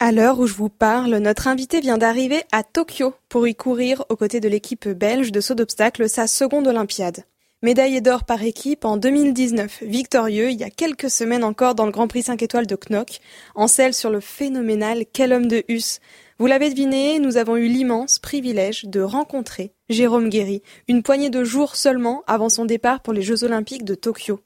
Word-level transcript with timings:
À 0.00 0.12
l'heure 0.12 0.38
où 0.38 0.46
je 0.46 0.54
vous 0.54 0.68
parle, 0.68 1.16
notre 1.16 1.48
invité 1.48 1.80
vient 1.80 1.98
d'arriver 1.98 2.44
à 2.52 2.62
Tokyo 2.62 3.14
pour 3.28 3.48
y 3.48 3.56
courir 3.56 4.04
aux 4.10 4.14
côtés 4.14 4.38
de 4.38 4.48
l'équipe 4.48 4.86
belge 4.86 5.32
de 5.32 5.40
saut 5.40 5.56
d'obstacle 5.56 6.08
sa 6.08 6.28
seconde 6.28 6.68
Olympiade. 6.68 7.24
Médaillé 7.62 8.00
d'or 8.00 8.22
par 8.22 8.44
équipe 8.44 8.84
en 8.84 8.96
2019, 8.96 9.82
victorieux 9.82 10.52
il 10.52 10.60
y 10.60 10.62
a 10.62 10.70
quelques 10.70 11.10
semaines 11.10 11.42
encore 11.42 11.74
dans 11.74 11.84
le 11.84 11.90
Grand 11.90 12.06
Prix 12.06 12.22
5 12.22 12.40
étoiles 12.44 12.68
de 12.68 12.76
Knock, 12.76 13.18
en 13.56 13.66
selle 13.66 13.92
sur 13.92 14.10
le 14.10 14.20
phénoménal 14.20 15.02
Quel 15.12 15.32
homme 15.32 15.48
de 15.48 15.64
Hus. 15.66 15.98
Vous 16.38 16.46
l'avez 16.46 16.70
deviné, 16.70 17.18
nous 17.18 17.36
avons 17.36 17.56
eu 17.56 17.66
l'immense 17.66 18.20
privilège 18.20 18.84
de 18.84 19.00
rencontrer 19.00 19.72
Jérôme 19.88 20.28
Guéry, 20.28 20.62
une 20.86 21.02
poignée 21.02 21.30
de 21.30 21.42
jours 21.42 21.74
seulement 21.74 22.22
avant 22.28 22.50
son 22.50 22.66
départ 22.66 23.00
pour 23.00 23.14
les 23.14 23.22
Jeux 23.22 23.42
Olympiques 23.42 23.84
de 23.84 23.96
Tokyo. 23.96 24.38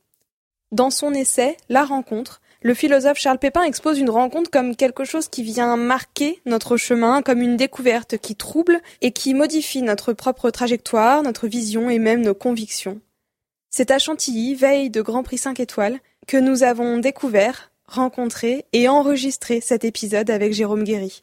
Dans 0.73 0.89
son 0.89 1.13
essai, 1.13 1.59
La 1.69 1.85
rencontre, 1.85 2.41
le 2.63 2.75
philosophe 2.75 3.19
Charles 3.19 3.39
Pépin 3.39 3.63
expose 3.65 3.99
une 3.99 4.11
rencontre 4.11 4.51
comme 4.51 4.77
quelque 4.77 5.05
chose 5.05 5.29
qui 5.29 5.43
vient 5.43 5.77
marquer 5.77 6.41
notre 6.47 6.77
chemin, 6.77 7.23
comme 7.23 7.43
une 7.43 7.57
découverte 7.57 8.19
qui 8.19 8.37
trouble 8.37 8.81
et 9.01 9.11
qui 9.13 9.35
modifie 9.35 9.83
notre 9.83 10.13
propre 10.13 10.51
trajectoire, 10.51 11.23
notre 11.23 11.49
vision 11.49 11.91
et 11.91 11.99
même 11.99 12.23
nos 12.23 12.35
convictions. 12.35 13.01
C'est 13.71 13.91
à 13.91 13.99
Chantilly, 13.99 14.55
veille 14.55 14.91
de 14.91 15.03
Grand 15.03 15.23
Prix 15.23 15.39
5 15.39 15.59
étoiles, 15.59 15.99
que 16.27 16.37
nous 16.37 16.63
avons 16.63 16.99
découvert, 16.99 17.73
rencontré 17.87 18.65
et 18.73 18.89
enregistré 18.89 19.61
cet 19.61 19.85
épisode 19.85 20.31
avec 20.31 20.53
Jérôme 20.53 20.85
Guéry. 20.85 21.23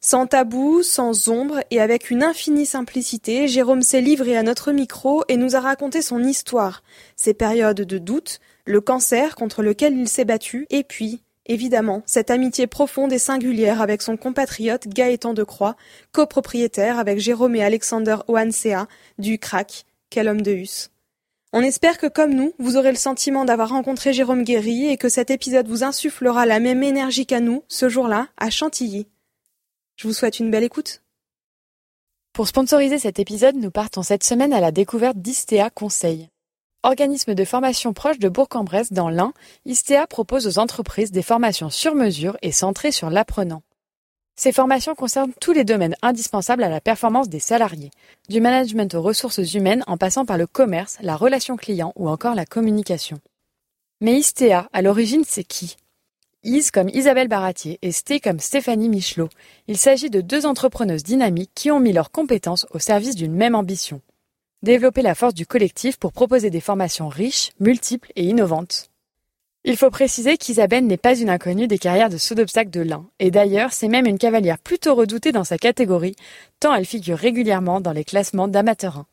Sans 0.00 0.26
tabou, 0.26 0.82
sans 0.82 1.28
ombre 1.28 1.60
et 1.70 1.80
avec 1.80 2.10
une 2.10 2.22
infinie 2.22 2.66
simplicité, 2.66 3.48
Jérôme 3.48 3.82
s'est 3.82 4.00
livré 4.00 4.36
à 4.36 4.42
notre 4.42 4.72
micro 4.72 5.24
et 5.28 5.36
nous 5.36 5.56
a 5.56 5.60
raconté 5.60 6.02
son 6.02 6.22
histoire, 6.22 6.82
ses 7.16 7.32
périodes 7.32 7.80
de 7.80 7.98
doute, 7.98 8.40
le 8.64 8.80
cancer 8.80 9.36
contre 9.36 9.62
lequel 9.62 9.96
il 9.96 10.08
s'est 10.08 10.24
battu, 10.24 10.66
et 10.70 10.84
puis, 10.84 11.20
évidemment, 11.46 12.02
cette 12.06 12.30
amitié 12.30 12.66
profonde 12.66 13.12
et 13.12 13.18
singulière 13.18 13.82
avec 13.82 14.02
son 14.02 14.16
compatriote 14.16 14.88
Gaëtan 14.88 15.34
de 15.34 15.44
Croix, 15.44 15.76
copropriétaire 16.12 16.98
avec 16.98 17.18
Jérôme 17.18 17.56
et 17.56 17.64
Alexander 17.64 18.16
Oansea 18.28 18.86
du 19.18 19.38
CRAC, 19.38 19.84
quel 20.10 20.28
homme 20.28 20.42
de 20.42 20.52
Hus. 20.52 20.88
On 21.52 21.60
espère 21.60 21.98
que 21.98 22.08
comme 22.08 22.34
nous, 22.34 22.52
vous 22.58 22.76
aurez 22.76 22.90
le 22.90 22.96
sentiment 22.96 23.44
d'avoir 23.44 23.68
rencontré 23.68 24.12
Jérôme 24.12 24.42
Guéry 24.42 24.88
et 24.88 24.96
que 24.96 25.08
cet 25.08 25.30
épisode 25.30 25.68
vous 25.68 25.84
insufflera 25.84 26.46
la 26.46 26.58
même 26.58 26.82
énergie 26.82 27.26
qu'à 27.26 27.38
nous, 27.38 27.62
ce 27.68 27.88
jour-là, 27.88 28.26
à 28.36 28.50
Chantilly. 28.50 29.06
Je 29.94 30.08
vous 30.08 30.14
souhaite 30.14 30.40
une 30.40 30.50
belle 30.50 30.64
écoute. 30.64 31.02
Pour 32.32 32.48
sponsoriser 32.48 32.98
cet 32.98 33.20
épisode, 33.20 33.54
nous 33.54 33.70
partons 33.70 34.02
cette 34.02 34.24
semaine 34.24 34.52
à 34.52 34.58
la 34.58 34.72
découverte 34.72 35.18
d'Istea 35.18 35.70
Conseil. 35.72 36.28
Organisme 36.86 37.34
de 37.34 37.46
formation 37.46 37.94
proche 37.94 38.18
de 38.18 38.28
Bourg-en-Bresse 38.28 38.92
dans 38.92 39.08
l'Ain, 39.08 39.32
Istea 39.64 40.06
propose 40.06 40.46
aux 40.46 40.58
entreprises 40.58 41.12
des 41.12 41.22
formations 41.22 41.70
sur 41.70 41.94
mesure 41.94 42.36
et 42.42 42.52
centrées 42.52 42.92
sur 42.92 43.08
l'apprenant. 43.08 43.62
Ces 44.36 44.52
formations 44.52 44.94
concernent 44.94 45.32
tous 45.40 45.52
les 45.52 45.64
domaines 45.64 45.96
indispensables 46.02 46.62
à 46.62 46.68
la 46.68 46.82
performance 46.82 47.30
des 47.30 47.38
salariés, 47.38 47.90
du 48.28 48.42
management 48.42 48.94
aux 48.94 49.00
ressources 49.00 49.54
humaines 49.54 49.82
en 49.86 49.96
passant 49.96 50.26
par 50.26 50.36
le 50.36 50.46
commerce, 50.46 50.98
la 51.00 51.16
relation 51.16 51.56
client 51.56 51.94
ou 51.96 52.10
encore 52.10 52.34
la 52.34 52.44
communication. 52.44 53.18
Mais 54.02 54.18
Istea, 54.18 54.68
à 54.70 54.82
l'origine, 54.82 55.24
c'est 55.26 55.42
qui? 55.42 55.78
Is 56.42 56.70
comme 56.70 56.90
Isabelle 56.90 57.28
Baratier 57.28 57.78
et 57.80 57.92
Sté 57.92 58.20
comme 58.20 58.40
Stéphanie 58.40 58.90
Michelot. 58.90 59.30
Il 59.68 59.78
s'agit 59.78 60.10
de 60.10 60.20
deux 60.20 60.44
entrepreneuses 60.44 61.02
dynamiques 61.02 61.52
qui 61.54 61.70
ont 61.70 61.80
mis 61.80 61.94
leurs 61.94 62.10
compétences 62.10 62.66
au 62.72 62.78
service 62.78 63.14
d'une 63.14 63.32
même 63.32 63.54
ambition 63.54 64.02
développer 64.64 65.02
la 65.02 65.14
force 65.14 65.34
du 65.34 65.46
collectif 65.46 65.96
pour 65.98 66.12
proposer 66.12 66.50
des 66.50 66.60
formations 66.60 67.08
riches, 67.08 67.52
multiples 67.60 68.10
et 68.16 68.24
innovantes. 68.24 68.90
Il 69.66 69.76
faut 69.76 69.90
préciser 69.90 70.36
qu'Isabelle 70.36 70.86
n'est 70.86 70.96
pas 70.96 71.16
une 71.16 71.30
inconnue 71.30 71.68
des 71.68 71.78
carrières 71.78 72.10
de 72.10 72.18
saut 72.18 72.34
d'obstacle 72.34 72.70
de 72.70 72.80
l'Ain, 72.80 73.06
et 73.18 73.30
d'ailleurs 73.30 73.72
c'est 73.72 73.88
même 73.88 74.06
une 74.06 74.18
cavalière 74.18 74.58
plutôt 74.58 74.94
redoutée 74.94 75.32
dans 75.32 75.44
sa 75.44 75.56
catégorie, 75.56 76.16
tant 76.60 76.74
elle 76.74 76.84
figure 76.84 77.16
régulièrement 77.16 77.80
dans 77.80 77.92
les 77.92 78.04
classements 78.04 78.48
d'amateurs 78.48 79.04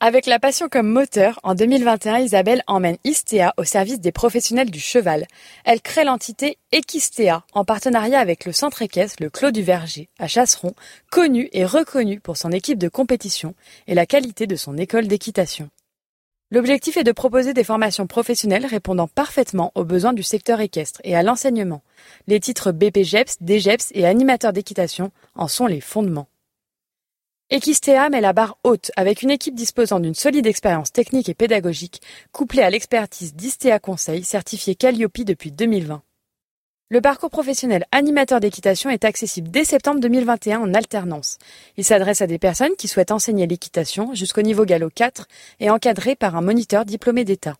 avec 0.00 0.26
la 0.26 0.38
passion 0.38 0.68
comme 0.68 0.88
moteur, 0.88 1.40
en 1.44 1.54
2021, 1.54 2.18
Isabelle 2.18 2.62
emmène 2.66 2.98
Istea 3.04 3.54
au 3.56 3.64
service 3.64 4.00
des 4.00 4.12
professionnels 4.12 4.70
du 4.70 4.80
cheval. 4.80 5.26
Elle 5.64 5.80
crée 5.80 6.04
l'entité 6.04 6.58
Equistea 6.72 7.44
en 7.54 7.64
partenariat 7.64 8.18
avec 8.18 8.44
le 8.44 8.52
centre 8.52 8.82
équestre 8.82 9.22
Le 9.22 9.30
Clos 9.30 9.52
du 9.52 9.62
Verger 9.62 10.10
à 10.18 10.26
Chasseron, 10.26 10.74
connu 11.10 11.48
et 11.52 11.64
reconnu 11.64 12.20
pour 12.20 12.36
son 12.36 12.50
équipe 12.50 12.78
de 12.78 12.88
compétition 12.88 13.54
et 13.86 13.94
la 13.94 14.04
qualité 14.04 14.46
de 14.46 14.56
son 14.56 14.76
école 14.76 15.06
d'équitation. 15.06 15.70
L'objectif 16.50 16.96
est 16.96 17.04
de 17.04 17.12
proposer 17.12 17.54
des 17.54 17.64
formations 17.64 18.06
professionnelles 18.06 18.66
répondant 18.66 19.08
parfaitement 19.08 19.72
aux 19.74 19.84
besoins 19.84 20.12
du 20.12 20.22
secteur 20.22 20.60
équestre 20.60 21.00
et 21.04 21.16
à 21.16 21.22
l'enseignement. 21.22 21.82
Les 22.26 22.40
titres 22.40 22.72
BPGEPS, 22.72 23.36
DGEPS 23.40 23.92
et 23.92 24.06
animateurs 24.06 24.52
d'équitation 24.52 25.12
en 25.34 25.48
sont 25.48 25.66
les 25.66 25.80
fondements. 25.80 26.28
Equistea 27.50 28.08
met 28.08 28.22
la 28.22 28.32
barre 28.32 28.56
haute 28.64 28.90
avec 28.96 29.20
une 29.20 29.30
équipe 29.30 29.54
disposant 29.54 30.00
d'une 30.00 30.14
solide 30.14 30.46
expérience 30.46 30.92
technique 30.92 31.28
et 31.28 31.34
pédagogique, 31.34 32.00
couplée 32.32 32.62
à 32.62 32.70
l'expertise 32.70 33.34
d'Istea 33.34 33.78
Conseil, 33.80 34.24
certifié 34.24 34.74
Calliope 34.74 35.20
depuis 35.20 35.52
2020. 35.52 36.02
Le 36.88 37.00
parcours 37.02 37.28
professionnel 37.28 37.84
animateur 37.92 38.40
d'équitation 38.40 38.88
est 38.88 39.04
accessible 39.04 39.50
dès 39.50 39.66
septembre 39.66 40.00
2021 40.00 40.58
en 40.60 40.72
alternance. 40.72 41.36
Il 41.76 41.84
s'adresse 41.84 42.22
à 42.22 42.26
des 42.26 42.38
personnes 42.38 42.76
qui 42.78 42.88
souhaitent 42.88 43.12
enseigner 43.12 43.46
l'équitation 43.46 44.14
jusqu'au 44.14 44.42
niveau 44.42 44.64
galop 44.64 44.88
4 44.94 45.28
et 45.60 45.68
encadré 45.68 46.16
par 46.16 46.36
un 46.36 46.42
moniteur 46.42 46.86
diplômé 46.86 47.26
d'État. 47.26 47.58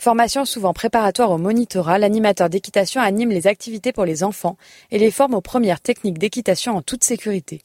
Formation 0.00 0.44
souvent 0.44 0.72
préparatoire 0.72 1.32
au 1.32 1.38
monitorat, 1.38 1.98
l'animateur 1.98 2.48
d'équitation 2.48 3.00
anime 3.00 3.30
les 3.30 3.48
activités 3.48 3.92
pour 3.92 4.04
les 4.04 4.22
enfants 4.22 4.56
et 4.92 4.98
les 5.00 5.10
forme 5.10 5.34
aux 5.34 5.40
premières 5.40 5.80
techniques 5.80 6.18
d'équitation 6.18 6.76
en 6.76 6.82
toute 6.82 7.02
sécurité. 7.02 7.60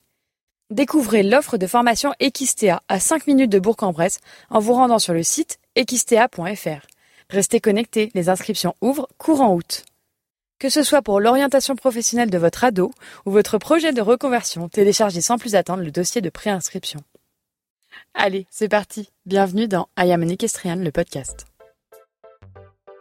Découvrez 0.74 1.22
l'offre 1.22 1.58
de 1.58 1.68
formation 1.68 2.16
Equistea 2.20 2.82
à 2.90 3.00
5 3.00 3.28
minutes 3.28 3.52
de 3.52 3.60
Bourg-en-Bresse 3.60 4.20
en 4.50 4.58
vous 4.58 4.74
rendant 4.74 4.98
sur 4.98 5.14
le 5.14 5.22
site 5.22 5.60
equistea.fr. 5.76 6.88
Restez 7.30 7.60
connectés, 7.60 8.10
les 8.16 8.28
inscriptions 8.28 8.74
ouvrent 8.82 9.08
courant 9.20 9.54
août. 9.54 9.86
Que 10.58 10.70
ce 10.70 10.82
soit 10.82 11.04
pour 11.04 11.20
l'orientation 11.20 11.76
professionnelle 11.76 12.32
de 12.32 12.40
votre 12.40 12.64
ado 12.64 12.90
ou 13.28 13.30
votre 13.30 13.60
projet 13.60 13.94
de 13.94 14.02
reconversion, 14.02 14.68
téléchargez 14.68 15.22
sans 15.22 15.38
plus 15.38 15.54
attendre 15.54 15.84
le 15.84 15.92
dossier 15.92 16.22
de 16.22 16.32
préinscription. 16.32 17.02
Allez, 18.16 18.48
c'est 18.50 18.68
parti. 18.68 19.12
Bienvenue 19.28 19.68
dans 19.68 19.90
I 19.96 20.12
Am 20.12 20.24
an 20.24 20.76
le 20.78 20.92
podcast. 20.92 21.46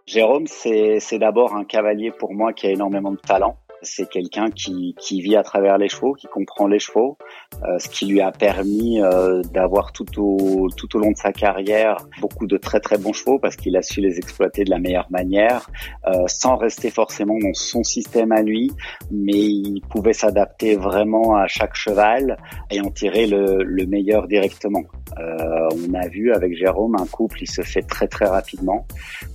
Jérôme, 0.04 0.46
c'est 0.46 1.18
d'abord 1.18 1.54
un 1.54 1.64
cavalier 1.64 2.10
pour 2.10 2.34
moi 2.34 2.52
qui 2.52 2.66
a 2.66 2.70
énormément 2.70 3.12
de 3.12 3.16
talent. 3.16 3.56
C'est 3.82 4.08
quelqu'un 4.08 4.50
qui, 4.50 4.94
qui, 4.99 5.20
vit 5.20 5.37
à 5.37 5.43
travers 5.43 5.79
les 5.79 5.88
chevaux, 5.88 6.12
qui 6.12 6.26
comprend 6.26 6.67
les 6.67 6.79
chevaux, 6.79 7.19
euh, 7.64 7.79
ce 7.79 7.88
qui 7.88 8.06
lui 8.06 8.20
a 8.20 8.32
permis 8.32 9.00
euh, 9.00 9.43
d'avoir 9.52 9.93
tout 9.93 10.06
au, 10.20 10.69
tout 10.76 10.96
au 10.96 11.00
long 11.00 11.11
de 11.11 11.17
sa 11.17 11.32
carrière 11.32 11.96
beaucoup 12.20 12.46
de 12.46 12.56
très 12.56 12.81
très 12.81 12.99
bons 12.99 13.12
chevaux 13.12 13.38
parce 13.38 13.56
qu'il 13.56 13.76
a 13.76 13.82
su 13.82 14.00
les 14.00 14.19
exploiter 14.19 14.64
de 14.64 14.70
la 14.70 14.79
meilleure 14.79 15.11
manière, 15.11 15.69
euh, 16.06 16.25
sans 16.26 16.56
rester 16.56 16.90
forcément 16.90 17.38
dans 17.38 17.55
son 17.55 17.82
système 17.82 18.32
à 18.32 18.43
lui, 18.43 18.70
mais 19.11 19.32
il 19.32 19.81
pouvait 19.90 20.12
s'adapter 20.12 20.76
vraiment 20.76 21.37
à 21.37 21.46
chaque 21.46 21.75
cheval 21.75 22.37
et 22.70 22.81
en 22.81 22.90
tirer 22.90 23.26
le, 23.26 23.62
le 23.62 23.87
meilleur 23.87 24.28
directement. 24.28 24.85
Euh, 25.19 25.69
on 25.73 25.94
a 25.94 26.08
vu 26.08 26.32
avec 26.32 26.56
Jérôme 26.56 26.96
un 26.99 27.06
couple, 27.06 27.43
il 27.43 27.50
se 27.50 27.62
fait 27.62 27.82
très 27.82 28.08
très 28.08 28.26
rapidement. 28.26 28.87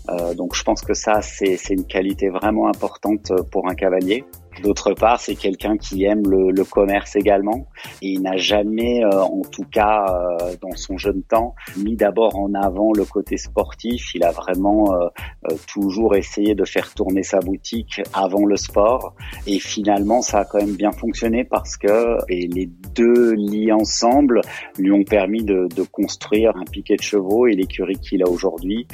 Euh, 0.09 0.33
donc 0.33 0.55
je 0.55 0.63
pense 0.63 0.81
que 0.81 0.93
ça, 0.93 1.21
c'est 1.21 1.57
une 1.69 1.85
qualité 1.85 2.29
vraiment 2.29 2.67
importante 2.67 3.31
pour 3.51 3.69
un 3.69 3.75
cavalier. 3.75 4.23
D'autre 4.63 4.93
part, 4.93 5.19
c'est 5.19 5.35
quelqu'un 5.35 5.77
qui 5.77 6.03
aime 6.05 6.23
le, 6.27 6.51
le, 6.51 6.63
commerce 6.63 7.15
également. 7.15 7.67
Et 8.01 8.09
il 8.09 8.21
n'a 8.21 8.37
jamais, 8.37 9.03
euh, 9.03 9.21
en 9.21 9.41
tout 9.41 9.65
cas 9.71 10.05
euh, 10.09 10.55
dans 10.61 10.75
son 10.75 10.97
jeune 10.97 11.23
temps, 11.23 11.55
mis 11.77 11.95
d'abord 11.95 12.37
en 12.37 12.53
avant 12.53 12.91
le 12.93 13.05
côté 13.05 13.37
sportif. 13.37 14.13
Il 14.15 14.23
a 14.23 14.31
vraiment 14.31 14.93
euh, 14.93 15.07
euh, 15.49 15.55
toujours 15.71 16.15
essayé 16.15 16.55
de 16.55 16.65
faire 16.65 16.93
tourner 16.93 17.23
sa 17.23 17.39
boutique 17.39 18.01
avant 18.13 18.45
le 18.45 18.57
sport. 18.57 19.13
Et 19.45 19.59
finalement, 19.59 20.21
ça 20.21 20.39
a 20.39 20.45
quand 20.45 20.59
même 20.59 20.75
bien 20.75 20.91
fonctionné 20.91 21.43
parce 21.43 21.77
que 21.77 22.17
les 22.29 22.69
deux 22.95 23.33
liés 23.33 23.71
ensemble 23.71 24.41
lui 24.77 24.91
ont 24.91 25.03
permis 25.03 25.43
de, 25.43 25.67
de 25.75 25.83
construire 25.83 26.51
un 26.55 26.65
piquet 26.65 26.95
de 26.95 27.01
chevaux 27.01 27.47
et 27.47 27.53
l'écurie 27.53 27.99
qu'il 27.99 28.23
a 28.23 28.29
aujourd'hui 28.29 28.87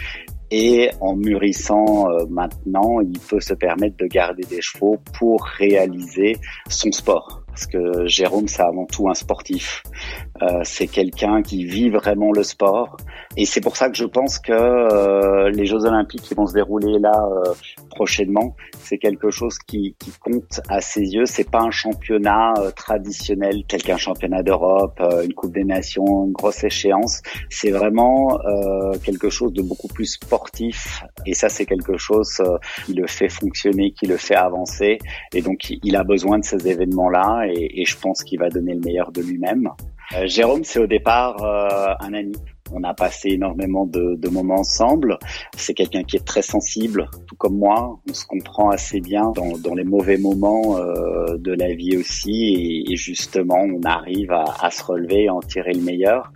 Et 0.56 0.92
en 1.02 1.16
mûrissant 1.16 2.12
euh, 2.12 2.28
maintenant, 2.30 3.00
il 3.00 3.18
peut 3.18 3.40
se 3.40 3.56
permettre 3.56 3.98
de 3.98 4.06
garder 4.06 4.44
des 4.44 4.62
chevaux 4.62 5.00
pour 5.18 5.44
réaliser 5.44 6.38
son 6.70 6.92
sport 6.92 7.43
parce 7.54 7.68
que 7.68 8.08
Jérôme, 8.08 8.48
c'est 8.48 8.64
avant 8.64 8.88
tout 8.88 9.08
un 9.10 9.14
sportif. 9.14 9.84
Euh, 10.42 10.62
c'est 10.64 10.88
quelqu'un 10.88 11.44
qui 11.44 11.66
vit 11.66 11.92
vraiment 11.92 12.32
le 12.32 12.42
sport. 12.42 12.98
Et 13.38 13.46
c'est 13.46 13.62
pour 13.62 13.78
ça 13.78 13.90
que 13.90 13.96
je 13.96 14.06
pense 14.06 14.40
que 14.40 14.52
euh, 14.52 15.52
les 15.52 15.68
Jeux 15.68 15.86
Olympiques 15.86 16.24
qui 16.24 16.34
vont 16.34 16.48
se 16.48 16.54
dérouler 16.54 16.98
là 17.00 17.14
euh, 17.14 17.54
prochainement, 17.92 18.56
c'est 18.80 18.98
quelque 18.98 19.30
chose 19.30 19.60
qui, 19.60 19.96
qui, 20.00 20.12
compte 20.20 20.62
à 20.68 20.82
ses 20.82 21.02
yeux. 21.02 21.26
C'est 21.26 21.50
pas 21.50 21.62
un 21.62 21.70
championnat 21.72 22.54
euh, 22.58 22.72
traditionnel 22.72 23.64
tel 23.68 23.84
qu'un 23.84 23.98
championnat 23.98 24.42
d'Europe, 24.42 25.00
euh, 25.00 25.24
une 25.24 25.34
Coupe 25.34 25.54
des 25.54 25.64
Nations, 25.64 26.26
une 26.26 26.34
grosse 26.34 26.64
échéance. 26.64 27.22
C'est 27.50 27.72
vraiment 27.72 28.40
quelque 29.04 29.30
chose 29.30 29.54
de 29.54 29.62
beaucoup 29.62 29.88
plus 29.88 30.06
sportif. 30.06 31.04
Et 31.26 31.34
ça, 31.34 31.50
c'est 31.50 31.66
quelque 31.66 31.98
chose 31.98 32.42
qui 32.86 32.94
le 32.94 33.08
fait 33.08 33.30
fonctionner, 33.30 33.92
qui 33.92 34.06
le 34.06 34.18
fait 34.18 34.36
avancer. 34.36 34.98
Et 35.34 35.42
donc, 35.42 35.70
il 35.84 35.96
a 35.96 36.04
besoin 36.04 36.40
de 36.40 36.44
ces 36.44 36.68
événements-là 36.68 37.43
et, 37.48 37.86
je 37.86 37.98
pense 37.98 38.24
qu'il 38.24 38.40
va 38.40 38.50
donner 38.50 38.74
le 38.74 38.81
meilleur 38.81 39.12
de 39.12 39.22
lui-même. 39.22 39.69
Euh, 40.16 40.28
Jérôme, 40.28 40.63
c'est 40.63 40.80
au 40.80 40.88
départ 40.88 41.44
euh, 41.44 41.94
un 42.00 42.13
ami. 42.13 42.36
On 42.72 42.84
a 42.84 42.94
passé 42.94 43.30
énormément 43.30 43.86
de, 43.86 44.30
moments 44.30 44.60
ensemble. 44.60 45.19
C'est 45.56 45.74
quelqu'un 45.74 46.04
qui 46.04 46.16
est 46.16 46.25
très 46.25 46.42
sensible, 46.42 47.07
tout 47.28 47.36
comme 47.36 47.57
moi. 47.57 48.00
On 48.10 48.13
se 48.13 48.25
comprend 48.25 48.69
assez 48.69 49.00
bien 49.00 49.31
dans, 49.31 49.75
les 49.75 49.84
mauvais 49.84 50.18
moments 50.18 50.78
euh, 50.78 51.38
de 51.38 51.51
la 51.51 51.74
vie 51.75 51.98
aussi. 51.98 52.86
Et, 52.90 52.95
justement, 52.95 53.60
on 53.60 53.84
arrive 53.84 54.31
à, 54.31 54.72
se 54.72 54.84
relever 54.84 55.24
et 55.24 55.30
en 55.30 55.39
tirer 55.39 55.74
le 55.74 55.81
meilleur. 55.81 56.31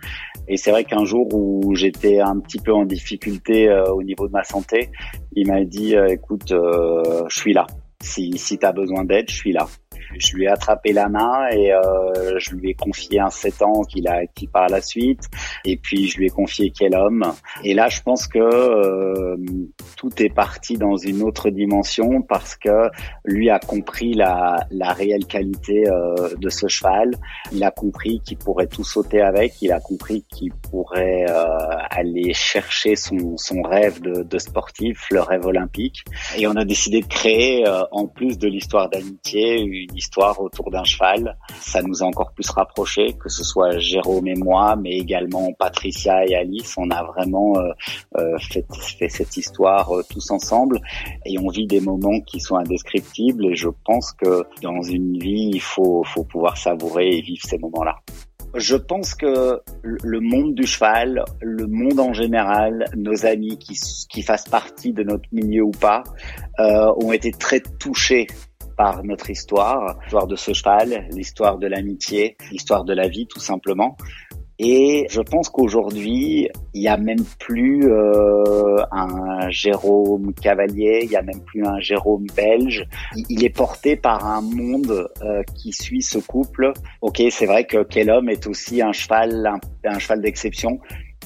Et 0.46 0.56
c'est 0.56 0.70
vrai 0.70 0.84
qu'un 0.84 1.04
jour 1.04 1.26
où 1.34 1.74
j'étais 1.74 2.20
un 2.20 2.38
petit 2.38 2.58
peu 2.58 2.72
en 2.72 2.84
difficulté 2.84 3.68
au 3.92 4.02
niveau 4.02 4.28
de 4.28 4.32
ma 4.32 4.44
santé, 4.44 4.90
il 5.32 5.48
m'a 5.48 5.64
dit, 5.64 5.94
écoute, 6.08 6.50
je 6.50 7.38
suis 7.38 7.52
là. 7.52 7.66
Si, 8.00 8.38
si 8.38 8.58
tu 8.58 8.64
as 8.64 8.72
besoin 8.72 9.04
d'aide, 9.04 9.28
je 9.28 9.34
suis 9.34 9.52
là 9.52 9.66
je 10.18 10.36
lui 10.36 10.44
ai 10.44 10.48
attrapé 10.48 10.92
la 10.92 11.08
main 11.08 11.48
et 11.50 11.72
euh, 11.72 12.38
je 12.38 12.54
lui 12.54 12.70
ai 12.70 12.74
confié 12.74 13.20
un 13.20 13.30
7 13.30 13.62
ans 13.62 13.82
qu'il 13.82 14.08
a 14.08 14.14
acquis 14.14 14.46
par 14.46 14.68
la 14.68 14.80
suite. 14.80 15.24
Et 15.64 15.76
puis 15.76 16.08
je 16.08 16.18
lui 16.18 16.26
ai 16.26 16.30
confié 16.30 16.72
quel 16.76 16.94
homme. 16.94 17.24
Et 17.64 17.74
là, 17.74 17.88
je 17.88 18.00
pense 18.02 18.26
que 18.26 18.38
euh, 18.38 19.36
tout 19.96 20.10
est 20.22 20.34
parti 20.34 20.76
dans 20.76 20.96
une 20.96 21.22
autre 21.22 21.50
dimension 21.50 22.22
parce 22.22 22.56
que 22.56 22.88
lui 23.24 23.50
a 23.50 23.58
compris 23.58 24.14
la, 24.14 24.66
la 24.70 24.92
réelle 24.92 25.26
qualité 25.26 25.88
euh, 25.88 26.34
de 26.36 26.48
ce 26.48 26.68
cheval. 26.68 27.14
Il 27.52 27.62
a 27.64 27.70
compris 27.70 28.20
qu'il 28.24 28.38
pourrait 28.38 28.66
tout 28.66 28.84
sauter 28.84 29.20
avec. 29.20 29.60
Il 29.62 29.72
a 29.72 29.80
compris 29.80 30.24
qu'il 30.30 30.52
pourrait 30.70 31.26
euh, 31.28 31.58
aller 31.90 32.32
chercher 32.34 32.96
son, 32.96 33.36
son 33.36 33.62
rêve 33.62 34.00
de, 34.00 34.22
de, 34.22 34.38
sportif, 34.38 35.06
le 35.10 35.20
rêve 35.20 35.46
olympique. 35.46 36.04
Et 36.36 36.46
on 36.46 36.56
a 36.56 36.64
décidé 36.64 37.00
de 37.00 37.06
créer, 37.06 37.66
euh, 37.66 37.82
en 37.92 38.06
plus 38.06 38.38
de 38.38 38.48
l'histoire 38.48 38.88
d'amitié, 38.88 39.86
histoire 39.98 40.40
autour 40.40 40.70
d'un 40.70 40.84
cheval. 40.84 41.36
Ça 41.60 41.82
nous 41.82 42.02
a 42.02 42.06
encore 42.06 42.32
plus 42.32 42.48
rapprochés, 42.50 43.14
que 43.22 43.28
ce 43.28 43.44
soit 43.44 43.78
Jérôme 43.78 44.26
et 44.28 44.34
moi, 44.34 44.76
mais 44.76 44.96
également 44.96 45.52
Patricia 45.52 46.24
et 46.26 46.34
Alice. 46.34 46.74
On 46.78 46.90
a 46.90 47.04
vraiment 47.04 47.58
euh, 47.58 47.72
euh, 48.16 48.38
fait, 48.38 48.66
fait, 48.98 49.08
cette 49.08 49.36
histoire 49.36 49.94
euh, 49.94 50.02
tous 50.08 50.30
ensemble 50.30 50.80
et 51.26 51.38
on 51.38 51.48
vit 51.48 51.66
des 51.66 51.80
moments 51.80 52.20
qui 52.20 52.40
sont 52.40 52.56
indescriptibles. 52.56 53.46
Et 53.46 53.56
je 53.56 53.68
pense 53.84 54.12
que 54.12 54.44
dans 54.62 54.82
une 54.82 55.18
vie, 55.18 55.50
il 55.52 55.60
faut, 55.60 56.02
faut 56.04 56.24
pouvoir 56.24 56.56
savourer 56.56 57.18
et 57.18 57.20
vivre 57.20 57.44
ces 57.44 57.58
moments-là. 57.58 57.96
Je 58.54 58.76
pense 58.76 59.14
que 59.14 59.60
le 59.82 60.20
monde 60.20 60.54
du 60.54 60.66
cheval, 60.66 61.24
le 61.42 61.66
monde 61.66 62.00
en 62.00 62.14
général, 62.14 62.86
nos 62.96 63.26
amis 63.26 63.58
qui, 63.58 63.78
qui 64.08 64.22
fassent 64.22 64.48
partie 64.48 64.92
de 64.92 65.02
notre 65.02 65.28
milieu 65.32 65.64
ou 65.64 65.70
pas, 65.70 66.02
euh, 66.58 66.92
ont 67.02 67.12
été 67.12 67.30
très 67.30 67.60
touchés 67.60 68.26
par 68.78 69.04
notre 69.04 69.28
histoire, 69.28 69.98
l'histoire 70.02 70.26
de 70.28 70.36
ce 70.36 70.54
cheval, 70.54 71.08
l'histoire 71.10 71.58
de 71.58 71.66
l'amitié, 71.66 72.36
l'histoire 72.50 72.84
de 72.84 72.94
la 72.94 73.08
vie 73.08 73.26
tout 73.26 73.40
simplement. 73.40 73.96
Et 74.60 75.06
je 75.08 75.20
pense 75.20 75.48
qu'aujourd'hui, 75.50 76.48
il 76.74 76.80
n'y 76.80 76.88
a 76.88 76.96
même 76.96 77.24
plus 77.38 77.84
euh, 77.84 78.76
un 78.90 79.48
Jérôme 79.50 80.34
Cavalier, 80.34 81.00
il 81.04 81.10
n'y 81.10 81.16
a 81.16 81.22
même 81.22 81.44
plus 81.44 81.64
un 81.64 81.78
Jérôme 81.78 82.26
belge. 82.34 82.84
Il 83.28 83.44
est 83.44 83.54
porté 83.54 83.94
par 83.94 84.26
un 84.26 84.40
monde 84.40 85.08
euh, 85.22 85.42
qui 85.54 85.72
suit 85.72 86.02
ce 86.02 86.18
couple. 86.18 86.72
Ok, 87.02 87.22
c'est 87.30 87.46
vrai 87.46 87.66
que 87.66 87.84
quel 87.84 88.10
homme 88.10 88.30
est 88.30 88.48
aussi 88.48 88.82
un 88.82 88.90
cheval, 88.90 89.48
un 89.84 89.98
cheval 90.00 90.22
d'exception, 90.22 90.80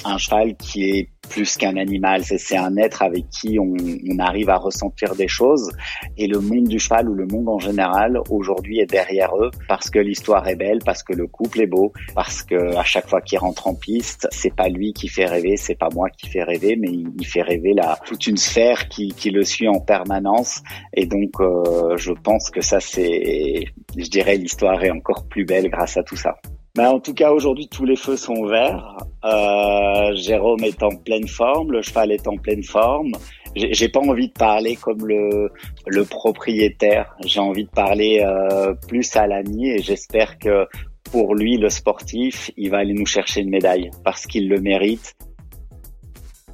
un 0.05 0.19
cheval 0.19 0.57
qui 0.57 0.91
est 0.91 1.09
plus 1.29 1.57
qu'un 1.57 1.77
animal, 1.77 2.23
c'est 2.25 2.57
un 2.57 2.77
être 2.77 3.03
avec 3.03 3.29
qui 3.31 3.59
on, 3.59 3.75
on, 4.11 4.19
arrive 4.19 4.51
à 4.51 4.57
ressentir 4.57 5.15
des 5.15 5.29
choses. 5.29 5.71
Et 6.19 6.27
le 6.27 6.41
monde 6.41 6.65
du 6.65 6.79
cheval 6.79 7.09
ou 7.09 7.15
le 7.15 7.27
monde 7.27 7.49
en 7.49 7.59
général 7.59 8.19
aujourd'hui 8.29 8.81
est 8.81 8.91
derrière 8.91 9.35
eux 9.37 9.51
parce 9.69 9.89
que 9.89 9.99
l'histoire 9.99 10.47
est 10.49 10.57
belle, 10.57 10.81
parce 10.85 11.03
que 11.03 11.15
le 11.15 11.27
couple 11.27 11.63
est 11.63 11.67
beau, 11.67 11.93
parce 12.15 12.43
que 12.43 12.77
à 12.77 12.85
chaque 12.85 13.09
fois 13.09 13.21
qu'il 13.21 13.39
rentre 13.39 13.67
en 13.67 13.75
piste, 13.75 14.29
c'est 14.31 14.55
pas 14.55 14.69
lui 14.69 14.93
qui 14.93 15.09
fait 15.09 15.25
rêver, 15.25 15.57
c'est 15.57 15.79
pas 15.79 15.89
moi 15.95 16.11
qui 16.11 16.29
fait 16.29 16.43
rêver, 16.43 16.77
mais 16.77 16.91
il, 16.91 17.27
fait 17.27 17.43
rêver 17.43 17.73
là 17.73 17.99
toute 18.05 18.27
une 18.27 18.37
sphère 18.37 18.89
qui, 18.89 19.09
qui 19.09 19.31
le 19.31 19.45
suit 19.45 19.69
en 19.69 19.81
permanence. 19.81 20.63
Et 20.93 21.07
donc 21.07 21.41
euh, 21.41 21.97
je 21.97 22.13
pense 22.13 22.51
que 22.51 22.61
ça 22.61 22.81
c'est, 22.81 23.65
je 23.97 24.11
dirais, 24.11 24.37
l'histoire 24.37 24.83
est 24.85 24.91
encore 24.91 25.27
plus 25.29 25.45
belle 25.45 25.71
grâce 25.71 25.97
à 25.97 26.03
tout 26.03 26.17
ça. 26.17 26.37
Ben, 26.75 26.89
en 26.89 27.01
tout 27.01 27.13
cas, 27.13 27.31
aujourd'hui, 27.33 27.69
tous 27.69 27.85
les 27.85 27.97
feux 27.97 28.17
sont 28.17 28.47
verts. 28.47 28.97
Euh, 29.25 30.15
Jérôme 30.15 30.65
est 30.65 30.83
en 30.83 30.97
pleine 30.97 31.29
forme, 31.29 31.71
le 31.73 31.83
cheval 31.83 32.11
est 32.13 32.27
en 32.27 32.39
pleine 32.39 32.63
forme. 32.63 33.13
J'ai 33.55 33.91
pas 33.91 34.01
envie 34.01 34.29
de 34.29 34.33
parler 34.33 34.77
comme 34.77 35.07
le, 35.07 35.51
le 35.87 36.05
propriétaire. 36.07 37.15
J'ai 37.27 37.41
envie 37.41 37.65
de 37.65 37.71
parler 37.71 38.25
euh, 38.25 38.73
plus 38.89 39.15
à 39.17 39.27
l'ami 39.27 39.69
et 39.69 39.83
j'espère 39.83 40.39
que 40.39 40.67
pour 41.11 41.35
lui, 41.35 41.59
le 41.59 41.69
sportif, 41.69 42.51
il 42.57 42.71
va 42.71 42.79
aller 42.79 42.95
nous 42.95 43.05
chercher 43.05 43.43
une 43.43 43.51
médaille 43.51 43.91
parce 44.03 44.27
qu'il 44.27 44.49
le 44.49 44.59
mérite. 44.59 45.15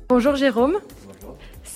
Bonjour 0.09 0.35
Jérôme. 0.35 0.79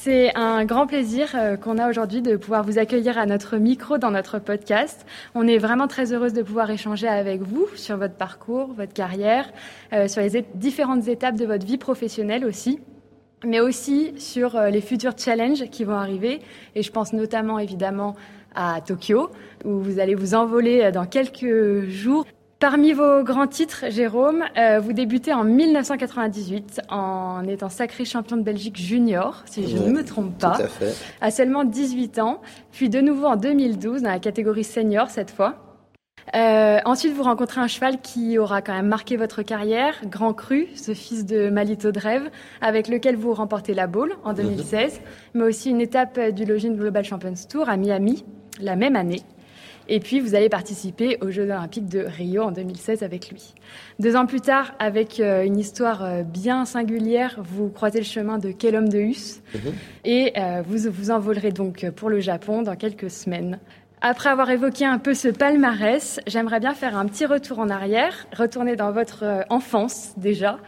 C'est 0.04 0.36
un 0.36 0.64
grand 0.64 0.88
plaisir 0.88 1.28
euh, 1.36 1.56
qu'on 1.56 1.78
a 1.78 1.88
aujourd'hui 1.88 2.22
de 2.22 2.34
pouvoir 2.34 2.64
vous 2.64 2.80
accueillir 2.80 3.18
à 3.18 3.24
notre 3.24 3.56
micro 3.56 3.98
dans 3.98 4.10
notre 4.10 4.40
podcast. 4.40 5.06
On 5.36 5.46
est 5.46 5.58
vraiment 5.58 5.86
très 5.86 6.12
heureuse 6.12 6.32
de 6.32 6.42
pouvoir 6.42 6.68
échanger 6.72 7.06
avec 7.06 7.40
vous 7.40 7.68
sur 7.76 7.98
votre 7.98 8.16
parcours, 8.16 8.72
votre 8.72 8.92
carrière, 8.92 9.48
euh, 9.92 10.08
sur 10.08 10.20
les 10.20 10.44
différentes 10.56 11.06
étapes 11.06 11.36
de 11.36 11.46
votre 11.46 11.64
vie 11.64 11.78
professionnelle 11.78 12.44
aussi 12.44 12.80
mais 13.44 13.60
aussi 13.60 14.12
sur 14.18 14.56
euh, 14.56 14.70
les 14.70 14.80
futurs 14.80 15.16
challenges 15.16 15.70
qui 15.70 15.84
vont 15.84 15.94
arriver. 15.94 16.40
Et 16.74 16.82
je 16.82 16.90
pense 16.90 17.12
notamment 17.12 17.60
évidemment 17.60 18.16
à 18.56 18.80
Tokyo, 18.80 19.30
où 19.64 19.78
vous 19.78 20.00
allez 20.00 20.16
vous 20.16 20.34
envoler 20.34 20.90
dans 20.90 21.06
quelques 21.06 21.88
jours. 21.88 22.26
Parmi 22.62 22.92
vos 22.92 23.24
grands 23.24 23.48
titres, 23.48 23.86
Jérôme, 23.88 24.44
euh, 24.56 24.78
vous 24.78 24.92
débutez 24.92 25.32
en 25.32 25.42
1998 25.42 26.82
en 26.90 27.42
étant 27.48 27.68
sacré 27.68 28.04
champion 28.04 28.36
de 28.36 28.42
Belgique 28.42 28.76
junior, 28.76 29.42
si 29.46 29.66
je 29.68 29.78
ne 29.78 29.90
me 29.90 30.04
trompe 30.04 30.38
pas, 30.38 30.54
tout 30.54 30.62
à, 30.62 30.68
fait. 30.68 30.94
à 31.20 31.32
seulement 31.32 31.64
18 31.64 32.20
ans, 32.20 32.40
puis 32.70 32.88
de 32.88 33.00
nouveau 33.00 33.26
en 33.26 33.34
2012 33.34 34.02
dans 34.02 34.10
la 34.10 34.20
catégorie 34.20 34.62
senior 34.62 35.10
cette 35.10 35.32
fois. 35.32 35.56
Euh, 36.36 36.78
ensuite, 36.84 37.12
vous 37.14 37.24
rencontrez 37.24 37.60
un 37.60 37.66
cheval 37.66 38.00
qui 38.00 38.38
aura 38.38 38.62
quand 38.62 38.74
même 38.74 38.86
marqué 38.86 39.16
votre 39.16 39.42
carrière, 39.42 39.96
Grand 40.06 40.32
Cru, 40.32 40.68
ce 40.76 40.94
fils 40.94 41.26
de 41.26 41.50
Malito 41.50 41.90
Drève, 41.90 42.30
avec 42.60 42.86
lequel 42.86 43.16
vous 43.16 43.34
remportez 43.34 43.74
la 43.74 43.88
boule 43.88 44.14
en 44.22 44.34
2016, 44.34 45.00
mhm. 45.00 45.00
mais 45.34 45.48
aussi 45.48 45.70
une 45.70 45.80
étape 45.80 46.30
du 46.30 46.44
Login 46.44 46.74
Global 46.74 47.02
Champions 47.02 47.34
Tour 47.50 47.68
à 47.68 47.76
Miami 47.76 48.24
la 48.60 48.76
même 48.76 48.94
année. 48.94 49.22
Et 49.88 50.00
puis, 50.00 50.20
vous 50.20 50.34
allez 50.34 50.48
participer 50.48 51.18
aux 51.20 51.30
Jeux 51.30 51.44
Olympiques 51.44 51.88
de 51.88 52.00
Rio 52.00 52.42
en 52.42 52.52
2016 52.52 53.02
avec 53.02 53.30
lui. 53.30 53.54
Deux 53.98 54.16
ans 54.16 54.26
plus 54.26 54.40
tard, 54.40 54.74
avec 54.78 55.20
euh, 55.20 55.44
une 55.44 55.58
histoire 55.58 56.04
euh, 56.04 56.22
bien 56.22 56.64
singulière, 56.64 57.38
vous 57.42 57.68
croisez 57.68 57.98
le 57.98 58.04
chemin 58.04 58.38
de 58.38 58.52
Kellum 58.52 58.88
de 58.88 58.98
Hus 58.98 59.40
mhm. 59.54 59.72
et 60.04 60.32
euh, 60.36 60.62
vous 60.66 60.90
vous 60.90 61.10
envolerez 61.10 61.52
donc 61.52 61.88
pour 61.96 62.10
le 62.10 62.20
Japon 62.20 62.62
dans 62.62 62.76
quelques 62.76 63.10
semaines. 63.10 63.58
Après 64.00 64.30
avoir 64.30 64.50
évoqué 64.50 64.84
un 64.84 64.98
peu 64.98 65.14
ce 65.14 65.28
palmarès, 65.28 66.20
j'aimerais 66.26 66.58
bien 66.58 66.74
faire 66.74 66.96
un 66.96 67.06
petit 67.06 67.24
retour 67.24 67.60
en 67.60 67.70
arrière, 67.70 68.26
retourner 68.36 68.74
dans 68.74 68.90
votre 68.90 69.44
enfance 69.48 70.14
déjà. 70.16 70.58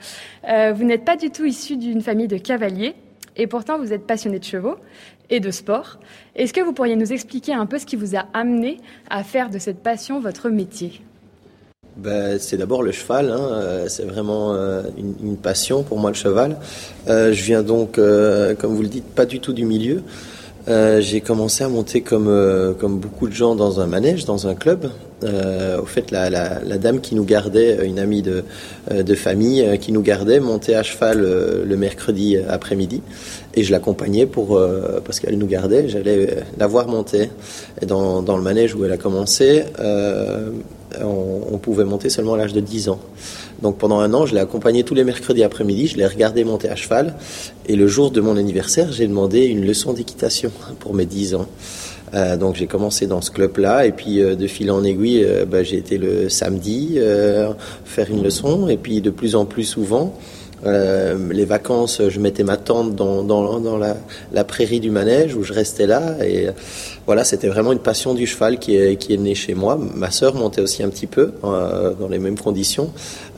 vous 0.46 0.84
n'êtes 0.84 1.04
pas 1.04 1.16
du 1.16 1.30
tout 1.30 1.44
issu 1.44 1.76
d'une 1.76 2.00
famille 2.00 2.28
de 2.28 2.38
cavaliers, 2.38 2.94
et 3.36 3.46
pourtant 3.46 3.78
vous 3.78 3.92
êtes 3.92 4.06
passionné 4.06 4.38
de 4.38 4.44
chevaux 4.44 4.76
et 5.30 5.40
de 5.40 5.50
sport. 5.50 5.98
Est-ce 6.36 6.52
que 6.52 6.60
vous 6.60 6.72
pourriez 6.72 6.96
nous 6.96 7.12
expliquer 7.12 7.54
un 7.54 7.66
peu 7.66 7.78
ce 7.78 7.86
qui 7.86 7.96
vous 7.96 8.16
a 8.16 8.26
amené 8.32 8.80
à 9.10 9.24
faire 9.24 9.50
de 9.50 9.58
cette 9.58 9.82
passion 9.82 10.20
votre 10.20 10.48
métier? 10.50 11.00
Ben, 11.96 12.38
c'est 12.40 12.56
d'abord 12.56 12.82
le 12.82 12.90
cheval, 12.90 13.30
hein. 13.30 13.38
Euh, 13.52 13.88
c'est 13.88 14.02
vraiment 14.02 14.54
euh, 14.54 14.82
une, 14.98 15.36
passion 15.36 15.84
pour 15.84 15.98
moi 15.98 16.10
le 16.10 16.16
cheval. 16.16 16.56
Euh, 17.08 17.32
je 17.32 17.44
viens 17.44 17.62
donc, 17.62 18.00
comme 18.58 18.74
vous 18.74 18.82
le 18.82 18.88
dites, 18.88 19.04
pas 19.04 19.26
du 19.26 19.38
tout 19.40 19.52
du 19.52 19.64
milieu. 19.64 20.02
j'ai 20.66 21.20
commencé 21.20 21.62
à 21.62 21.68
monter 21.68 22.00
comme, 22.00 22.74
comme 22.80 22.98
beaucoup 22.98 23.28
de 23.28 23.34
gens 23.34 23.54
dans 23.54 23.80
un 23.80 23.86
manège, 23.86 24.24
dans 24.24 24.48
un 24.48 24.54
club. 24.54 24.90
Au 25.22 25.86
fait, 25.86 26.10
la, 26.10 26.78
dame 26.78 27.00
qui 27.00 27.14
nous 27.14 27.24
gardait, 27.24 27.86
une 27.86 27.98
amie 27.98 28.22
de, 28.22 28.44
de 28.90 29.14
famille 29.14 29.78
qui 29.80 29.92
nous 29.92 30.02
gardait, 30.02 30.40
montait 30.40 30.74
à 30.74 30.82
cheval 30.82 31.20
le 31.64 31.76
mercredi 31.76 32.36
après-midi 32.48 33.00
et 33.54 33.62
je 33.62 33.72
l'accompagnais 33.72 34.26
pour 34.26 34.60
parce 35.04 35.20
qu'elle 35.20 35.38
nous 35.38 35.46
gardait. 35.46 35.88
J'allais 35.88 36.44
la 36.58 36.66
voir 36.66 36.88
monter. 36.88 37.30
Et 37.80 37.86
dans, 37.86 38.20
le 38.20 38.42
manège 38.42 38.74
où 38.74 38.84
elle 38.84 38.92
a 38.92 38.98
commencé, 38.98 39.64
on, 41.00 41.40
on, 41.52 41.58
pouvait 41.58 41.84
monter 41.84 42.08
seulement 42.10 42.34
à 42.34 42.36
l'âge 42.36 42.52
de 42.52 42.60
10 42.60 42.88
ans. 42.88 43.00
Donc 43.62 43.78
pendant 43.78 44.00
un 44.00 44.12
an, 44.14 44.26
je 44.26 44.34
l'ai 44.34 44.40
accompagné 44.40 44.84
tous 44.84 44.94
les 44.94 45.04
mercredis 45.04 45.42
après-midi, 45.42 45.86
je 45.86 45.96
l'ai 45.96 46.06
regardé 46.06 46.44
monter 46.44 46.68
à 46.68 46.76
cheval. 46.76 47.14
Et 47.66 47.76
le 47.76 47.86
jour 47.86 48.10
de 48.10 48.20
mon 48.20 48.36
anniversaire, 48.36 48.92
j'ai 48.92 49.06
demandé 49.06 49.44
une 49.44 49.64
leçon 49.64 49.92
d'équitation 49.92 50.50
pour 50.80 50.94
mes 50.94 51.06
10 51.06 51.36
ans. 51.36 51.46
Euh, 52.14 52.36
donc 52.36 52.54
j'ai 52.54 52.66
commencé 52.66 53.06
dans 53.06 53.20
ce 53.20 53.30
club-là 53.30 53.86
et 53.86 53.92
puis 53.92 54.22
euh, 54.22 54.36
de 54.36 54.46
fil 54.46 54.70
en 54.70 54.84
aiguille, 54.84 55.24
euh, 55.24 55.44
bah, 55.44 55.62
j'ai 55.62 55.78
été 55.78 55.98
le 55.98 56.28
samedi 56.28 56.98
faire 57.84 58.10
une 58.10 58.22
leçon 58.22 58.68
et 58.68 58.76
puis 58.76 59.00
de 59.00 59.10
plus 59.10 59.34
en 59.36 59.44
plus 59.44 59.64
souvent, 59.64 60.14
euh, 60.66 61.16
les 61.30 61.44
vacances, 61.44 62.00
je 62.08 62.20
mettais 62.20 62.42
ma 62.42 62.56
tente 62.56 62.94
dans, 62.94 63.22
dans, 63.22 63.60
dans 63.60 63.76
la, 63.76 63.96
la, 64.32 64.44
prairie 64.44 64.80
du 64.80 64.90
manège 64.90 65.34
où 65.34 65.42
je 65.42 65.52
restais 65.52 65.86
là. 65.86 66.16
Et 66.24 66.46
voilà, 67.06 67.24
c'était 67.24 67.48
vraiment 67.48 67.72
une 67.72 67.80
passion 67.80 68.14
du 68.14 68.26
cheval 68.26 68.58
qui 68.58 68.76
est, 68.76 68.96
qui 68.96 69.12
est 69.12 69.18
née 69.18 69.34
chez 69.34 69.54
moi. 69.54 69.78
Ma 69.94 70.10
sœur 70.10 70.34
montait 70.34 70.62
aussi 70.62 70.82
un 70.82 70.88
petit 70.88 71.06
peu 71.06 71.32
euh, 71.44 71.92
dans 71.94 72.08
les 72.08 72.18
mêmes 72.18 72.38
conditions. 72.38 72.90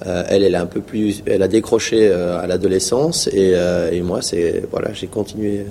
Euh, 0.07 0.23
elle, 0.29 0.45
elle 0.45 0.55
a 0.55 0.61
un 0.61 0.67
peu 0.67 0.81
plus, 0.81 1.23
elle 1.27 1.43
a 1.43 1.49
décroché 1.49 2.09
euh, 2.09 2.39
à 2.39 2.47
l'adolescence 2.47 3.29
et, 3.29 3.53
euh, 3.55 3.91
et, 3.91 4.03
moi, 4.03 4.23
c'est 4.23 4.65
voilà, 4.71 4.93
j'ai 4.93 5.09
continué 5.09 5.65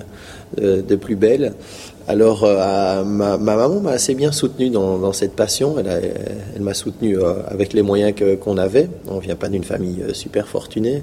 de, 0.58 0.82
de, 0.82 0.96
plus 0.96 1.16
belle. 1.16 1.54
Alors, 2.08 2.42
ma, 2.42 3.02
ma, 3.04 3.36
maman 3.36 3.80
m'a 3.80 3.90
assez 3.90 4.14
bien 4.14 4.30
soutenu 4.30 4.70
dans, 4.70 5.12
cette 5.12 5.34
passion. 5.34 5.76
Elle, 5.78 6.62
m'a 6.62 6.74
soutenu 6.74 7.18
avec 7.48 7.72
les 7.72 7.82
moyens 7.82 8.14
qu'on 8.40 8.58
avait. 8.58 8.88
On 9.08 9.18
vient 9.18 9.34
pas 9.34 9.48
d'une 9.48 9.64
famille 9.64 10.04
super 10.12 10.46
fortunée. 10.46 11.02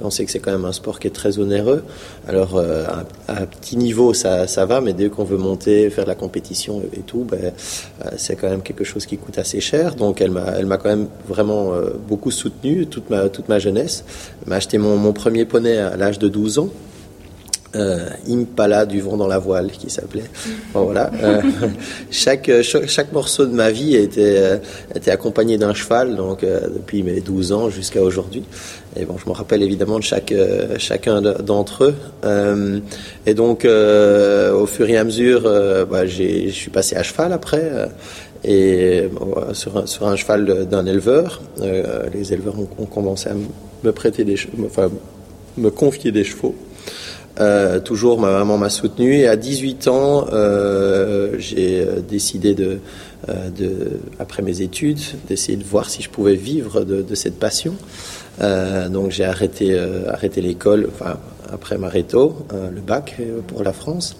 On 0.00 0.10
sait 0.10 0.24
que 0.24 0.30
c'est 0.30 0.40
quand 0.40 0.52
même 0.52 0.64
un 0.64 0.72
sport 0.72 0.98
qui 0.98 1.06
est 1.06 1.10
très 1.12 1.38
onéreux. 1.38 1.84
Alors, 2.26 2.56
euh, 2.56 2.84
à, 3.28 3.46
petit 3.46 3.76
niveau, 3.76 4.14
ça, 4.14 4.46
va, 4.66 4.80
mais 4.80 4.92
dès 4.92 5.08
qu'on 5.08 5.24
veut 5.24 5.36
monter, 5.36 5.88
faire 5.90 6.04
de 6.04 6.08
la 6.08 6.14
compétition 6.14 6.82
et, 6.92 7.00
tout, 7.00 7.24
ben, 7.28 7.52
euh, 8.04 8.10
c'est 8.16 8.36
quand 8.36 8.48
même 8.48 8.62
quelque 8.62 8.84
chose 8.84 9.06
qui 9.06 9.16
coûte 9.18 9.38
assez 9.38 9.60
cher. 9.60 9.94
Donc, 9.94 10.20
elle 10.20 10.30
m'a, 10.30 10.76
quand 10.78 10.88
même 10.88 11.08
vraiment 11.28 11.72
euh, 11.72 11.90
beaucoup 12.08 12.30
soutenu 12.30 12.86
toute 12.86 13.10
ma, 13.10 13.28
toute 13.28 13.48
ma 13.48 13.58
jeunesse. 13.58 14.04
Elle 14.42 14.50
m'a 14.50 14.56
acheté 14.56 14.78
mon 14.78 15.12
premier 15.12 15.44
poney 15.44 15.78
à 15.78 15.96
l'âge 15.96 16.18
de 16.18 16.28
12 16.28 16.58
ans 16.58 16.68
euh, 17.76 18.08
Impala 18.28 18.86
du 18.86 19.00
vent 19.00 19.16
dans 19.16 19.26
la 19.26 19.38
voile 19.38 19.70
qui 19.70 19.90
s'appelait. 19.90 20.30
voilà. 20.72 21.10
Euh, 21.24 21.40
chaque, 22.10 22.50
chaque, 22.62 23.12
morceau 23.12 23.46
de 23.46 23.54
ma 23.54 23.70
vie 23.70 23.96
était, 23.96 24.36
euh, 24.36 24.56
était 24.94 25.10
accompagné 25.10 25.56
d'un 25.56 25.72
cheval, 25.72 26.16
donc 26.16 26.42
euh, 26.42 26.60
depuis 26.68 27.02
mes 27.02 27.20
12 27.20 27.52
ans 27.52 27.70
jusqu'à 27.70 28.02
aujourd'hui. 28.02 28.44
Et 28.96 29.04
bon, 29.04 29.16
je 29.16 29.28
me 29.28 29.34
rappelle 29.34 29.62
évidemment 29.62 29.98
de 29.98 30.04
chaque, 30.04 30.34
chacun 30.78 31.22
d'entre 31.22 31.84
eux. 31.84 32.82
et 33.26 33.34
donc, 33.34 33.64
au 33.64 34.66
fur 34.66 34.88
et 34.88 34.96
à 34.96 35.04
mesure, 35.04 35.42
bah, 35.90 36.06
je 36.06 36.50
suis 36.50 36.70
passé 36.70 36.94
à 36.96 37.02
cheval 37.02 37.32
après. 37.32 37.88
et 38.44 39.08
sur, 39.52 39.78
un, 39.78 39.86
sur 39.86 40.06
un 40.06 40.16
cheval 40.16 40.66
d'un 40.68 40.86
éleveur, 40.86 41.42
les 42.12 42.32
éleveurs 42.32 42.56
ont, 42.78 42.86
commencé 42.86 43.30
à 43.30 43.34
me 43.82 43.92
prêter 43.92 44.24
des, 44.24 44.36
enfin, 44.64 44.90
me 45.56 45.70
confier 45.70 46.12
des 46.12 46.24
chevaux. 46.24 46.54
Euh, 47.40 47.80
toujours, 47.80 48.20
ma 48.20 48.30
maman 48.30 48.58
m'a 48.58 48.70
soutenu. 48.70 49.16
Et 49.16 49.26
à 49.26 49.36
18 49.36 49.88
ans, 49.88 50.26
euh, 50.32 51.34
j'ai 51.38 51.80
euh, 51.80 52.00
décidé 52.00 52.54
de, 52.54 52.78
euh, 53.28 53.50
de, 53.50 54.00
après 54.18 54.42
mes 54.42 54.60
études, 54.60 55.00
d'essayer 55.28 55.56
de 55.56 55.64
voir 55.64 55.90
si 55.90 56.02
je 56.02 56.10
pouvais 56.10 56.36
vivre 56.36 56.84
de, 56.84 57.02
de 57.02 57.14
cette 57.14 57.38
passion. 57.38 57.74
Euh, 58.40 58.88
donc 58.88 59.10
j'ai 59.10 59.24
arrêté, 59.24 59.78
arrêté 60.08 60.40
l'école, 60.40 60.88
enfin 60.92 61.18
après 61.52 61.78
ma 61.78 61.88
réto, 61.88 62.34
le 62.52 62.80
bac 62.80 63.16
pour 63.46 63.62
la 63.62 63.72
France, 63.72 64.16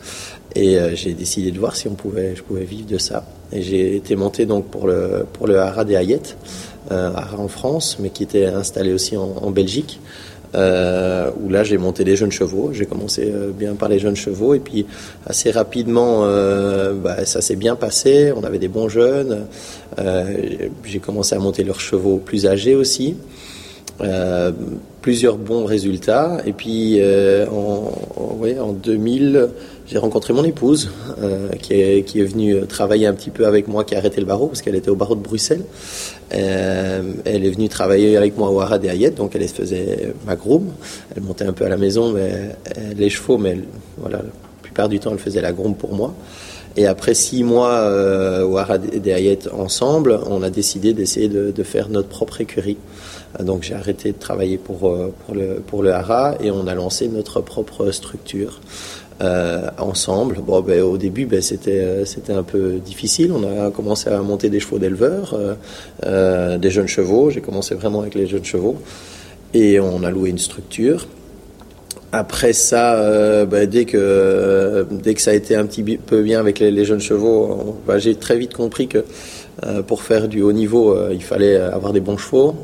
et 0.55 0.79
j'ai 0.95 1.15
décidé 1.15 1.51
de 1.51 1.59
voir 1.59 1.75
si 1.75 1.89
on 1.89 1.95
pouvait, 1.95 2.37
je 2.37 2.43
pouvais 2.45 2.65
vivre 2.65 2.87
de 2.87 2.99
ça. 2.99 3.25
Et 3.51 3.63
j'ai 3.63 3.97
été 3.97 4.15
monté 4.15 4.47
donc 4.47 4.67
pour 4.67 4.87
le 4.87 5.27
pour 5.33 5.49
le 5.49 5.59
Hara 5.59 5.85
des 5.85 5.95
Hayet, 5.97 6.21
Hara 6.91 7.39
en 7.39 7.49
France, 7.49 7.97
mais 7.99 8.11
qui 8.11 8.23
était 8.23 8.47
installé 8.47 8.93
aussi 8.93 9.17
en, 9.17 9.35
en 9.43 9.51
Belgique 9.51 9.99
euh, 10.55 11.31
où 11.43 11.49
là 11.49 11.65
j'ai 11.65 11.79
monté 11.79 12.05
les 12.05 12.17
jeunes 12.17 12.33
chevaux. 12.33 12.71
J'ai 12.73 12.87
commencé 12.87 13.31
euh, 13.33 13.51
bien 13.51 13.75
par 13.75 13.89
les 13.89 13.99
jeunes 13.99 14.17
chevaux 14.17 14.55
et 14.55 14.61
puis 14.61 14.87
assez 15.27 15.51
rapidement 15.51 16.23
euh, 16.25 16.95
bah, 16.95 17.25
ça 17.25 17.41
s'est 17.41 17.57
bien 17.57 17.77
passé. 17.77 18.33
On 18.37 18.45
avait 18.45 18.59
des 18.59 18.69
bons 18.69 18.89
jeunes. 18.89 19.47
Euh, 19.99 20.25
j'ai 20.85 20.99
commencé 20.99 21.35
à 21.35 21.39
monter 21.39 21.65
leurs 21.65 21.81
chevaux 21.81 22.19
plus 22.19 22.47
âgés 22.47 22.75
aussi. 22.75 23.17
Euh, 24.01 24.53
plusieurs 25.03 25.37
bons 25.37 25.65
résultats. 25.65 26.39
Et 26.47 26.53
puis 26.53 27.01
en, 27.51 27.93
en, 28.17 28.61
en 28.61 28.73
2000, 28.73 29.49
j'ai 29.87 29.99
rencontré 29.99 30.33
mon 30.33 30.45
épouse 30.45 30.91
euh, 31.23 31.51
qui, 31.61 31.75
est, 31.75 32.05
qui 32.05 32.21
est 32.21 32.25
venue 32.25 32.67
travailler 32.67 33.07
un 33.07 33.13
petit 33.13 33.31
peu 33.31 33.47
avec 33.47 33.69
moi, 33.69 33.85
qui 33.85 33.95
a 33.95 33.99
arrêté 33.99 34.21
le 34.21 34.27
barreau 34.27 34.47
parce 34.47 34.63
qu'elle 34.63 34.77
était 34.77 34.89
au 34.89 34.97
barreau 34.97 35.15
de 35.15 35.21
Bruxelles. 35.21 35.65
Euh, 36.33 37.13
elle 37.25 37.45
est 37.45 37.51
venue 37.51 37.69
travailler 37.69 38.17
avec 38.17 38.37
moi 38.39 38.51
au 38.51 38.61
Haras 38.61 38.79
des 38.79 38.89
Hayet, 38.89 39.11
donc 39.11 39.37
elle 39.37 39.47
faisait 39.49 40.15
ma 40.27 40.37
groom. 40.37 40.73
Elle 41.15 41.23
montait 41.23 41.45
un 41.45 41.53
peu 41.53 41.67
à 41.67 41.69
la 41.69 41.77
maison, 41.77 42.13
mais 42.13 42.57
les 42.97 43.11
chevaux, 43.11 43.39
mais 43.39 43.59
voilà, 43.99 44.19
la 44.19 44.31
plupart 44.63 44.89
du 44.89 44.99
temps, 45.01 45.13
elle 45.13 45.19
faisait 45.19 45.43
la 45.43 45.53
groom 45.53 45.75
pour 45.75 45.95
moi. 45.95 46.15
Et 46.77 46.87
après 46.87 47.15
six 47.15 47.45
mois 47.45 47.71
euh, 47.71 48.45
au 48.45 48.59
Haras 48.59 48.79
des 48.79 49.13
Hayet 49.13 49.49
ensemble, 49.53 50.19
on 50.27 50.43
a 50.43 50.51
décidé 50.51 50.93
d'essayer 50.93 51.29
de, 51.29 51.53
de, 51.53 51.63
faire 51.63 51.89
notre 51.89 52.09
propre 52.09 52.41
écurie. 52.41 52.79
Donc 53.41 53.63
j'ai 53.63 53.75
arrêté 53.75 54.11
de 54.11 54.19
travailler 54.19 54.59
pour, 54.59 54.89
euh, 54.89 55.13
pour, 55.25 55.37
le, 55.37 55.63
pour 55.65 55.85
le 55.85 55.93
Haras 55.93 56.35
et 56.41 56.51
on 56.51 56.67
a 56.67 56.75
lancé 56.75 57.07
notre 57.07 57.41
propre 57.41 57.93
structure. 57.93 58.61
Euh, 59.25 59.71
ensemble. 59.79 60.37
Bon, 60.47 60.61
ben, 60.61 60.83
au 60.83 60.99
début, 60.99 61.25
ben, 61.25 61.41
c'était 61.41 61.81
euh, 61.81 62.05
c'était 62.05 62.33
un 62.33 62.43
peu 62.43 62.75
difficile. 62.85 63.33
On 63.33 63.45
a 63.45 63.71
commencé 63.71 64.11
à 64.11 64.21
monter 64.21 64.51
des 64.51 64.61
chevaux 64.61 64.79
d'éleveurs, 64.79 65.35
euh, 66.05 66.59
des 66.59 66.71
jeunes 66.71 66.89
chevaux. 66.89 67.31
J'ai 67.31 67.41
commencé 67.41 67.75
vraiment 67.75 68.01
avec 68.03 68.15
les 68.15 68.27
jeunes 68.27 68.45
chevaux 68.45 68.77
et 69.55 69.81
on 69.81 70.03
a 70.03 70.11
loué 70.11 70.29
une 70.31 70.39
structure. 70.39 71.07
Après 72.13 72.53
ça, 72.53 73.45
ben, 73.47 73.69
dès 73.69 73.87
que 73.87 74.87
ça 75.17 75.31
a 75.31 75.35
été 75.35 75.57
un 75.57 75.65
petit 75.67 75.83
peu 75.97 76.23
bien 76.23 76.39
avec 76.39 76.61
les, 76.61 76.85
jeunes 76.85 77.01
chevaux, 77.01 77.77
j'ai 77.97 78.15
très 78.15 78.37
vite 78.37 78.55
compris 78.55 78.87
que 78.87 79.05
pour 79.89 80.03
faire 80.03 80.29
du 80.29 80.41
haut 80.43 80.53
niveau, 80.53 80.97
il 81.11 81.23
fallait 81.23 81.57
avoir 81.57 81.93
des 81.93 81.99
bons 81.99 82.17
chevaux, 82.17 82.55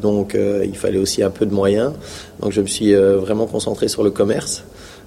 donc 0.00 0.36
il 0.36 0.76
fallait 0.76 0.98
aussi 1.00 1.24
un 1.24 1.30
peu 1.30 1.44
de 1.44 1.52
moyens. 1.52 1.92
Donc 2.40 2.52
je 2.52 2.60
me 2.60 2.68
suis 2.68 2.94
vraiment 2.94 3.46
concentré 3.46 3.88
sur 3.88 4.04
le 4.04 4.12
commerce. 4.12 4.62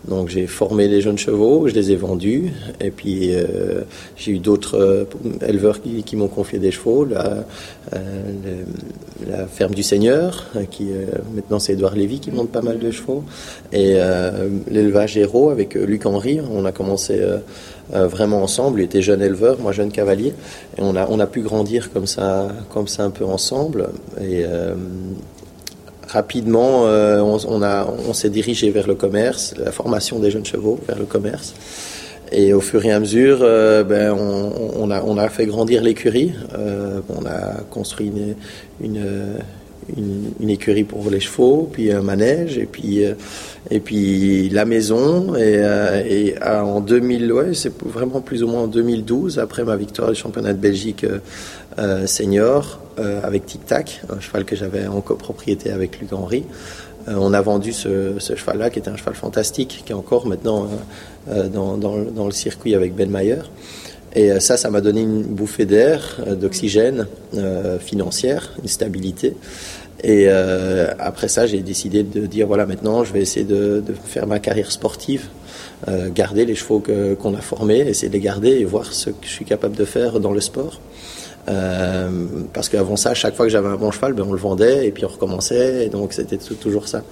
Donc 0.08 0.30
j'ai 0.30 0.46
formé 0.46 0.88
les 0.88 1.02
jeunes 1.02 1.18
chevaux, 1.18 1.68
je 1.68 1.74
les 1.74 1.92
ai 1.92 1.96
vendus, 1.96 2.52
et 2.80 2.92
puis 2.92 3.34
euh, 3.34 3.82
j'ai 4.16 4.34
eu 4.34 4.40
d'autres 4.40 4.78
euh, 4.78 5.06
éleveurs 5.48 5.82
qui, 5.82 6.16
m'ont 6.16 6.28
confié 6.28 6.60
des 6.60 6.72
chevaux, 6.72 7.06
la, 7.06 7.44
euh, 7.96 9.46
ferme 9.52 9.74
du 9.74 9.82
Seigneur, 9.82 10.46
qui 10.70 10.90
maintenant 11.34 11.60
c'est 11.60 11.74
Édouard 11.74 11.96
Lévy 11.96 12.20
qui 12.20 12.32
monte 12.32 12.50
pas 12.50 12.62
mal 12.62 12.78
de 12.78 12.92
chevaux, 12.92 13.24
et 13.72 13.96
l'élevage 14.70 15.18
héros 15.18 15.50
avec 15.50 15.74
Luc 15.76 16.06
Henry, 16.06 16.40
on 16.52 16.66
a 16.66 16.72
commencé 16.72 17.22
vraiment 17.92 18.44
ensemble, 18.44 18.82
il 18.82 18.86
était 18.86 19.02
jeune 19.02 19.22
éleveur, 19.22 19.60
moi 19.60 19.72
jeune 19.72 19.92
cavalier, 19.92 20.34
et 20.78 20.82
on 20.82 20.96
a, 20.96 21.08
on 21.10 21.20
a 21.20 21.28
pu 21.28 21.42
grandir 21.42 21.92
comme 21.92 22.08
ça, 22.08 22.50
comme 22.70 22.88
ça 22.88 23.04
un 23.04 23.12
peu 23.12 23.26
ensemble, 23.26 23.90
rapidement, 26.08 26.88
euh, 26.88 27.20
on, 27.22 27.62
a, 27.62 27.88
on 28.08 28.14
s'est 28.14 28.30
dirigé 28.30 28.70
vers 28.72 28.88
le 28.88 28.96
commerce, 28.96 29.54
la 29.58 29.72
formation 29.72 30.20
des 30.20 30.32
jeunes 30.32 30.46
chevaux 30.46 30.80
vers 30.88 31.00
le 31.00 31.06
commerce. 31.06 31.54
Et 32.32 32.54
au 32.54 32.62
fur 32.62 32.84
et 32.86 32.92
à 32.92 33.00
mesure, 33.00 33.40
euh, 33.42 33.84
ben, 33.84 34.12
on, 34.12 34.90
a, 34.90 35.04
on 35.04 35.18
a 35.18 35.30
fait 35.30 35.46
grandir 35.46 35.84
l'écurie. 35.84 36.34
Euh, 36.58 37.02
on 37.10 37.26
a 37.26 37.62
construit 37.70 38.12
une, 38.82 38.96
une, 40.40 40.50
écurie 40.50 40.84
pour 40.84 41.10
les 41.12 41.20
chevaux, 41.20 41.70
puis 41.72 41.92
un 41.92 42.02
manège, 42.02 42.58
et 42.58 42.66
puis, 42.66 43.04
et 43.70 43.80
puis 43.80 44.50
la 44.50 44.66
maison. 44.66 45.36
Et, 45.36 45.62
et 46.10 46.36
en 46.44 46.82
2000, 46.82 47.32
ouais, 47.32 47.54
c'est 47.54 47.72
vraiment 47.84 48.22
plus 48.22 48.42
ou 48.42 48.48
moins 48.48 48.64
en 48.64 48.68
2012, 48.68 49.38
après 49.38 49.64
ma 49.64 49.76
victoire 49.76 50.10
du 50.10 50.16
championnat 50.16 50.54
de 50.54 50.60
Belgique 50.60 51.06
senior 52.06 52.80
euh, 53.00 53.20
avec 53.24 53.46
Tic 53.46 53.66
Tac, 53.66 54.02
un 54.10 54.20
cheval 54.20 54.46
que 54.46 54.56
j'avais 54.56 54.88
en 54.88 55.02
copropriété 55.02 55.72
avec 55.72 56.00
Luc 56.00 56.14
Henry. 56.14 56.46
Euh, 57.08 57.16
on 57.18 57.34
a 57.34 57.42
vendu 57.42 57.74
ce, 57.74 58.18
cheval-là, 58.20 58.70
qui 58.70 58.80
était 58.80 58.90
un 58.90 58.96
cheval 58.96 59.16
fantastique, 59.16 59.84
qui 59.86 59.92
est 59.92 59.96
encore 59.96 60.28
maintenant 60.28 60.68
dans, 61.28 62.26
le 62.26 62.32
circuit 62.32 62.76
avec 62.76 62.96
Ben 62.96 63.10
Mayer. 63.10 63.42
Et 64.16 64.40
ça, 64.40 64.56
ça 64.56 64.70
m'a 64.70 64.80
donné 64.80 65.02
une 65.02 65.24
bouffée 65.24 65.66
d'air, 65.66 66.22
d'oxygène 66.40 67.08
financière, 67.82 68.54
une 68.62 68.70
stabilité. 68.70 69.36
Et 70.04 70.26
euh, 70.28 70.94
après 71.00 71.28
ça, 71.28 71.48
j'ai 71.48 71.62
décidé 71.62 72.04
de 72.04 72.28
dire 72.28 72.48
voilà, 72.48 72.66
maintenant, 72.66 73.04
je 73.04 73.14
vais 73.14 73.22
essayer 73.22 73.46
de, 73.46 73.84
faire 74.06 74.28
ma 74.28 74.40
carrière 74.40 74.72
sportive, 74.72 75.30
euh, 75.88 76.10
garder 76.14 76.46
les 76.46 76.54
chevaux 76.54 76.84
qu'on 77.20 77.34
a 77.34 77.42
formés, 77.42 77.80
essayer 77.80 78.10
de 78.10 78.14
les 78.14 78.20
garder 78.20 78.50
et 78.50 78.66
voir 78.66 78.94
ce 78.94 79.10
que 79.10 79.26
je 79.26 79.30
suis 79.30 79.46
capable 79.46 79.76
de 79.76 79.86
faire 79.86 80.20
dans 80.20 80.32
le 80.32 80.42
sport. 80.42 80.80
Parce 81.46 82.70
qu'avant 82.70 82.96
ça, 82.96 83.14
chaque 83.14 83.36
fois 83.36 83.46
que 83.46 83.52
j'avais 83.52 83.68
un 83.68 83.76
bon 83.76 83.92
cheval, 83.92 84.14
ben, 84.14 84.26
on 84.28 84.34
le 84.34 84.40
vendait 84.40 84.88
et 84.88 84.92
puis 84.92 85.06
on 85.06 85.10
recommençait. 85.10 85.86
Et 85.86 85.90
donc 85.90 86.14
c'était 86.14 86.38
toujours 86.38 86.88
ça. 86.88 87.04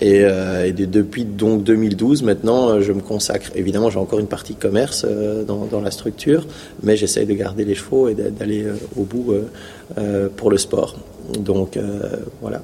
Et, 0.00 0.24
depuis 0.72 1.24
donc 1.24 1.62
2012, 1.62 2.24
maintenant, 2.24 2.80
je 2.80 2.92
me 2.92 3.00
consacre. 3.00 3.50
Évidemment, 3.54 3.88
j'ai 3.88 4.00
encore 4.00 4.18
une 4.18 4.26
partie 4.26 4.54
commerce 4.54 5.06
dans, 5.46 5.66
dans, 5.66 5.80
la 5.80 5.92
structure, 5.92 6.46
mais 6.82 6.96
j'essaye 6.96 7.24
de 7.24 7.34
garder 7.34 7.64
les 7.64 7.76
chevaux 7.76 8.08
et 8.08 8.14
d'aller 8.14 8.66
au 8.96 9.04
bout 9.04 9.32
pour 10.36 10.50
le 10.50 10.58
sport. 10.58 10.96
Donc 11.38 11.78
voilà 12.40 12.62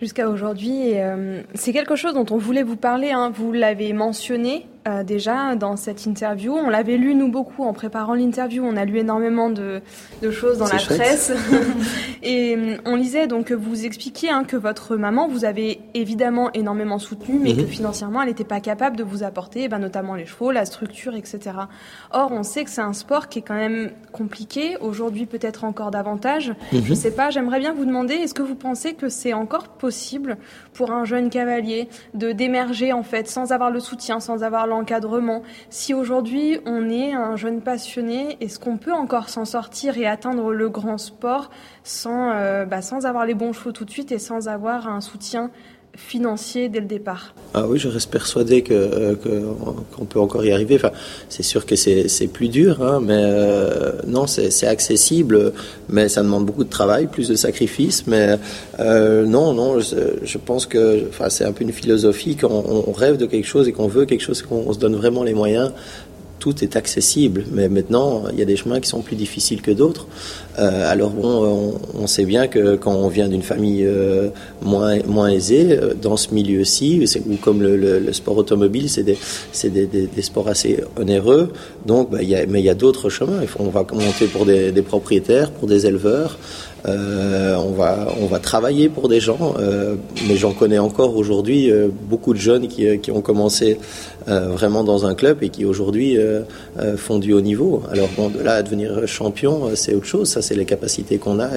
jusqu'à 0.00 0.28
aujourd'hui. 0.28 0.98
Euh, 0.98 1.42
c'est 1.54 1.72
quelque 1.72 1.96
chose 1.96 2.14
dont 2.14 2.26
on 2.30 2.38
voulait 2.38 2.62
vous 2.62 2.76
parler. 2.76 3.10
Hein. 3.10 3.32
Vous 3.34 3.52
l'avez 3.52 3.92
mentionné 3.92 4.66
euh, 4.88 5.02
déjà 5.02 5.56
dans 5.56 5.76
cette 5.76 6.06
interview. 6.06 6.54
On 6.54 6.70
l'avait 6.70 6.96
lu 6.96 7.14
nous 7.14 7.30
beaucoup 7.30 7.64
en 7.64 7.74
préparant 7.74 8.14
l'interview. 8.14 8.64
On 8.64 8.76
a 8.78 8.86
lu 8.86 8.98
énormément 8.98 9.50
de, 9.50 9.82
de 10.22 10.30
choses 10.30 10.56
dans 10.56 10.68
la 10.68 10.76
presse. 10.78 11.32
et 12.22 12.56
euh, 12.56 12.76
on 12.86 12.96
lisait 12.96 13.26
donc 13.26 13.46
que 13.46 13.54
vous 13.54 13.84
expliquiez 13.84 14.30
hein, 14.30 14.44
que 14.44 14.56
votre 14.56 14.96
maman 14.96 15.28
vous 15.28 15.44
avait 15.44 15.80
évidemment 15.92 16.50
énormément 16.54 16.98
soutenu, 16.98 17.38
mais 17.38 17.54
que 17.54 17.60
mhm. 17.60 17.66
financièrement 17.66 18.22
elle 18.22 18.28
n'était 18.28 18.44
pas 18.44 18.60
capable 18.60 18.96
de 18.96 19.04
vous 19.04 19.22
apporter, 19.22 19.68
ben, 19.68 19.78
notamment 19.78 20.14
les 20.14 20.24
chevaux, 20.24 20.50
la 20.50 20.64
structure, 20.64 21.14
etc. 21.14 21.56
Or, 22.12 22.32
on 22.32 22.42
sait 22.42 22.64
que 22.64 22.70
c'est 22.70 22.80
un 22.80 22.94
sport 22.94 23.28
qui 23.28 23.40
est 23.40 23.42
quand 23.42 23.54
même 23.54 23.90
compliqué. 24.12 24.76
Aujourd'hui, 24.80 25.26
peut-être 25.26 25.64
encore 25.64 25.90
davantage. 25.90 26.54
Mhm. 26.72 26.84
Je 26.84 26.94
sais 26.94 27.10
pas. 27.10 27.28
J'aimerais 27.28 27.58
bien 27.58 27.74
vous 27.74 27.84
demander, 27.84 28.14
est-ce 28.14 28.34
que 28.34 28.42
vous 28.42 28.54
pensez 28.54 28.94
que 28.94 29.10
c'est 29.10 29.34
encore 29.34 29.68
possible 29.68 30.38
pour 30.72 30.90
un 30.90 31.04
jeune 31.04 31.28
cavalier 31.28 31.88
de 32.14 32.32
d'émerger 32.32 32.94
en 32.94 33.02
fait 33.02 33.28
sans 33.28 33.52
avoir 33.52 33.70
le 33.70 33.80
soutien, 33.80 34.20
sans 34.20 34.42
avoir 34.42 34.66
l'encadrement. 34.70 35.42
Si 35.68 35.92
aujourd'hui 35.92 36.58
on 36.64 36.88
est 36.88 37.12
un 37.12 37.36
jeune 37.36 37.60
passionné, 37.60 38.38
est-ce 38.40 38.58
qu'on 38.58 38.78
peut 38.78 38.92
encore 38.92 39.28
s'en 39.28 39.44
sortir 39.44 39.98
et 39.98 40.06
atteindre 40.06 40.52
le 40.52 40.70
grand 40.70 40.96
sport 40.96 41.50
sans, 41.84 42.30
euh, 42.30 42.64
bah, 42.64 42.80
avoir 43.04 43.26
les 43.26 43.34
bons 43.34 43.52
chevaux 43.52 43.72
tout 43.72 43.84
de 43.84 43.90
suite 43.90 44.12
et 44.12 44.18
sans 44.18 44.48
avoir 44.48 44.88
un 44.88 45.00
soutien 45.00 45.50
financier 45.96 46.68
dès 46.68 46.80
le 46.80 46.86
départ 46.86 47.34
Ah 47.54 47.66
oui, 47.66 47.78
je 47.78 47.88
reste 47.88 48.10
persuadé 48.10 48.62
que, 48.62 48.74
euh, 48.74 49.14
qu'on 49.92 50.04
peut 50.04 50.20
encore 50.20 50.44
y 50.44 50.52
arriver. 50.52 50.76
Enfin, 50.76 50.92
c'est 51.28 51.42
sûr 51.42 51.66
que 51.66 51.76
c'est, 51.76 52.26
plus 52.32 52.48
dur, 52.48 52.82
hein, 52.82 53.00
mais 53.02 53.16
euh, 53.16 53.92
non, 54.06 54.26
c'est, 54.26 54.66
accessible, 54.66 55.52
mais 55.88 56.08
ça 56.08 56.22
demande 56.22 56.46
beaucoup 56.46 56.64
de 56.64 56.70
travail, 56.70 57.06
plus 57.06 57.28
de 57.28 57.34
sacrifices. 57.34 58.06
Mais 58.06 58.38
euh, 58.78 59.26
non, 59.26 59.52
non, 59.52 59.80
je, 59.80 60.38
pense 60.38 60.66
que 60.66 61.06
enfin, 61.08 61.28
c'est 61.28 61.44
un 61.44 61.52
peu 61.52 61.64
une 61.64 61.72
philosophie 61.72 62.36
qu'on 62.36 62.84
on 62.86 62.92
rêve 62.92 63.16
de 63.16 63.26
quelque 63.26 63.46
chose 63.46 63.68
et 63.68 63.72
qu'on 63.72 63.88
veut 63.88 64.06
quelque 64.06 64.22
chose, 64.22 64.42
qu'on 64.42 64.72
se 64.72 64.78
donne 64.78 64.96
vraiment 64.96 65.22
les 65.22 65.34
moyens 65.34 65.72
tout 66.40 66.64
est 66.64 66.74
accessible. 66.74 67.44
Mais 67.52 67.68
maintenant, 67.68 68.24
il 68.32 68.38
y 68.38 68.42
a 68.42 68.46
des 68.46 68.56
chemins 68.56 68.80
qui 68.80 68.88
sont 68.88 69.02
plus 69.02 69.14
difficiles 69.14 69.62
que 69.62 69.70
d'autres. 69.70 70.08
Euh, 70.58 70.90
alors 70.90 71.10
bon, 71.10 71.74
on, 71.94 72.06
sait 72.06 72.24
bien 72.24 72.48
que 72.48 72.76
quand 72.76 72.92
on 72.92 73.08
vient 73.08 73.28
d'une 73.28 73.42
famille 73.42 73.84
euh, 73.84 74.28
moins, 74.62 74.98
moins 75.06 75.28
aisée, 75.28 75.78
euh, 75.78 75.94
dans 75.94 76.16
ce 76.16 76.34
milieu-ci, 76.34 77.06
ou 77.28 77.36
comme 77.36 77.62
le, 77.62 78.12
sport 78.12 78.36
automobile, 78.36 78.90
c'est 78.90 79.04
des, 79.04 79.16
des, 79.64 79.86
des, 79.86 80.22
sports 80.22 80.48
assez 80.48 80.82
onéreux. 80.98 81.52
Donc, 81.86 82.10
bah, 82.10 82.18
mais 82.48 82.60
il 82.60 82.64
y 82.64 82.70
a 82.70 82.74
d'autres 82.74 83.08
chemins. 83.10 83.40
On 83.58 83.68
va 83.68 83.86
monter 83.92 84.26
pour 84.26 84.44
des, 84.44 84.72
propriétaires, 84.82 85.50
pour 85.50 85.68
des 85.68 85.86
éleveurs. 85.86 86.36
Euh, 86.86 87.56
on, 87.56 87.72
va, 87.72 88.08
on 88.20 88.26
va 88.26 88.38
travailler 88.38 88.88
pour 88.88 89.08
des 89.08 89.20
gens, 89.20 89.54
euh, 89.58 89.96
mais 90.28 90.36
j'en 90.36 90.52
connais 90.52 90.78
encore 90.78 91.14
aujourd'hui 91.16 91.70
euh, 91.70 91.88
beaucoup 92.08 92.32
de 92.32 92.38
jeunes 92.38 92.68
qui, 92.68 92.98
qui 93.00 93.10
ont 93.10 93.20
commencé 93.20 93.78
vraiment 94.26 94.84
dans 94.84 95.06
un 95.06 95.14
club 95.14 95.42
et 95.42 95.48
qui 95.48 95.64
aujourd'hui 95.64 96.16
font 96.96 97.18
du 97.18 97.32
haut 97.32 97.40
niveau. 97.40 97.82
Alors 97.90 98.08
bon, 98.16 98.28
de 98.28 98.40
là 98.40 98.54
à 98.54 98.62
devenir 98.62 99.08
champion, 99.08 99.70
c'est 99.74 99.94
autre 99.94 100.06
chose. 100.06 100.28
C'est 100.40 100.54
les 100.54 100.64
capacités 100.64 101.18
qu'on 101.18 101.40
a 101.40 101.48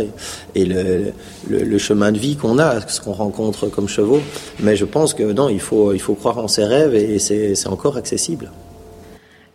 et, 0.56 0.66
le, 0.66 1.78
chemin 1.78 2.12
de 2.12 2.18
vie 2.18 2.36
qu'on 2.36 2.60
a, 2.60 2.82
ce 2.88 3.02
qu'on 3.02 3.14
rencontre 3.14 3.68
comme 3.68 3.88
chevaux. 3.88 4.22
Mais 4.60 4.76
je 4.76 4.86
pense 4.86 5.14
que 5.14 5.24
non, 5.24 5.50
il 5.50 5.60
faut, 5.60 5.94
il 5.94 6.00
faut 6.00 6.16
croire 6.16 6.38
en 6.38 6.48
ses 6.48 6.66
rêves 6.66 6.96
et 6.96 7.20
c'est 7.20 7.68
encore 7.68 7.98
accessible. 7.98 8.52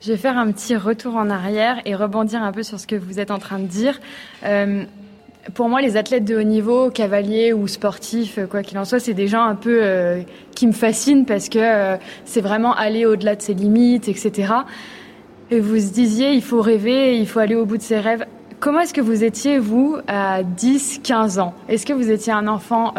Je 0.01 0.13
vais 0.13 0.19
faire 0.19 0.39
un 0.39 0.51
petit 0.53 0.77
retour 0.77 1.17
en 1.17 1.29
arrière 1.29 1.77
et 1.85 1.95
rebondir 1.95 2.43
un 2.43 2.53
peu 2.53 2.63
sur 2.63 2.79
ce 2.79 2.87
que 2.87 2.97
vous 2.97 3.19
êtes 3.19 3.31
en 3.31 3.39
train 3.39 3.59
de 3.59 3.67
dire. 3.67 3.99
Pour 5.55 5.69
moi, 5.69 5.81
les 5.81 5.97
athlètes 5.97 6.25
de 6.25 6.37
haut 6.37 6.43
niveau, 6.43 6.91
cavaliers 6.91 7.53
ou 7.53 7.67
sportifs, 7.69 8.39
euh, 8.39 8.47
quoi 8.47 8.63
qu'il 8.63 8.79
en 8.79 8.85
soit, 8.85 9.01
c'est 9.01 9.15
des 9.15 9.29
gens 9.29 9.43
un 9.45 9.55
peu 9.55 9.81
euh, 9.83 10.21
qui 10.55 10.67
me 10.67 10.73
fascinent 10.73 11.25
parce 11.25 11.49
que 11.49 11.59
euh, 11.59 11.97
c'est 12.27 12.43
vraiment 12.43 12.75
aller 12.75 13.07
au-delà 13.07 13.35
de 13.35 13.41
ses 13.41 13.55
limites, 13.55 14.09
etc. 14.09 14.53
Et 15.51 15.61
vous 15.61 15.79
se 15.79 15.93
disiez, 15.93 16.33
il 16.33 16.43
faut 16.43 16.61
rêver, 16.61 17.17
il 17.17 17.27
faut 17.27 17.39
aller 17.39 17.55
au 17.55 17.65
bout 17.65 17.79
de 17.79 17.83
ses 17.83 17.99
rêves. 17.99 18.27
Comment 18.61 18.81
est-ce 18.81 18.93
que 18.93 19.01
vous 19.01 19.23
étiez, 19.23 19.61
vous, 19.61 19.99
à 20.09 20.43
10, 20.43 21.01
15 21.05 21.39
ans? 21.39 21.55
Est-ce 21.69 21.87
que 21.87 21.93
vous 21.93 22.11
étiez 22.11 22.33
un 22.33 22.49
enfant 22.49 22.93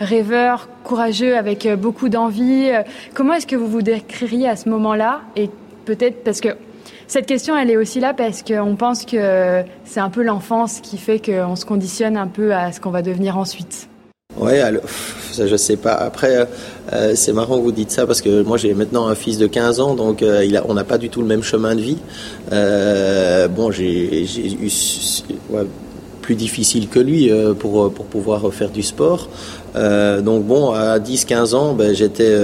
rêveur, 0.00 0.70
courageux, 0.82 1.36
avec 1.36 1.68
beaucoup 1.74 2.08
d'envie? 2.08 2.70
Comment 3.12 3.34
est-ce 3.34 3.46
que 3.46 3.56
vous 3.56 3.68
vous 3.68 3.82
décririez 3.82 4.48
à 4.48 4.56
ce 4.56 4.68
moment-là? 4.70 5.20
Et 5.36 5.50
peut-être 5.84 6.24
parce 6.24 6.40
que 6.40 6.56
cette 7.06 7.26
question, 7.26 7.54
elle 7.54 7.70
est 7.70 7.76
aussi 7.76 8.00
là 8.00 8.14
parce 8.14 8.42
qu'on 8.42 8.76
pense 8.76 9.04
que 9.04 9.62
c'est 9.84 10.00
un 10.00 10.10
peu 10.10 10.22
l'enfance 10.22 10.80
qui 10.80 10.96
fait 10.96 11.20
qu'on 11.20 11.54
se 11.54 11.66
conditionne 11.66 12.16
un 12.16 12.26
peu 12.26 12.54
à 12.54 12.72
ce 12.72 12.80
qu'on 12.80 12.90
va 12.90 13.02
devenir 13.02 13.36
ensuite. 13.36 13.90
Ouais, 14.38 14.60
alors, 14.60 14.82
ça 15.32 15.46
je 15.46 15.56
sais 15.56 15.76
pas. 15.76 15.94
Après, 15.94 16.48
euh, 16.92 17.12
c'est 17.14 17.32
marrant 17.32 17.58
que 17.58 17.62
vous 17.62 17.72
dites 17.72 17.90
ça 17.90 18.06
parce 18.06 18.20
que 18.20 18.42
moi 18.42 18.56
j'ai 18.56 18.74
maintenant 18.74 19.08
un 19.08 19.14
fils 19.14 19.38
de 19.38 19.46
15 19.46 19.80
ans, 19.80 19.94
donc 19.94 20.22
euh, 20.22 20.44
il 20.44 20.56
a, 20.56 20.64
on 20.68 20.74
n'a 20.74 20.84
pas 20.84 20.98
du 20.98 21.08
tout 21.08 21.20
le 21.20 21.26
même 21.26 21.42
chemin 21.42 21.74
de 21.74 21.80
vie. 21.80 21.98
Euh, 22.52 23.48
bon, 23.48 23.70
j'ai 23.70 24.24
eu 24.24 24.70
plus 26.22 26.34
difficile 26.34 26.88
que 26.88 27.00
lui 27.00 27.30
pour, 27.58 27.90
pour 27.90 28.04
pouvoir 28.04 28.52
faire 28.52 28.70
du 28.70 28.82
sport. 28.82 29.28
donc 29.74 30.44
bon, 30.44 30.72
à 30.72 30.98
10-15 30.98 31.54
ans, 31.54 31.72
ben, 31.72 31.94
j'étais 31.94 32.34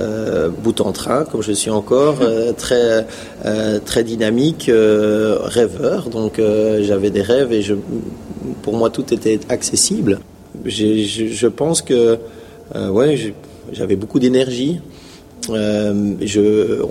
euh, 0.00 0.48
bout 0.48 0.80
en 0.80 0.92
train, 0.92 1.24
comme 1.24 1.42
je 1.42 1.52
suis 1.52 1.70
encore, 1.70 2.18
euh, 2.22 2.52
très, 2.56 3.06
euh, 3.44 3.80
très 3.84 4.02
dynamique, 4.02 4.70
rêveur. 4.70 6.08
Donc 6.08 6.40
j'avais 6.80 7.10
des 7.10 7.22
rêves 7.22 7.52
et 7.52 7.62
je, 7.62 7.74
pour 8.62 8.74
moi 8.74 8.90
tout 8.90 9.12
était 9.12 9.40
accessible. 9.48 10.20
Je, 10.64 11.46
pense 11.46 11.82
que 11.82 12.18
ouais, 12.74 13.34
j'avais 13.72 13.96
beaucoup 13.96 14.18
d'énergie. 14.18 14.80
je, 15.48 16.82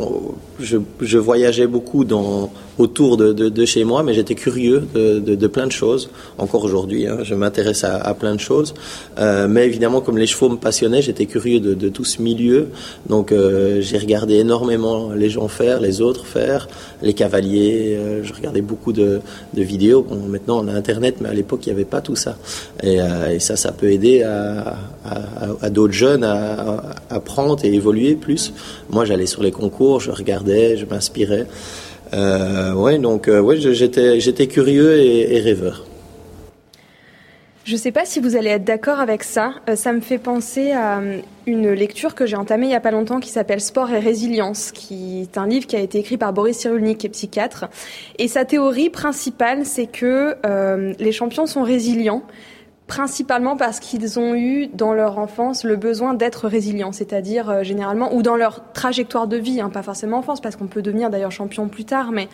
je, 0.60 0.78
je, 1.02 1.17
voyageais 1.17 1.67
beaucoup 1.67 2.04
dans, 2.04 2.52
autour 2.80 3.18
de, 3.18 3.65
chez 3.65 3.84
moi, 3.84 4.04
mais 4.04 4.13
j'étais 4.13 4.36
curieux 4.36 4.88
de, 4.96 5.48
plein 5.48 5.68
de 5.68 5.72
choses. 5.72 6.10
Encore 6.38 6.63
aujourd'hui, 6.63 7.06
hein, 7.08 7.18
je 7.24 7.36
m'intéresse 7.36 7.84
à, 7.84 8.13
plein 8.13 8.34
de 8.34 8.39
choses. 8.39 8.74
Euh, 9.20 9.48
mais 9.50 9.65
évidemment, 9.65 10.00
comme 10.00 10.18
les 10.18 10.26
chevaux 10.26 10.50
me 10.50 10.56
passionnaient, 10.56 11.02
j'étais 11.02 11.26
curieux 11.26 11.60
de, 11.60 11.89
tout 11.89 12.06
ce 12.06 12.22
milieu. 12.22 12.70
Donc 13.08 13.32
euh, 13.32 13.82
j'ai 13.82 13.98
regardé 13.98 14.36
énormément 14.36 15.12
les 15.12 15.30
gens 15.30 15.48
faire, 15.50 15.82
les 15.82 16.00
autres 16.00 16.26
faire, 16.26 16.70
les 17.02 17.13
cavaliers. 17.13 17.98
Euh, 17.98 18.24
je 18.24 18.34
regardais 18.34 18.62
beaucoup 18.62 18.94
de, 18.94 19.20
vidéos. 19.56 20.06
Bon, 20.08 20.15
maintenant, 20.15 20.63
on 20.63 20.68
a 20.70 20.74
Internet, 20.74 21.18
mais 21.20 21.28
à 21.28 21.34
l'époque, 21.34 21.65
il 21.65 21.70
n'y 21.70 21.76
avait 21.76 21.86
pas 21.86 22.00
tout 22.00 22.15
ça. 22.15 22.38
Et, 22.82 23.00
ça, 23.39 23.58
ça 23.58 23.74
peut 23.74 23.92
aider 23.92 24.24
à 24.24 25.70
d'autres 25.70 25.94
jeunes 25.94 26.24
à, 26.24 26.96
apprendre 27.10 27.58
et 27.65 27.74
évoluer 27.74 28.15
plus. 28.15 28.54
Moi, 28.89 29.04
j'allais 29.04 29.26
sur 29.26 29.44
les 29.44 29.52
concours, 29.52 30.00
je 30.00 30.12
regardais, 30.12 30.78
je 30.78 30.86
m'inspirais. 30.86 31.46
Euh, 32.13 32.74
ouais, 32.74 32.98
donc 32.98 33.28
euh, 33.28 33.39
ouais, 33.39 33.58
j'étais 33.58 34.19
j'étais 34.19 34.48
curieux 34.48 34.98
et, 34.98 35.39
rêveur. 35.39 35.86
Je 37.65 37.74
ne 37.74 37.78
sais 37.78 37.91
pas 37.91 38.04
si 38.04 38.19
vous 38.19 38.36
allez 38.36 38.50
être 38.50 38.63
d'accord 38.63 39.00
avec 39.00 39.22
ça. 39.22 39.54
Euh, 39.69 39.76
ça 39.76 39.93
me 39.93 40.00
fait 40.00 40.17
penser 40.17 40.72
à 40.72 41.00
euh, 41.00 41.19
une 41.45 41.72
lecture 41.72 42.15
que 42.15 42.26
j'ai 42.26 42.36
entamée 42.36 42.65
il 42.65 42.69
n'y 42.69 42.76
a 42.76 42.80
pas 42.80 42.89
longtemps 42.89 43.19
qui 43.19 43.30
s'appelle 43.30 43.62
Sport 43.62 43.91
et 43.91 44.00
résilience, 44.00 44.72
qui 44.72 45.22
est 45.22 45.38
un 45.38 45.45
livre 45.45 45.67
qui 45.67 45.76
a 45.76 45.80
été 45.80 46.00
écrit 46.00 46.17
par 46.17 46.34
Boris 46.34 46.58
Cyrulnik, 46.58 46.98
qui 46.98 47.08
est 47.08 47.12
psychiatre. 47.12 47.65
Et 48.17 48.28
sa 48.28 48.43
théorie 48.43 48.89
principale, 48.89 49.65
c'est 49.65 49.86
que 49.86 50.36
les 51.00 51.12
champions 51.12 51.45
sont 51.45 51.62
résilients 51.62 52.24
principalement 52.89 53.56
parce 53.56 53.80
qu'ils 53.80 54.19
ont 54.19 54.34
eu 54.34 54.67
dans 54.67 54.93
leur 54.93 55.19
enfance 55.19 55.63
le 55.63 55.75
besoin 55.75 56.15
d'être 56.15 56.47
résilients, 56.47 56.91
c'est-à-dire 56.91 57.49
euh, 57.49 57.63
généralement, 57.63 58.15
ou 58.15 58.23
dans 58.23 58.36
leur 58.36 58.73
trajectoire 58.73 59.28
de 59.28 59.38
vie, 59.38 59.62
hein, 59.62 59.69
pas 59.69 59.84
forcément 59.84 60.17
enfance, 60.17 60.41
parce 60.41 60.56
qu'on 60.56 60.65
peut 60.65 60.82
devenir 60.82 61.12
d'ailleurs 61.12 61.32
champion 61.32 61.67
plus 61.67 61.86
tard, 61.86 62.12
mais 62.12 62.28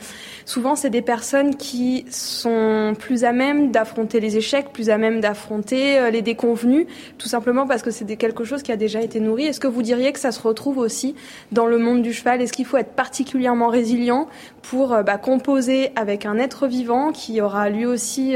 souvent 0.45 0.77
c'est 0.77 0.89
des 0.89 1.01
personnes 1.01 1.57
qui 1.57 2.05
sont 2.09 2.93
plus 2.97 3.25
à 3.25 3.33
même 3.33 3.71
d'affronter 3.71 4.21
les 4.21 4.37
échecs, 4.37 4.71
plus 4.71 4.89
à 4.89 4.97
même 4.97 5.19
d'affronter 5.19 5.99
euh, 5.99 6.09
les 6.09 6.21
déconvenus, 6.21 6.87
tout 7.17 7.27
simplement 7.27 7.67
parce 7.67 7.81
que 7.81 7.91
c'est 7.91 8.05
quelque 8.15 8.45
chose 8.45 8.63
qui 8.63 8.71
a 8.71 8.77
déjà 8.77 9.01
été 9.01 9.19
nourri. 9.19 9.47
Est-ce 9.47 9.59
que 9.59 9.67
vous 9.67 9.81
diriez 9.81 10.13
que 10.13 10.19
ça 10.19 10.31
se 10.31 10.41
retrouve 10.41 10.77
aussi 10.77 11.15
dans 11.51 11.65
le 11.65 11.77
monde 11.77 12.01
du 12.01 12.13
cheval? 12.13 12.41
Est-ce 12.41 12.53
qu'il 12.53 12.65
faut 12.65 12.77
être 12.77 12.93
particulièrement 12.93 13.67
résilient 13.67 14.29
pour 14.61 14.93
euh, 14.93 15.03
bah, 15.03 15.17
composer 15.17 15.91
avec 15.97 16.25
un 16.25 16.37
être 16.37 16.65
vivant 16.65 17.11
qui 17.11 17.41
aura 17.41 17.69
lui 17.69 17.85
aussi 17.85 18.35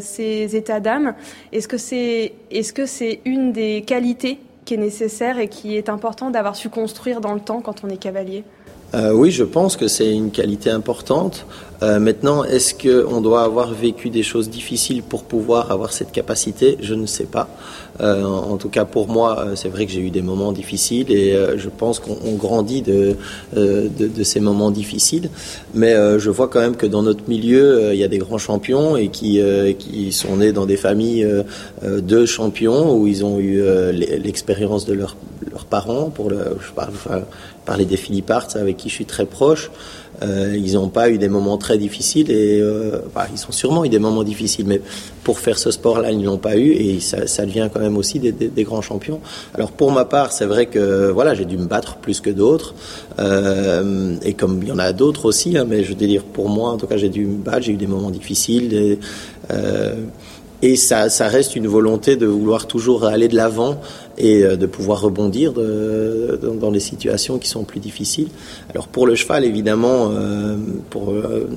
ses 0.00 0.56
états 0.56 0.80
d'âme? 0.80 1.14
Est-ce 1.52 1.68
que 1.68 1.78
c'est 1.78 2.32
est-ce 2.50 2.72
que 2.72 2.86
c'est 2.86 3.20
une 3.24 3.52
des 3.52 3.82
qualités 3.86 4.38
qui 4.64 4.74
est 4.74 4.78
nécessaire 4.78 5.38
et 5.38 5.48
qui 5.48 5.76
est 5.76 5.88
important 5.88 6.30
d'avoir 6.30 6.56
su 6.56 6.68
construire 6.68 7.20
dans 7.20 7.34
le 7.34 7.40
temps 7.40 7.60
quand 7.60 7.84
on 7.84 7.88
est 7.88 7.96
cavalier? 7.96 8.44
Euh, 8.94 9.12
oui, 9.12 9.30
je 9.30 9.44
pense 9.44 9.76
que 9.76 9.88
c'est 9.88 10.12
une 10.12 10.30
qualité 10.30 10.70
importante. 10.70 11.46
Euh, 11.82 11.98
maintenant, 11.98 12.44
est-ce 12.44 12.72
qu'on 12.72 13.20
doit 13.20 13.42
avoir 13.42 13.74
vécu 13.74 14.08
des 14.08 14.22
choses 14.22 14.48
difficiles 14.48 15.02
pour 15.02 15.24
pouvoir 15.24 15.70
avoir 15.70 15.92
cette 15.92 16.12
capacité? 16.12 16.78
Je 16.80 16.94
ne 16.94 17.04
sais 17.04 17.24
pas. 17.24 17.48
Euh, 18.00 18.24
en 18.24 18.56
tout 18.56 18.70
cas, 18.70 18.86
pour 18.86 19.08
moi, 19.08 19.48
c'est 19.56 19.68
vrai 19.68 19.84
que 19.84 19.92
j'ai 19.92 20.00
eu 20.00 20.10
des 20.10 20.22
moments 20.22 20.52
difficiles 20.52 21.10
et 21.12 21.36
je 21.56 21.68
pense 21.68 21.98
qu'on 21.98 22.32
grandit 22.34 22.80
de, 22.80 23.16
de, 23.54 24.22
ces 24.22 24.40
moments 24.40 24.70
difficiles. 24.70 25.28
Mais 25.74 25.94
je 26.18 26.30
vois 26.30 26.48
quand 26.48 26.60
même 26.60 26.76
que 26.76 26.86
dans 26.86 27.02
notre 27.02 27.28
milieu, 27.28 27.92
il 27.92 27.98
y 27.98 28.04
a 28.04 28.08
des 28.08 28.18
grands 28.18 28.38
champions 28.38 28.96
et 28.96 29.08
qui, 29.08 29.40
qui 29.78 30.12
sont 30.12 30.36
nés 30.36 30.52
dans 30.52 30.66
des 30.66 30.76
familles 30.76 31.26
de 31.84 32.26
champions 32.26 32.96
où 32.96 33.06
ils 33.06 33.24
ont 33.24 33.38
eu 33.38 33.62
l'expérience 33.92 34.86
de 34.86 34.94
leurs 34.94 35.16
parents. 35.68 36.10
Pour 36.10 36.30
le, 36.30 36.56
parler 37.66 37.84
des 37.84 37.96
Philippe 37.96 38.30
avec 38.30 38.76
qui 38.76 38.88
je 38.88 38.94
suis 38.94 39.04
très 39.04 39.26
proche. 39.26 39.70
Euh, 40.22 40.56
ils 40.56 40.74
n'ont 40.74 40.88
pas 40.88 41.10
eu 41.10 41.18
des 41.18 41.28
moments 41.28 41.58
très 41.58 41.76
difficiles 41.76 42.30
et 42.30 42.58
euh, 42.62 43.00
bah, 43.14 43.26
ils 43.34 43.44
ont 43.46 43.52
sûrement 43.52 43.84
eu 43.84 43.90
des 43.90 43.98
moments 43.98 44.24
difficiles, 44.24 44.64
mais 44.66 44.80
pour 45.24 45.38
faire 45.38 45.58
ce 45.58 45.70
sport-là, 45.70 46.10
ils 46.10 46.18
ne 46.18 46.24
l'ont 46.24 46.38
pas 46.38 46.56
eu 46.56 46.70
et 46.70 47.00
ça, 47.00 47.26
ça, 47.26 47.44
devient 47.44 47.68
quand 47.70 47.80
même 47.80 47.98
aussi 47.98 48.18
des, 48.18 48.32
des, 48.32 48.48
des, 48.48 48.64
grands 48.64 48.80
champions. 48.80 49.20
Alors 49.54 49.72
pour 49.72 49.92
ma 49.92 50.06
part, 50.06 50.32
c'est 50.32 50.46
vrai 50.46 50.66
que 50.66 51.10
voilà, 51.10 51.34
j'ai 51.34 51.44
dû 51.44 51.58
me 51.58 51.66
battre 51.66 51.96
plus 51.96 52.22
que 52.22 52.30
d'autres 52.30 52.74
euh, 53.18 54.16
et 54.22 54.32
comme 54.32 54.60
il 54.62 54.68
y 54.68 54.72
en 54.72 54.78
a 54.78 54.94
d'autres 54.94 55.26
aussi, 55.26 55.58
hein, 55.58 55.66
mais 55.68 55.84
je 55.84 55.90
veux 55.90 55.94
dire 55.94 56.22
pour 56.22 56.48
moi, 56.48 56.70
en 56.70 56.78
tout 56.78 56.86
cas, 56.86 56.96
j'ai 56.96 57.10
dû 57.10 57.26
me 57.26 57.42
battre, 57.42 57.62
j'ai 57.62 57.72
eu 57.72 57.76
des 57.76 57.86
moments 57.86 58.10
difficiles. 58.10 58.72
Et, 58.72 58.98
euh, 59.50 59.96
et 60.62 60.76
ça, 60.76 61.10
ça, 61.10 61.28
reste 61.28 61.54
une 61.54 61.66
volonté 61.66 62.16
de 62.16 62.26
vouloir 62.26 62.66
toujours 62.66 63.04
aller 63.04 63.28
de 63.28 63.36
l'avant 63.36 63.78
et 64.18 64.42
euh, 64.42 64.56
de 64.56 64.66
pouvoir 64.66 65.00
rebondir 65.00 65.52
de, 65.52 66.38
dans, 66.60 66.70
les 66.70 66.80
situations 66.80 67.38
qui 67.38 67.48
sont 67.48 67.64
plus 67.64 67.80
difficiles. 67.80 68.28
Alors 68.70 68.88
pour 68.88 69.06
le 69.06 69.14
cheval, 69.14 69.44
évidemment, 69.44 70.10
euh, 70.10 70.56
pour 70.90 71.10
euh, 71.10 71.48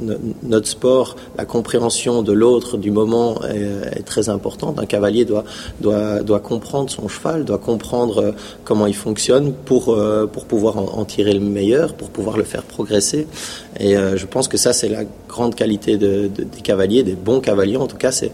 notre 0.43 0.67
sport, 0.67 1.15
la 1.37 1.45
compréhension 1.45 2.21
de 2.21 2.33
l'autre, 2.33 2.77
du 2.77 2.91
moment 2.91 3.41
est, 3.43 4.03
très 4.05 4.29
importante. 4.29 4.79
Un 4.79 4.85
cavalier 4.85 5.25
doit, 5.25 5.43
doit, 5.81 6.21
doit 6.21 6.39
comprendre 6.39 6.89
son 6.89 7.07
cheval, 7.07 7.45
doit 7.45 7.57
comprendre 7.57 8.17
euh, 8.19 8.31
comment 8.63 8.87
il 8.87 8.95
fonctionne 8.95 9.53
pour, 9.53 9.89
euh, 9.89 10.25
pour 10.25 10.45
pouvoir 10.45 10.77
en, 10.77 11.05
tirer 11.05 11.33
le 11.33 11.39
meilleur, 11.39 11.93
pour 11.93 12.09
pouvoir 12.09 12.37
le 12.37 12.43
faire 12.43 12.63
progresser. 12.63 13.27
Et 13.79 13.95
je 13.95 14.25
pense 14.25 14.47
que 14.47 14.57
ça, 14.57 14.73
c'est 14.73 14.89
la 14.89 15.03
grande 15.27 15.55
qualité 15.55 15.97
de, 15.97 16.27
de, 16.27 16.43
des 16.43 16.61
cavaliers, 16.61 17.03
des 17.03 17.15
bons 17.15 17.39
cavaliers 17.39 17.77
en 17.77 17.87
tout 17.87 17.97
cas, 17.97 18.11
c'est 18.11 18.31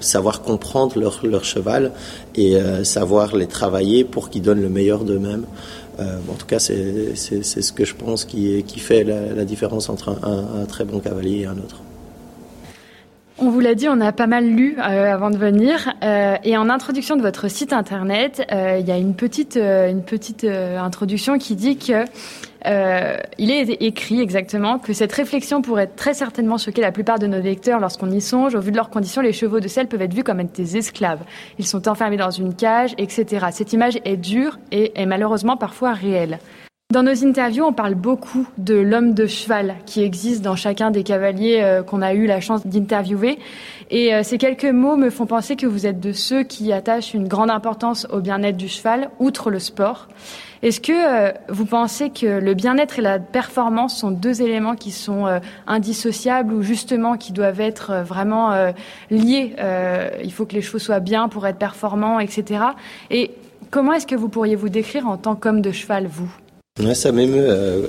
savoir 0.00 0.42
comprendre 0.42 0.98
leur, 0.98 1.20
leur 1.24 1.44
cheval 1.44 1.92
et 2.38 2.56
euh, 2.56 2.84
savoir 2.98 3.36
les 3.36 3.46
travailler 3.46 4.04
pour 4.04 4.28
qu'ils 4.28 4.42
donnent 4.42 4.60
le 4.60 4.68
meilleur 4.68 5.04
d'eux-mêmes. 5.04 5.46
Euh, 6.00 6.18
en 6.28 6.34
tout 6.34 6.46
cas, 6.46 6.58
c'est 6.58 7.14
ce 7.14 7.72
que 7.72 7.84
je 7.84 7.94
pense 7.94 8.24
qui, 8.24 8.64
qui 8.64 8.80
fait 8.80 9.04
la, 9.04 9.44
différence 9.44 9.88
entre 9.88 10.08
un, 10.08 10.64
très 10.66 10.84
bon 10.84 10.98
cavalier 10.98 11.40
et 11.42 11.46
un 11.46 11.58
autre. 11.58 11.80
On 13.40 13.50
vous 13.50 13.60
l'a 13.60 13.76
dit, 13.76 13.88
on 13.88 14.00
a 14.00 14.10
pas 14.10 14.26
mal 14.26 14.44
lu 14.46 14.76
euh, 14.78 15.14
avant 15.14 15.30
de 15.30 15.36
venir. 15.36 15.94
Euh, 16.02 16.36
et 16.42 16.56
en 16.56 16.68
introduction 16.68 17.14
de 17.14 17.22
votre 17.22 17.46
site 17.48 17.72
internet, 17.72 18.44
il 18.50 18.86
y 18.86 18.90
a 18.90 18.98
une 18.98 19.14
petite, 19.14 19.56
une 19.56 20.02
petite 20.02 20.44
introduction 20.44 21.38
qui 21.38 21.54
dit 21.54 21.76
que 21.76 22.04
euh, 22.66 23.16
il 23.38 23.50
est 23.50 23.82
écrit 23.82 24.20
exactement 24.20 24.78
que 24.78 24.92
cette 24.92 25.12
réflexion 25.12 25.62
pourrait 25.62 25.86
très 25.86 26.14
certainement 26.14 26.58
choquer 26.58 26.80
la 26.80 26.92
plupart 26.92 27.18
de 27.18 27.26
nos 27.26 27.40
lecteurs 27.40 27.80
lorsqu'on 27.80 28.10
y 28.10 28.20
songe. 28.20 28.54
Au 28.54 28.60
vu 28.60 28.70
de 28.70 28.76
leurs 28.76 28.90
conditions, 28.90 29.22
les 29.22 29.32
chevaux 29.32 29.60
de 29.60 29.68
sel 29.68 29.86
peuvent 29.86 30.02
être 30.02 30.14
vus 30.14 30.24
comme 30.24 30.42
des 30.42 30.76
esclaves. 30.76 31.20
Ils 31.58 31.66
sont 31.66 31.88
enfermés 31.88 32.16
dans 32.16 32.30
une 32.30 32.54
cage, 32.54 32.94
etc. 32.98 33.46
Cette 33.52 33.72
image 33.72 33.98
est 34.04 34.16
dure 34.16 34.58
et 34.72 35.00
est 35.00 35.06
malheureusement 35.06 35.56
parfois 35.56 35.92
réelle. 35.92 36.38
Dans 36.90 37.02
nos 37.02 37.22
interviews, 37.22 37.64
on 37.64 37.74
parle 37.74 37.94
beaucoup 37.94 38.46
de 38.56 38.74
l'homme 38.74 39.12
de 39.12 39.26
cheval 39.26 39.74
qui 39.84 40.02
existe 40.02 40.40
dans 40.40 40.56
chacun 40.56 40.90
des 40.90 41.02
cavaliers 41.02 41.60
euh, 41.62 41.82
qu'on 41.82 42.00
a 42.00 42.14
eu 42.14 42.24
la 42.24 42.40
chance 42.40 42.66
d'interviewer. 42.66 43.38
Et 43.90 44.14
euh, 44.14 44.22
ces 44.22 44.38
quelques 44.38 44.64
mots 44.64 44.96
me 44.96 45.10
font 45.10 45.26
penser 45.26 45.54
que 45.54 45.66
vous 45.66 45.86
êtes 45.86 46.00
de 46.00 46.12
ceux 46.12 46.44
qui 46.44 46.72
attachent 46.72 47.12
une 47.12 47.28
grande 47.28 47.50
importance 47.50 48.06
au 48.10 48.20
bien-être 48.20 48.56
du 48.56 48.68
cheval, 48.68 49.10
outre 49.18 49.50
le 49.50 49.58
sport. 49.58 50.08
Est-ce 50.62 50.80
que 50.80 50.92
euh, 50.92 51.32
vous 51.48 51.66
pensez 51.66 52.10
que 52.10 52.26
le 52.26 52.54
bien-être 52.54 52.98
et 52.98 53.02
la 53.02 53.18
performance 53.18 53.96
sont 53.96 54.10
deux 54.10 54.42
éléments 54.42 54.74
qui 54.74 54.90
sont 54.90 55.26
euh, 55.26 55.38
indissociables 55.66 56.52
ou 56.52 56.62
justement 56.62 57.16
qui 57.16 57.32
doivent 57.32 57.60
être 57.60 57.90
euh, 57.90 58.02
vraiment 58.02 58.72
liés 59.10 59.54
Il 60.22 60.32
faut 60.32 60.46
que 60.46 60.54
les 60.54 60.62
chevaux 60.62 60.78
soient 60.78 61.00
bien 61.00 61.28
pour 61.28 61.46
être 61.46 61.58
performants, 61.58 62.18
etc. 62.18 62.64
Et 63.10 63.32
comment 63.70 63.92
est-ce 63.92 64.06
que 64.06 64.14
vous 64.14 64.28
pourriez 64.28 64.56
vous 64.56 64.68
décrire 64.68 65.06
en 65.06 65.16
tant 65.16 65.34
qu'homme 65.34 65.60
de 65.60 65.70
cheval, 65.70 66.06
vous? 66.06 66.30
Ouais, 66.80 66.94
ça 66.94 67.12
m'émeut. 67.12 67.46
Euh, 67.48 67.86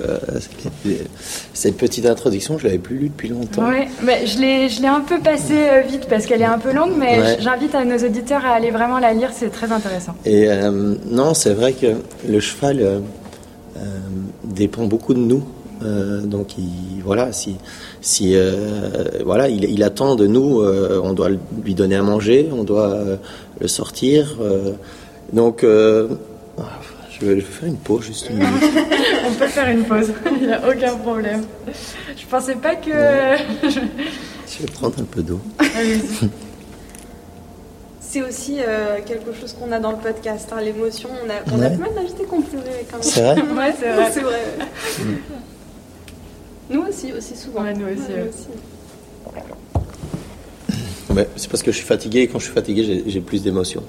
cette 1.54 1.76
petite 1.76 2.06
introduction, 2.06 2.58
je 2.58 2.64
l'avais 2.64 2.78
plus 2.78 2.96
lue 2.96 3.08
depuis 3.08 3.28
longtemps. 3.28 3.68
Ouais, 3.68 3.88
mais 4.02 4.26
je 4.26 4.38
l'ai, 4.40 4.68
je 4.68 4.80
l'ai 4.82 4.88
un 4.88 5.00
peu 5.00 5.20
passée 5.20 5.82
vite 5.88 6.06
parce 6.08 6.26
qu'elle 6.26 6.42
est 6.42 6.46
un 6.46 6.58
peu 6.58 6.72
longue, 6.72 6.92
mais 6.98 7.18
ouais. 7.18 7.36
j'invite 7.40 7.74
à 7.74 7.84
nos 7.84 7.98
auditeurs 7.98 8.44
à 8.44 8.50
aller 8.50 8.70
vraiment 8.70 8.98
la 8.98 9.12
lire, 9.12 9.30
c'est 9.32 9.50
très 9.50 9.70
intéressant. 9.70 10.14
Et 10.24 10.50
euh, 10.50 10.94
non, 11.06 11.34
c'est 11.34 11.54
vrai 11.54 11.72
que 11.72 11.86
le 12.28 12.40
cheval 12.40 12.80
euh, 12.80 13.00
dépend 14.44 14.84
beaucoup 14.86 15.14
de 15.14 15.20
nous. 15.20 15.44
donc 16.24 16.58
il, 16.58 17.02
voilà, 17.04 17.32
si, 17.32 17.56
si 18.00 18.34
voilà, 19.24 19.48
il, 19.48 19.64
il, 19.64 19.82
attend 19.84 20.16
de 20.16 20.26
nous, 20.26 20.62
on 20.62 21.12
doit 21.12 21.30
lui 21.64 21.74
donner 21.74 21.96
à 21.96 22.02
manger, 22.02 22.48
on 22.52 22.64
doit 22.64 22.98
le 23.60 23.68
sortir. 23.68 24.36
donc 25.32 25.64
je 27.20 27.26
vais, 27.26 27.40
faire 27.40 27.68
une 27.68 27.76
pause, 27.76 28.04
juste 28.04 28.30
une 28.30 28.36
minute. 28.38 28.64
On 29.26 29.32
peut 29.34 29.46
faire 29.46 29.68
une 29.68 29.84
pause, 29.84 30.12
il 30.40 30.46
n'y 30.46 30.52
a 30.52 30.68
aucun 30.68 30.96
problème. 30.96 31.44
Je 32.16 32.26
pensais 32.26 32.54
pas 32.54 32.76
que. 32.76 32.90
je 33.62 34.58
vais 34.60 34.72
prendre 34.72 34.98
un 34.98 35.04
peu 35.04 35.22
d'eau. 35.22 35.40
C'est 38.00 38.22
aussi 38.22 38.56
euh, 38.60 38.98
quelque 39.06 39.32
chose 39.38 39.52
qu'on 39.52 39.70
a 39.70 39.78
dans 39.78 39.92
le 39.92 39.98
podcast, 39.98 40.48
hein, 40.52 40.60
l'émotion. 40.60 41.10
On 41.24 41.30
a, 41.30 41.54
on 41.54 41.60
ouais. 41.60 41.66
a 41.66 41.70
pas 41.70 41.76
mal 41.76 41.94
d'invités 41.94 42.24
qui 42.24 42.34
ont 42.34 42.42
pleuré 42.42 42.86
quand 42.90 42.98
même. 42.98 43.02
C'est 43.02 43.22
vrai 43.22 43.34
Ouais, 43.34 43.74
c'est 43.78 43.92
vrai. 43.92 44.10
c'est 44.12 44.20
vrai. 44.20 44.40
Nous 46.70 46.82
aussi, 46.82 47.12
aussi 47.12 47.36
souvent. 47.36 47.62
Ouais, 47.62 47.74
nous 47.74 47.86
aussi. 47.86 48.12
Ouais, 48.12 48.28
aussi. 48.28 48.48
Ouais, 51.14 51.28
c'est 51.36 51.50
parce 51.50 51.62
que 51.62 51.72
je 51.72 51.76
suis 51.76 51.86
fatigué 51.86 52.20
et 52.20 52.28
quand 52.28 52.38
je 52.38 52.44
suis 52.44 52.54
fatigué, 52.54 53.04
j'ai 53.06 53.20
plus 53.20 53.42
d'émotions. 53.42 53.82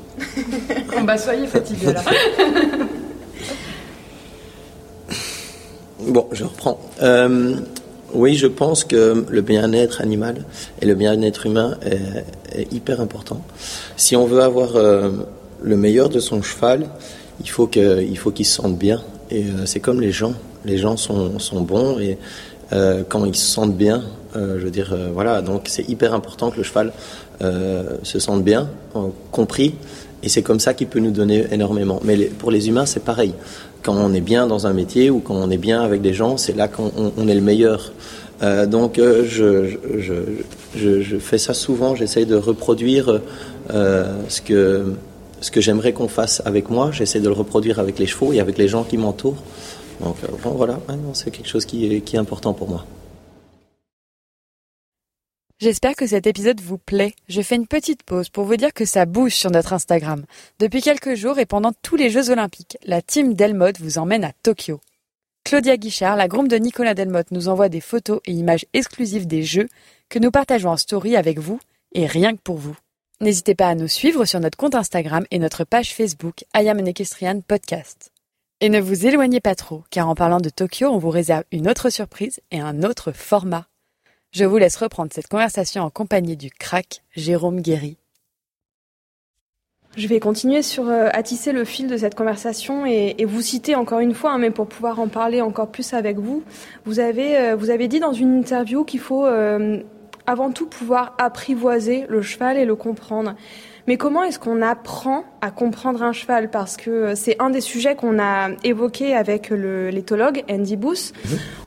bon, 0.91 1.01
bah, 1.03 1.17
soyez 1.17 1.47
fatigué 1.47 1.93
là. 1.93 2.03
Bon, 6.07 6.27
je 6.31 6.43
reprends. 6.43 6.79
Euh, 7.03 7.55
oui, 8.13 8.35
je 8.35 8.47
pense 8.47 8.83
que 8.83 9.23
le 9.29 9.41
bien-être 9.41 10.01
animal 10.01 10.45
et 10.81 10.85
le 10.87 10.95
bien-être 10.95 11.45
humain 11.45 11.77
est, 11.85 12.73
hyper 12.73 13.01
important. 13.01 13.41
Si 13.97 14.15
on 14.15 14.25
veut 14.25 14.41
avoir 14.41 14.75
euh, 14.75 15.11
le 15.61 15.77
meilleur 15.77 16.09
de 16.09 16.19
son 16.19 16.41
cheval, 16.41 16.89
il 17.39 17.49
faut 17.49 17.67
qu'il 17.67 18.45
se 18.45 18.55
sente 18.55 18.77
bien. 18.77 19.01
Et 19.29 19.43
euh, 19.43 19.65
c'est 19.65 19.79
comme 19.79 20.01
les 20.01 20.11
gens. 20.11 20.33
Les 20.65 20.79
gens 20.79 20.97
sont, 20.97 21.37
sont 21.39 21.61
bons 21.61 21.99
et 21.99 22.17
quand 23.09 23.25
ils 23.25 23.35
se 23.35 23.45
sentent 23.45 23.75
bien, 23.75 24.01
je 24.33 24.39
veux 24.39 24.71
dire, 24.71 24.95
voilà. 25.13 25.41
Donc 25.41 25.63
c'est 25.67 25.89
hyper 25.89 26.13
important 26.13 26.51
que 26.51 26.57
le 26.57 26.63
cheval 26.63 26.93
se 27.41 28.19
sente 28.19 28.45
bien, 28.45 28.69
compris. 29.31 29.75
Et 30.23 30.29
c'est 30.29 30.43
comme 30.43 30.59
ça 30.59 30.73
qu'il 30.73 30.87
peut 30.87 30.99
nous 30.99 31.11
donner 31.11 31.45
énormément. 31.51 31.99
Mais 32.03 32.17
pour 32.25 32.51
les 32.51 32.67
humains, 32.67 32.85
c'est 32.85 33.03
pareil 33.03 33.33
quand 33.83 33.95
on 33.95 34.13
est 34.13 34.21
bien 34.21 34.47
dans 34.47 34.67
un 34.67 34.73
métier 34.73 35.09
ou 35.09 35.19
quand 35.19 35.35
on 35.35 35.49
est 35.49 35.57
bien 35.57 35.81
avec 35.81 36.01
des 36.01 36.13
gens, 36.13 36.37
c'est 36.37 36.55
là 36.55 36.67
qu'on 36.67 36.91
on 37.17 37.27
est 37.27 37.35
le 37.35 37.41
meilleur. 37.41 37.91
Euh, 38.41 38.65
donc 38.65 38.97
euh, 38.97 39.23
je, 39.27 39.77
je, 39.99 40.13
je, 40.75 41.01
je, 41.01 41.17
fais 41.17 41.37
ça 41.37 41.53
souvent, 41.53 41.95
j'essaie 41.95 42.25
de 42.25 42.35
reproduire 42.35 43.21
euh, 43.71 44.15
ce 44.29 44.41
que, 44.41 44.93
ce 45.41 45.51
que 45.51 45.61
j'aimerais 45.61 45.93
qu'on 45.93 46.07
fasse 46.07 46.41
avec 46.45 46.69
moi, 46.69 46.89
j'essaie 46.91 47.19
de 47.19 47.27
le 47.27 47.35
reproduire 47.35 47.79
avec 47.79 47.99
les 47.99 48.07
chevaux 48.07 48.33
et 48.33 48.39
avec 48.39 48.57
les 48.57 48.67
gens 48.67 48.83
qui 48.83 48.97
m'entourent. 48.97 49.43
Donc 50.03 50.15
voilà, 50.43 50.79
c'est 51.13 51.29
quelque 51.29 51.47
chose 51.47 51.65
qui 51.65 52.01
qui 52.01 52.15
est 52.15 52.19
important 52.19 52.53
pour 52.53 52.67
moi. 52.67 52.85
J'espère 55.61 55.95
que 55.95 56.07
cet 56.07 56.25
épisode 56.25 56.59
vous 56.59 56.79
plaît. 56.79 57.13
Je 57.29 57.39
fais 57.43 57.55
une 57.55 57.67
petite 57.67 58.01
pause 58.01 58.29
pour 58.29 58.45
vous 58.45 58.55
dire 58.55 58.73
que 58.73 58.83
ça 58.83 59.05
bouge 59.05 59.35
sur 59.35 59.51
notre 59.51 59.73
Instagram. 59.73 60.25
Depuis 60.57 60.81
quelques 60.81 61.13
jours 61.13 61.37
et 61.37 61.45
pendant 61.45 61.71
tous 61.83 61.95
les 61.95 62.09
Jeux 62.09 62.31
Olympiques, 62.31 62.79
la 62.83 63.03
team 63.03 63.35
Delmotte 63.35 63.79
vous 63.79 63.99
emmène 63.99 64.23
à 64.23 64.31
Tokyo. 64.41 64.81
Claudia 65.43 65.77
Guichard, 65.77 66.15
la 66.15 66.27
groom 66.27 66.47
de 66.47 66.55
Nicolas 66.55 66.95
Delmotte, 66.95 67.29
nous 67.29 67.47
envoie 67.47 67.69
des 67.69 67.79
photos 67.79 68.21
et 68.25 68.31
images 68.31 68.65
exclusives 68.73 69.27
des 69.27 69.43
Jeux 69.43 69.69
que 70.09 70.17
nous 70.17 70.31
partageons 70.31 70.71
en 70.71 70.77
story 70.77 71.15
avec 71.15 71.37
vous 71.37 71.59
et 71.93 72.07
rien 72.07 72.35
que 72.35 72.41
pour 72.41 72.57
vous. 72.57 72.75
N'hésitez 73.19 73.53
pas 73.53 73.67
à 73.67 73.75
nous 73.75 73.87
suivre 73.87 74.25
sur 74.25 74.39
notre 74.39 74.57
compte 74.57 74.73
Instagram 74.73 75.25
et 75.29 75.37
notre 75.37 75.63
page 75.63 75.93
Facebook 75.93 76.43
I 76.55 76.69
Am 76.69 76.79
an 76.79 76.85
Equestrian 76.87 77.41
Podcast. 77.41 78.09
Et 78.61 78.69
ne 78.69 78.81
vous 78.81 79.05
éloignez 79.05 79.41
pas 79.41 79.53
trop, 79.53 79.83
car 79.91 80.09
en 80.09 80.15
parlant 80.15 80.39
de 80.39 80.49
Tokyo, 80.49 80.87
on 80.87 80.97
vous 80.97 81.11
réserve 81.11 81.43
une 81.51 81.69
autre 81.69 81.91
surprise 81.91 82.39
et 82.49 82.59
un 82.59 82.81
autre 82.81 83.11
format. 83.11 83.67
Je 84.31 84.45
vous 84.45 84.57
laisse 84.57 84.77
reprendre 84.77 85.11
cette 85.13 85.27
conversation 85.27 85.83
en 85.83 85.89
compagnie 85.89 86.37
du 86.37 86.49
crack 86.49 87.03
Jérôme 87.13 87.59
Guéry. 87.59 87.97
Je 89.97 90.07
vais 90.07 90.21
continuer 90.21 90.61
sur 90.61 90.87
euh, 90.87 91.09
à 91.11 91.21
tisser 91.21 91.51
le 91.51 91.65
fil 91.65 91.87
de 91.87 91.97
cette 91.97 92.15
conversation 92.15 92.85
et, 92.85 93.25
vous 93.25 93.41
citer 93.41 93.75
encore 93.75 93.99
une 93.99 94.13
fois, 94.13 94.31
hein, 94.31 94.37
mais 94.37 94.49
pour 94.49 94.67
pouvoir 94.67 95.01
en 95.01 95.09
parler 95.09 95.41
encore 95.41 95.67
plus 95.67 95.93
avec 95.93 96.17
vous. 96.17 96.43
Vous 96.85 97.01
avez 97.01 97.37
euh, 97.37 97.55
vous 97.57 97.71
avez 97.71 97.89
dit 97.89 97.99
dans 97.99 98.13
une 98.13 98.39
interview 98.39 98.85
qu'il 98.85 99.01
faut 99.01 99.25
euh, 99.25 99.81
avant 100.27 100.51
tout 100.51 100.65
pouvoir 100.65 101.13
apprivoiser 101.17 102.05
le 102.07 102.21
cheval 102.21 102.55
et 102.55 102.63
le 102.63 102.75
comprendre. 102.77 103.35
Mais 103.87 103.97
comment 103.97 104.23
est-ce 104.23 104.39
qu'on 104.39 104.61
apprend 104.61 105.23
à 105.41 105.51
comprendre 105.51 106.03
un 106.03 106.13
cheval? 106.13 106.49
Parce 106.49 106.77
que 106.77 107.15
c'est 107.15 107.35
un 107.39 107.49
des 107.49 107.61
sujets 107.61 107.95
qu'on 107.95 108.19
a 108.19 108.49
évoqué 108.63 109.15
avec 109.15 109.49
l'éthologue 109.49 110.43
Andy 110.49 110.77
Booth. 110.77 111.13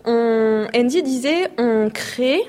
Mhm. 0.06 0.68
Andy 0.74 1.02
disait 1.02 1.50
on 1.58 1.90
crée 1.90 2.42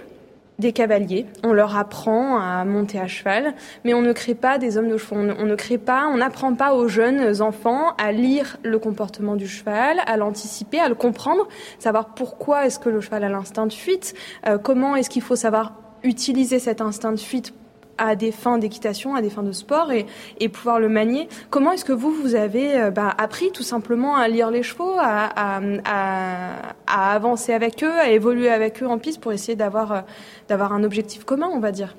des 0.60 0.71
cavaliers, 0.71 1.25
on 1.43 1.54
leur 1.54 1.75
apprend 1.75 2.39
à 2.39 2.63
monter 2.65 2.99
à 2.99 3.08
cheval, 3.08 3.54
mais 3.84 3.93
on 3.93 4.01
ne 4.01 4.13
crée 4.13 4.36
pas 4.36 4.58
des 4.58 4.78
hommes 4.78 4.89
de 4.89 4.97
chevaux, 4.97 5.15
on 5.15 5.45
ne, 5.45 5.56
crée 5.56 5.78
pas, 5.78 6.08
on 6.08 6.17
n'apprend 6.17 6.54
pas 6.56 6.73
aux 6.73 6.88
jeunes 6.88 7.41
enfants 7.41 7.93
à 7.97 8.12
lire 8.12 8.58
le 8.63 8.80
comportement 8.80 9.36
du 9.36 9.47
cheval, 9.47 9.99
à 10.06 10.17
l'anticiper, 10.17 10.80
à 10.80 10.88
le 10.88 10.95
comprendre, 10.95 11.47
savoir 11.80 12.13
pourquoi 12.15 12.65
est-ce 12.65 12.80
que 12.80 12.89
le 12.89 13.01
cheval 13.01 13.23
a 13.23 13.30
l'instinct 13.30 13.67
de 13.67 13.73
fuite, 13.73 14.13
euh, 14.47 14.58
comment 14.58 14.95
est-ce 14.95 15.10
qu'il 15.10 15.21
faut 15.21 15.36
savoir 15.36 15.73
utiliser 16.04 16.60
cet 16.60 16.82
instinct 16.82 17.12
de 17.12 17.19
fuite 17.19 17.54
à 17.97 18.15
des 18.15 18.31
fins 18.31 18.58
d'équitation, 18.58 19.15
à 19.15 19.21
des 19.21 19.29
fins 19.29 19.43
de 19.43 19.51
sport 19.51 19.91
et, 19.91 20.05
et 20.39 20.49
pouvoir 20.49 20.79
le 20.79 20.89
manier. 20.89 21.27
Comment 21.49 21.71
est-ce 21.71 21.86
que 21.86 21.93
vous, 21.93 22.12
vous 22.12 22.36
avez 22.36 22.75
euh, 22.79 22.91
bah, 22.91 23.13
appris 23.17 23.51
tout 23.51 23.63
simplement 23.63 24.15
à 24.15 24.27
lire 24.27 24.51
les 24.51 24.63
chevaux, 24.63 24.95
à, 24.99 25.29
à, 25.36 25.62
à, 26.88 27.12
avancer 27.13 27.53
avec 27.53 27.84
eux, 27.84 27.99
à 27.99 28.10
évoluer 28.10 28.49
avec 28.49 28.81
eux 28.84 28.88
en 28.88 28.97
piste 28.97 29.21
pour 29.21 29.31
essayer 29.31 29.55
d'avoir, 29.55 29.91
euh, 29.91 30.01
d'avoir 30.47 30.73
un 30.73 30.84
objectif 30.84 31.23
commun, 31.23 31.49
on 31.51 31.60
va 31.60 31.71
dire? 31.71 31.95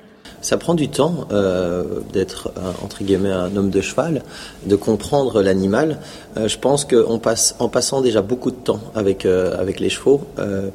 Ça 0.46 0.56
prend 0.58 0.74
du 0.74 0.88
temps 0.88 1.26
euh, 1.32 1.82
d'être 2.12 2.52
entre 2.80 3.02
guillemets 3.02 3.32
un 3.32 3.56
homme 3.56 3.70
de 3.70 3.80
cheval, 3.80 4.22
de 4.64 4.76
comprendre 4.76 5.42
l'animal. 5.42 5.98
Euh, 6.36 6.46
je 6.46 6.56
pense 6.56 6.84
qu'en 6.84 7.18
passe, 7.18 7.56
en 7.58 7.68
passant 7.68 8.00
déjà 8.00 8.22
beaucoup 8.22 8.52
de 8.52 8.56
temps 8.56 8.78
avec 8.94 9.26
avec 9.26 9.80
les 9.80 9.90
chevaux, 9.90 10.20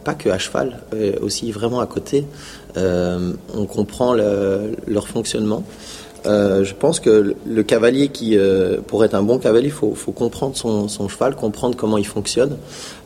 pas 0.04 0.14
que 0.14 0.28
à 0.28 0.38
cheval, 0.40 0.82
aussi 1.22 1.54
vraiment 1.54 1.80
à 1.80 1.86
côté, 1.86 2.26
euh, 2.76 3.32
on 3.56 3.66
comprend 3.66 4.14
leur 4.14 5.08
fonctionnement. 5.08 5.64
Euh, 6.26 6.64
je 6.64 6.74
pense 6.76 7.00
que 7.00 7.36
le 7.46 7.64
cavalier 7.64 8.10
qui, 8.10 8.38
euh, 8.38 8.78
pour 8.86 9.04
être 9.04 9.16
un 9.16 9.24
bon 9.24 9.40
cavalier, 9.40 9.68
il 9.68 9.72
faut, 9.72 9.96
comprendre 10.12 10.56
son, 10.56 11.08
cheval, 11.08 11.36
comprendre 11.36 11.76
comment 11.76 11.98
il 11.98 12.06
fonctionne. 12.06 12.58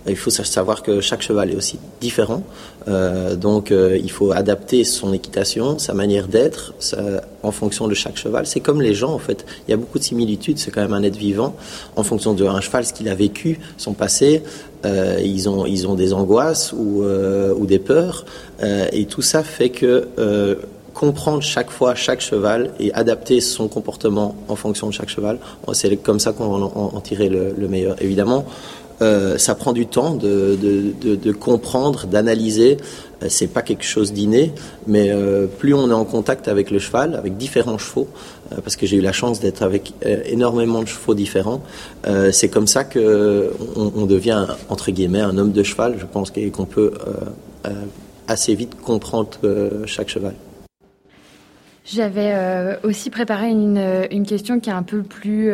Il 0.08 0.18
faut 0.18 0.30
savoir 0.30 0.84
que 0.84 1.02
chaque 1.02 1.22
cheval 1.24 1.52
est 1.52 1.56
aussi 1.56 1.80
différent, 2.00 2.44
donc 3.38 3.72
il 3.72 4.12
faut 4.12 4.32
adapter 4.32 4.84
son 4.84 5.14
équitation, 5.14 5.80
sa 5.80 5.96
manière 5.96 6.28
d'être, 6.28 6.76
en 7.42 7.50
fonction 7.50 7.88
de 7.88 7.96
chaque 7.96 8.16
cheval. 8.16 8.46
C'est 8.46 8.60
comme 8.60 8.84
les 8.84 8.94
gens 8.94 9.14
en 9.14 9.18
fait. 9.18 9.48
Il 9.68 9.72
y 9.72 9.74
a 9.74 9.78
beaucoup 9.78 9.98
de 9.98 10.04
similitudes. 10.04 10.60
C'est 10.60 10.70
quand 10.70 10.82
même 10.82 10.94
un 10.94 11.02
être 11.02 11.16
vivant 11.16 11.56
en 11.96 12.04
fonction 12.04 12.34
d'un 12.34 12.62
cheval, 12.62 12.86
ce 12.86 12.94
qu'il 12.94 13.10
a 13.10 13.16
vécu, 13.16 13.60
son 13.78 13.94
passé, 13.94 14.44
euh, 14.86 15.20
ils, 15.24 15.50
ont, 15.50 15.66
ils 15.66 15.88
ont 15.88 15.96
des 15.96 16.14
angoisses 16.14 16.74
ou, 16.74 17.04
euh, 17.04 17.54
ou 17.56 17.66
des 17.66 17.80
peurs. 17.80 18.26
Euh, 18.62 18.88
et 18.92 19.06
tout 19.06 19.22
ça 19.22 19.44
fait 19.44 19.70
que 19.70 20.08
comprendre 20.96 21.44
chaque 21.44 21.70
fois 21.70 21.94
chaque 21.94 22.22
cheval 22.22 22.72
et 22.80 22.92
adapter 22.94 23.42
son 23.42 23.68
comportement 23.68 24.36
en 24.48 24.56
fonction 24.56 24.88
de 24.88 24.94
chaque 24.94 25.10
cheval, 25.10 25.38
c'est 25.74 25.96
comme 25.98 26.20
ça 26.20 26.32
qu'on 26.34 26.64
en, 26.64 26.96
en, 26.96 27.02
tirer 27.02 27.30
le, 27.30 27.54
le 27.56 27.68
meilleur. 27.68 28.02
Évidemment, 28.02 28.46
euh, 29.02 29.38
ça 29.38 29.56
prend 29.56 29.74
du 29.74 29.88
temps 29.88 30.16
de, 30.16 31.32
comprendre, 31.34 32.08
d'analyser. 32.08 32.78
Euh, 33.24 33.28
c'est 33.30 33.48
pas 33.48 33.62
quelque 33.62 33.84
chose 33.84 34.14
d'inné, 34.14 34.54
mais 34.88 35.10
euh, 35.10 35.48
plus 35.48 35.74
on 35.74 35.90
est 35.90 35.94
en 35.94 36.06
contact 36.06 36.48
avec 36.48 36.72
le 36.72 36.80
cheval, 36.80 37.16
avec 37.16 37.38
différents 37.38 37.78
chevaux, 37.78 38.08
parce 38.64 38.76
que 38.76 38.86
j'ai 38.86 38.98
eu 38.98 39.02
la 39.02 39.12
chance 39.12 39.40
d'être 39.40 39.64
avec 39.64 39.94
énormément 40.26 40.82
de 40.82 40.88
chevaux 40.88 41.16
différents, 41.16 41.62
c'est 42.32 42.50
comme 42.50 42.68
ça 42.68 42.84
que 42.84 43.52
on, 43.76 44.06
devient 44.06 44.46
entre 44.70 44.92
guillemets 44.92 45.22
un 45.22 45.38
homme 45.40 45.52
de 45.52 45.64
cheval. 45.64 45.96
Je 45.98 46.06
pense 46.06 46.32
qu'on 46.32 46.66
peut 46.66 46.92
assez 48.28 48.54
vite 48.54 48.80
comprendre 48.80 49.30
chaque 49.88 50.10
cheval. 50.10 50.36
J'avais 51.86 52.80
aussi 52.84 53.10
préparé 53.10 53.50
une, 53.50 54.08
une, 54.10 54.26
question 54.26 54.60
qui 54.60 54.70
est 54.70 54.74
un 54.74 54.84
peu 54.84 55.04
plus 55.04 55.52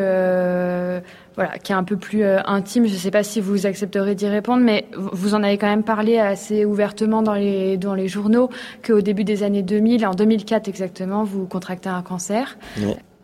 voilà, 1.36 1.58
qui 1.58 1.72
est 1.72 1.76
un 1.76 1.84
peu 1.84 1.98
plus 1.98 2.24
euh, 2.24 2.40
intime. 2.46 2.88
Je 2.88 2.94
ne 2.94 2.98
sais 2.98 3.12
pas 3.12 3.24
si 3.24 3.40
vous 3.40 3.66
accepterez 3.66 4.16
d'y 4.16 4.28
répondre, 4.28 4.64
mais 4.64 4.86
vous 4.96 5.34
en 5.34 5.44
avez 5.44 5.58
quand 5.58 5.68
même 5.68 5.84
parlé 5.84 6.18
assez 6.18 6.66
ouvertement 6.66 7.22
dans 7.22 7.34
les, 7.34 7.78
dans 7.78 7.94
les 7.94 8.08
journaux 8.08 8.50
qu'au 8.86 9.02
début 9.02 9.24
des 9.24 9.44
années 9.44 9.64
2000, 9.64 10.06
en 10.06 10.14
2004 10.14 10.68
exactement, 10.68 11.24
vous 11.24 11.46
contractez 11.46 11.90
un 11.90 12.02
cancer. 12.02 12.58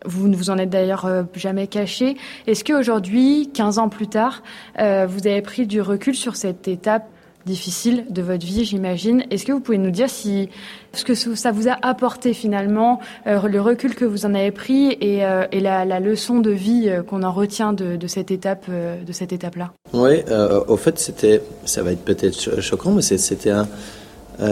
Vous 0.04 0.28
ne 0.28 0.36
vous 0.36 0.50
en 0.50 0.58
êtes 0.58 0.70
d'ailleurs 0.70 1.06
euh, 1.06 1.24
jamais 1.34 1.66
caché. 1.66 2.16
Est-ce 2.46 2.64
qu'aujourd'hui, 2.64 3.50
15 3.52 3.78
ans 3.78 3.88
plus 3.88 4.06
tard, 4.06 4.42
euh, 4.78 5.06
vous 5.06 5.26
avez 5.26 5.42
pris 5.42 5.66
du 5.66 5.80
recul 5.80 6.14
sur 6.14 6.36
cette 6.36 6.68
étape 6.68 7.08
difficile 7.46 8.04
de 8.10 8.22
votre 8.22 8.44
vie, 8.44 8.64
j'imagine. 8.64 9.24
Est-ce 9.30 9.44
que 9.44 9.52
vous 9.52 9.60
pouvez 9.60 9.78
nous 9.78 9.90
dire 9.90 10.10
si 10.10 10.48
ce 10.92 11.04
que 11.04 11.14
ça 11.14 11.52
vous 11.52 11.68
a 11.68 11.76
apporté 11.82 12.34
finalement, 12.34 13.00
euh, 13.26 13.40
le 13.48 13.60
recul 13.60 13.94
que 13.94 14.04
vous 14.04 14.26
en 14.26 14.34
avez 14.34 14.50
pris 14.50 14.96
et, 15.00 15.24
euh, 15.24 15.44
la, 15.52 16.00
leçon 16.00 16.40
de 16.40 16.50
vie 16.50 16.88
euh, 16.88 17.02
qu'on 17.02 17.22
en 17.22 17.32
retient 17.32 17.72
de, 17.72 18.06
cette 18.06 18.30
étape, 18.30 18.66
de 18.68 19.12
cette 19.12 19.32
étape-là? 19.32 19.72
Oui, 19.92 20.22
au 20.68 20.76
fait, 20.76 20.98
c'était, 20.98 21.42
ça 21.64 21.82
va 21.82 21.92
être 21.92 22.04
peut-être 22.04 22.60
choquant, 22.60 22.92
mais 22.92 23.02
c'était 23.02 23.50
un, 23.50 23.66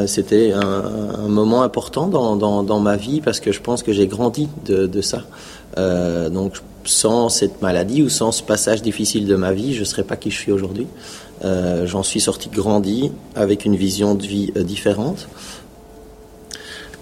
c'était 0.06 0.52
un, 0.52 1.28
moment 1.28 1.62
important 1.62 2.06
dans, 2.08 2.80
ma 2.80 2.96
vie 2.96 3.20
parce 3.20 3.40
que 3.40 3.52
je 3.52 3.60
pense 3.60 3.82
que 3.82 3.92
j'ai 3.92 4.06
grandi 4.06 4.48
de, 4.66 5.00
ça. 5.00 5.22
donc, 6.30 6.54
sans 6.84 7.28
cette 7.28 7.62
maladie 7.62 8.02
ou 8.02 8.08
sans 8.08 8.32
ce 8.32 8.42
passage 8.42 8.82
difficile 8.82 9.26
de 9.26 9.36
ma 9.36 9.52
vie, 9.52 9.74
je 9.74 9.80
ne 9.80 9.84
serais 9.84 10.04
pas 10.04 10.16
qui 10.16 10.30
je 10.30 10.36
suis 10.36 10.52
aujourd'hui. 10.52 10.86
Euh, 11.46 11.86
j'en 11.86 12.02
suis 12.02 12.20
sorti 12.20 12.48
grandi 12.48 13.12
avec 13.36 13.64
une 13.64 13.76
vision 13.76 14.14
de 14.14 14.26
vie 14.26 14.52
euh, 14.56 14.64
différente. 14.64 15.28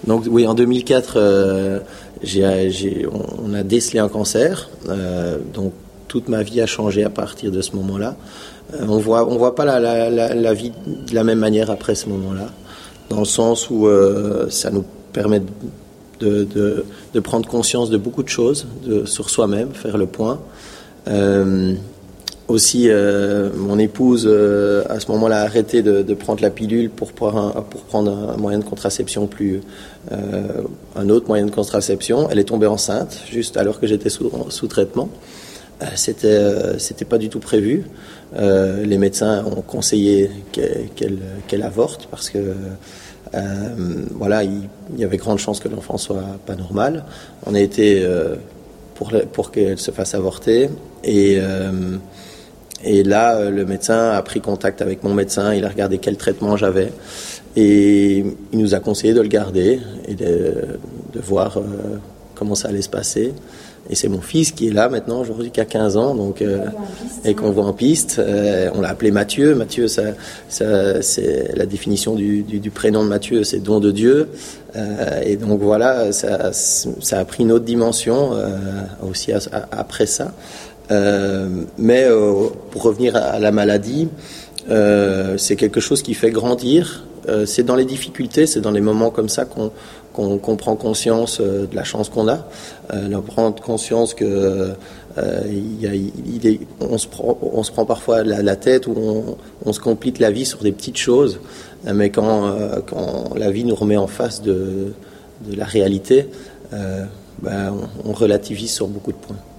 Donc 0.05 0.25
oui, 0.29 0.45
en 0.45 0.53
2004, 0.53 1.13
euh, 1.17 1.79
on, 3.43 3.53
a 3.55 3.63
décelé 3.63 3.99
un 3.99 4.07
cancer. 4.07 4.69
donc 5.53 5.73
toute 6.07 6.29
ma 6.29 6.43
vie 6.43 6.61
a 6.61 6.67
changé 6.67 7.03
à 7.03 7.09
partir 7.09 7.51
de 7.51 7.61
ce 7.61 7.75
moment-là. 7.75 8.15
on 8.87 8.97
voit, 8.99 9.27
on 9.27 9.37
voit 9.37 9.55
pas 9.55 9.65
la, 9.65 10.53
vie 10.53 10.71
de 10.85 11.15
la 11.15 11.23
même 11.23 11.39
manière 11.39 11.71
après 11.71 11.95
ce 11.95 12.07
moment-là, 12.09 12.49
dans 13.09 13.19
le 13.19 13.25
sens 13.25 13.69
où 13.71 13.87
ça 14.49 14.69
nous 14.69 14.85
permet 15.11 15.41
de, 16.19 16.85
prendre 17.23 17.49
conscience 17.49 17.89
de 17.89 17.97
beaucoup 17.97 18.23
de 18.23 18.29
choses 18.29 18.67
sur 19.05 19.31
soi-même, 19.31 19.73
faire 19.73 19.97
le 19.97 20.05
point. 20.05 20.39
Aussi, 22.47 22.89
euh, 22.89 23.49
mon 23.55 23.79
épouse, 23.79 24.25
euh, 24.27 24.83
à 24.87 24.99
ce 24.99 25.09
moment-là, 25.11 25.41
a 25.41 25.45
arrêté 25.45 25.81
de, 25.81 26.13
prendre 26.13 26.43
la 26.43 26.51
pilule 26.51 26.91
pour, 26.91 27.11
prendre 27.11 28.11
un 28.11 28.37
moyen 28.37 28.59
de 28.59 28.63
contraception 28.63 29.25
plus. 29.25 29.61
Euh, 30.11 30.61
un 30.95 31.09
autre 31.09 31.27
moyen 31.27 31.47
de 31.47 31.51
contraception. 31.51 32.29
Elle 32.29 32.37
est 32.37 32.43
tombée 32.43 32.67
enceinte, 32.67 33.19
juste 33.31 33.57
alors 33.57 33.79
que 33.79 33.87
j'étais 33.87 34.09
sous, 34.09 34.67
traitement. 34.67 35.09
c'était, 35.95 36.77
c'était 36.77 37.05
pas 37.05 37.17
du 37.17 37.29
tout 37.29 37.39
prévu. 37.39 37.85
les 38.37 38.97
médecins 38.99 39.43
ont 39.45 39.61
conseillé 39.61 40.29
qu'elle, 40.51 41.17
qu'elle, 41.47 41.63
avorte 41.63 42.07
parce 42.11 42.29
que. 42.29 42.53
voilà, 44.11 44.43
il, 44.43 44.69
y 44.97 45.03
avait 45.03 45.17
grande 45.17 45.39
chance 45.39 45.59
que 45.59 45.67
l'enfant 45.67 45.97
soit 45.97 46.37
pas 46.45 46.55
normal. 46.55 47.05
On 47.47 47.55
a 47.55 47.59
été 47.59 48.07
pour, 48.93 49.11
pour 49.33 49.49
qu'elle 49.49 49.79
se 49.79 49.89
fasse 49.89 50.13
avorter 50.13 50.69
et 51.03 51.39
et 52.85 53.03
là, 53.03 53.35
euh, 53.35 53.49
le 53.49 53.65
médecin 53.65 54.11
a 54.11 54.21
pris 54.21 54.41
contact 54.41 54.81
avec 54.81 55.03
mon 55.03 55.13
médecin, 55.13 55.53
il 55.53 55.65
a 55.65 55.69
regardé 55.69 55.97
quel 55.97 56.17
traitement 56.17 56.55
j'avais 56.55 56.93
et 57.55 58.23
il 58.51 58.59
nous 58.59 58.75
a 58.75 58.79
conseillé 58.79 59.13
de 59.13 59.21
le 59.21 59.27
garder 59.27 59.79
et 60.07 60.13
de, 60.13 60.53
de 61.13 61.19
voir 61.19 61.57
euh, 61.57 61.61
comment 62.35 62.53
ça 62.53 62.67
allait 62.67 62.83
se 62.83 62.89
passer. 62.89 63.33
Et 63.87 63.93
c'est 63.95 64.07
mon 64.07 64.21
fils 64.21 64.51
qui 64.51 64.67
est 64.67 64.71
là 64.71 64.89
maintenant, 64.89 65.21
aujourd'hui, 65.21 65.51
qui 65.51 65.61
a 65.61 65.65
15 65.65 65.95
ans, 65.95 66.15
donc, 66.15 66.41
euh, 66.41 66.65
et 67.23 67.35
qu'on 67.35 67.51
voit 67.51 67.65
en 67.65 67.73
piste. 67.73 68.19
on 68.73 68.81
l'a 68.81 68.89
appelé 68.89 69.11
Mathieu. 69.11 69.53
Mathieu, 69.53 69.87
ça, 69.87 70.01
ça 70.49 71.03
c'est 71.03 71.55
la 71.55 71.67
définition 71.67 72.15
du, 72.15 72.41
du, 72.41 72.59
du, 72.59 72.71
prénom 72.71 73.03
de 73.03 73.09
Mathieu, 73.09 73.43
c'est 73.43 73.59
don 73.59 73.79
de 73.79 73.91
Dieu. 73.91 74.29
et 75.23 75.35
donc 75.35 75.61
voilà, 75.61 76.11
ça, 76.11 76.51
ça, 76.51 77.19
a 77.19 77.25
pris 77.25 77.43
une 77.43 77.51
autre 77.51 77.65
dimension 77.65 78.31
aussi 79.07 79.31
après 79.71 80.07
ça. 80.07 80.33
Euh, 80.91 81.63
mais 81.77 82.03
euh, 82.03 82.47
pour 82.71 82.83
revenir 82.83 83.15
à, 83.15 83.39
la 83.39 83.51
maladie, 83.51 84.07
euh, 84.69 85.37
c'est 85.37 85.55
quelque 85.55 85.79
chose 85.79 86.01
qui 86.01 86.13
fait 86.13 86.31
grandir. 86.31 87.03
c'est 87.45 87.63
dans 87.63 87.75
les 87.75 87.85
difficultés, 87.85 88.45
c'est 88.45 88.61
dans 88.61 88.71
les 88.71 88.81
moments 88.81 89.09
comme 89.09 89.29
ça 89.29 89.45
qu'on 89.45 90.57
prend 90.57 90.75
conscience 90.75 91.41
de 91.41 91.73
la 91.73 91.83
chance 91.83 92.09
qu'on 92.09 92.27
a, 92.27 92.47
euh, 92.93 93.21
prendre 93.21 93.59
conscience 93.61 94.13
que 94.13 94.73
on, 95.17 96.97
se 96.97 97.07
prend, 97.07 97.37
on 97.41 97.63
se 97.63 97.71
prend 97.71 97.85
parfois 97.85 98.23
la, 98.23 98.55
tête 98.55 98.85
ou 98.85 98.93
on, 98.95 99.37
on, 99.65 99.73
se 99.73 99.79
complique 99.79 100.19
la 100.19 100.29
vie 100.29 100.45
sur 100.45 100.61
des 100.61 100.71
petites 100.71 100.97
choses, 100.97 101.39
mais 101.91 102.11
quand, 102.11 102.53
quand 102.85 103.33
la 103.35 103.49
vie 103.49 103.63
nous 103.63 103.75
remet 103.75 103.97
en 103.97 104.07
face 104.07 104.41
de, 104.43 104.93
la 105.49 105.65
réalité, 105.65 106.27
ben, 106.71 107.73
on 108.03 108.13
relativise 108.13 108.71
sur 108.71 108.87
beaucoup 108.87 109.13
de 109.13 109.17
points. 109.17 109.54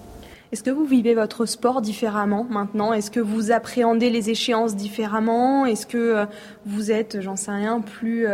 Est-ce 0.53 0.63
que 0.63 0.71
vous 0.71 0.85
vivez 0.85 1.15
votre 1.15 1.45
sport 1.47 1.83
différemment 1.83 2.47
maintenant? 2.49 2.93
Est-ce 2.93 3.11
que 3.11 3.21
vous 3.21 3.51
appréhendez 3.51 4.11
les 4.11 4.31
échéances 4.31 4.77
différemment? 4.77 5.67
Est-ce 5.67 5.87
que 5.87 6.25
vous 6.65 6.91
êtes, 6.91 7.21
j'en 7.21 7.37
sais 7.37 7.51
rien, 7.51 7.81
plus 7.81 8.27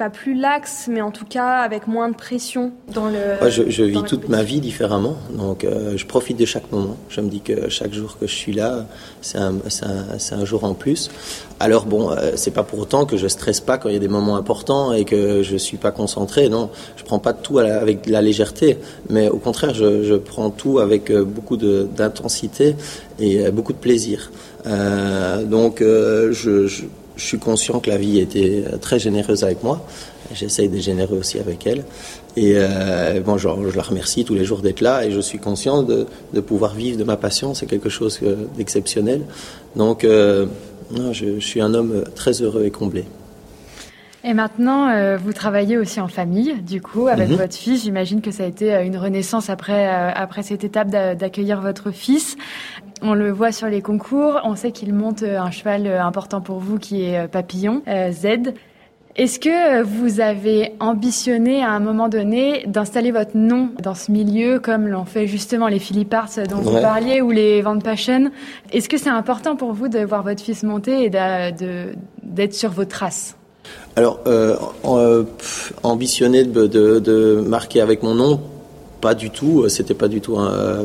pas 0.00 0.08
plus 0.08 0.32
laxe, 0.32 0.88
mais 0.90 1.02
en 1.02 1.10
tout 1.10 1.26
cas 1.26 1.58
avec 1.58 1.86
moins 1.86 2.08
de 2.08 2.16
pression 2.16 2.72
dans 2.94 3.10
le. 3.10 3.50
je, 3.50 3.82
vis 3.82 4.02
toute 4.02 4.30
ma 4.30 4.42
vie 4.42 4.62
différemment, 4.62 5.16
donc 5.36 5.62
euh, 5.62 5.94
je 5.94 6.06
profite 6.06 6.38
de 6.38 6.46
chaque 6.46 6.72
moment. 6.72 6.96
Je 7.10 7.20
me 7.20 7.28
dis 7.28 7.42
que 7.42 7.68
chaque 7.68 7.92
jour 7.92 8.16
que 8.18 8.26
je 8.26 8.34
suis 8.34 8.54
là, 8.54 8.86
c'est 9.20 9.36
un, 9.36 9.56
un, 10.32 10.44
jour 10.46 10.64
en 10.64 10.72
plus. 10.72 11.10
Alors 11.60 11.84
bon, 11.84 12.10
euh, 12.12 12.32
c'est 12.36 12.50
pas 12.50 12.62
pour 12.62 12.78
autant 12.78 13.04
que 13.04 13.18
je 13.18 13.28
stresse 13.28 13.60
pas 13.60 13.76
quand 13.76 13.90
il 13.90 13.92
y 13.92 13.96
a 13.96 14.00
des 14.00 14.08
moments 14.08 14.36
importants 14.36 14.94
et 14.94 15.04
que 15.04 15.42
je 15.42 15.56
suis 15.58 15.76
pas 15.76 15.90
concentré. 15.90 16.48
Non, 16.48 16.70
je 16.96 17.04
prends 17.04 17.18
pas 17.18 17.34
tout 17.34 17.58
avec 17.58 18.06
la 18.06 18.22
légèreté, 18.22 18.78
mais 19.10 19.28
au 19.28 19.36
contraire, 19.36 19.74
je, 19.74 20.16
prends 20.16 20.48
tout 20.48 20.78
avec 20.78 21.10
euh, 21.10 21.24
beaucoup 21.24 21.58
d'intensité 21.58 22.74
et 23.18 23.50
beaucoup 23.50 23.74
de 23.74 23.78
plaisir. 23.78 24.30
donc 24.64 25.80
je, 25.80 26.66
je 26.66 26.84
je 27.20 27.26
suis 27.26 27.38
conscient 27.38 27.80
que 27.80 27.90
la 27.90 27.98
vie 27.98 28.18
était 28.18 28.64
très 28.80 28.98
généreuse 28.98 29.44
avec 29.44 29.62
moi. 29.62 29.84
J'essaye 30.32 30.68
d'être 30.68 30.82
généreux 30.82 31.18
aussi 31.18 31.38
avec 31.38 31.66
elle. 31.66 31.84
Et 32.36 32.54
euh, 32.54 33.20
bon, 33.20 33.36
je, 33.36 33.48
la 33.48 33.82
remercie 33.82 34.24
tous 34.24 34.34
les 34.34 34.44
jours 34.44 34.60
d'être 34.60 34.80
là 34.80 35.04
et 35.04 35.10
je 35.10 35.20
suis 35.20 35.38
conscient 35.38 35.82
de, 35.82 36.06
pouvoir 36.40 36.74
vivre 36.74 36.98
de 36.98 37.04
ma 37.04 37.16
passion. 37.16 37.52
C'est 37.52 37.66
quelque 37.66 37.90
chose 37.90 38.20
d'exceptionnel. 38.56 39.22
Donc, 39.76 40.04
euh, 40.04 40.46
je, 41.12 41.38
suis 41.40 41.60
un 41.60 41.74
homme 41.74 42.04
très 42.14 42.40
heureux 42.40 42.64
et 42.64 42.70
comblé. 42.70 43.04
Et 44.22 44.34
maintenant, 44.34 44.88
euh, 44.90 45.16
vous 45.16 45.32
travaillez 45.32 45.78
aussi 45.78 45.98
en 45.98 46.08
famille, 46.08 46.54
du 46.62 46.80
coup, 46.80 47.08
avec 47.08 47.30
mhm. 47.30 47.36
votre 47.36 47.54
fils. 47.54 47.82
J'imagine 47.82 48.20
que 48.20 48.30
ça 48.30 48.44
a 48.44 48.46
été 48.46 48.72
une 48.82 48.96
renaissance 48.96 49.50
après, 49.50 49.86
après 49.88 50.42
cette 50.42 50.62
étape 50.62 50.90
d'accueillir 50.90 51.60
votre 51.60 51.90
fils. 51.90 52.36
On 53.02 53.14
le 53.14 53.30
voit 53.30 53.52
sur 53.52 53.68
les 53.68 53.80
concours. 53.80 54.40
On 54.44 54.56
sait 54.56 54.72
qu'il 54.72 54.92
monte 54.92 55.22
euh, 55.22 55.38
un 55.38 55.50
cheval 55.50 55.86
euh, 55.86 56.02
important 56.02 56.40
pour 56.40 56.58
vous 56.58 56.78
qui 56.78 57.04
est 57.04 57.18
euh, 57.18 57.28
Papillon, 57.28 57.82
Z. 57.86 58.52
Est-ce 59.16 59.40
que 59.40 59.82
vous 59.82 60.20
avez 60.20 60.74
ambitionné 60.78 61.62
à 61.62 61.70
un 61.70 61.80
moment 61.80 62.08
donné 62.08 62.64
d'installer 62.66 63.10
votre 63.10 63.36
nom 63.36 63.70
dans 63.82 63.94
ce 63.94 64.12
milieu 64.12 64.60
comme 64.60 64.86
l'ont 64.86 65.04
fait 65.04 65.26
justement 65.26 65.66
les 65.66 65.80
Philipparts 65.80 66.30
dont 66.48 66.58
vous 66.58 66.80
parliez 66.80 67.20
ou 67.20 67.30
les 67.30 67.60
Van 67.60 67.76
Passion 67.80 68.30
Est-ce 68.72 68.88
que 68.88 68.96
c'est 68.96 69.10
important 69.10 69.56
pour 69.56 69.72
vous 69.72 69.88
de 69.88 69.98
voir 69.98 70.22
votre 70.22 70.42
fils 70.42 70.62
monter 70.62 71.04
et 71.04 71.10
d'être 71.10 72.54
sur 72.54 72.70
vos 72.70 72.84
traces? 72.84 73.36
Alors, 73.96 74.20
ambitionner 75.82 76.44
de, 76.44 76.68
de, 76.68 77.44
marquer 77.44 77.80
avec 77.80 78.04
mon 78.04 78.14
nom, 78.14 78.40
pas 79.00 79.14
du 79.14 79.30
tout. 79.30 79.68
C'était 79.68 79.94
pas 79.94 80.08
du 80.08 80.20
tout 80.20 80.38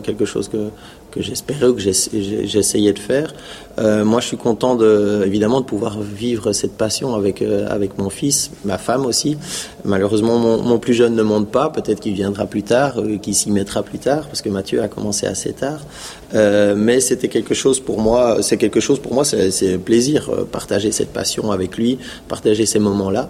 quelque 0.04 0.25
chose 0.25 0.49
que, 0.49 0.71
que 1.15 1.21
j'espérais 1.21 1.67
ou 1.67 1.73
que 1.73 1.82
j'essayais 1.82 2.91
de 2.91 2.99
faire. 2.99 3.34
Euh, 3.80 4.04
moi, 4.04 4.19
je 4.19 4.28
suis 4.28 4.38
content 4.38 4.75
de, 4.75 5.23
évidemment 5.25 5.62
de 5.62 5.65
pouvoir 5.65 5.99
vivre 6.01 6.51
cette 6.51 6.73
passion 6.73 7.15
avec 7.15 7.41
euh, 7.41 7.67
avec 7.69 7.97
mon 7.97 8.10
fils, 8.10 8.51
ma 8.65 8.78
femme 8.78 9.06
aussi. 9.06 9.38
Malheureusement, 9.86 10.38
mon, 10.38 10.78
plus 10.80 10.93
jeune 10.93 11.15
ne 11.15 11.23
monte 11.23 11.49
pas. 11.49 11.69
Peut-être 11.69 12.01
qu'il 12.01 12.13
viendra 12.13 12.45
plus 12.45 12.63
tard, 12.63 12.99
euh, 12.99 13.17
qu'il 13.17 13.34
s'y 13.34 13.49
mettra 13.49 13.82
plus 13.84 13.99
tard, 13.99 14.28
parce 14.28 14.41
que 14.41 14.49
Mathieu 14.49 14.82
a 14.82 14.88
commencé 14.88 15.25
assez 15.25 15.54
tard. 15.54 15.82
mais 16.34 16.99
c'était 16.99 17.30
quelque 17.30 17.54
chose 17.54 17.80
pour 17.80 17.99
moi. 18.01 18.38
C'est 18.41 18.58
quelque 18.58 18.82
chose 18.82 18.99
pour 18.99 19.13
moi. 19.13 19.23
C'est 19.23 19.78
plaisir 19.78 20.30
partager 20.51 20.91
cette 20.91 21.13
passion 21.13 21.51
avec 21.51 21.78
lui, 21.78 21.97
partager 22.28 22.65
ces 22.65 22.80
moments-là 22.80 23.30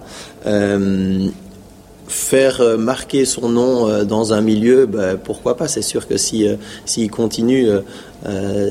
faire 2.07 2.61
euh, 2.61 2.77
marquer 2.77 3.25
son 3.25 3.49
nom 3.49 3.87
euh, 3.87 4.03
dans 4.03 4.33
un 4.33 4.41
milieu, 4.41 4.85
ben, 4.85 5.17
pourquoi 5.17 5.57
pas? 5.57 5.67
C'est 5.67 5.81
sûr 5.81 6.07
que 6.07 6.17
si 6.17 6.47
euh, 6.47 6.55
s'il 6.85 7.09
continue 7.09 7.67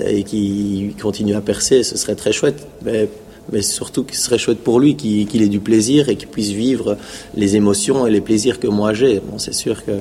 et 0.06 0.24
qu'il 0.24 0.96
continue 1.00 1.34
à 1.34 1.40
percer, 1.40 1.84
ce 1.84 1.96
serait 1.96 2.16
très 2.16 2.32
chouette. 2.32 2.66
Mais, 2.84 3.08
mais 3.52 3.62
surtout, 3.62 4.04
ce 4.10 4.20
serait 4.20 4.38
chouette 4.38 4.58
pour 4.58 4.80
lui 4.80 4.96
qu'il 4.96 5.42
ait 5.42 5.48
du 5.48 5.60
plaisir 5.60 6.08
et 6.08 6.16
qu'il 6.16 6.28
puisse 6.28 6.50
vivre 6.50 6.96
les 7.36 7.54
émotions 7.54 8.06
et 8.06 8.10
les 8.10 8.20
plaisirs 8.20 8.58
que 8.58 8.66
moi 8.66 8.94
j'ai. 8.94 9.20
Bon, 9.20 9.38
c'est 9.38 9.54
sûr 9.54 9.84
que 9.84 9.92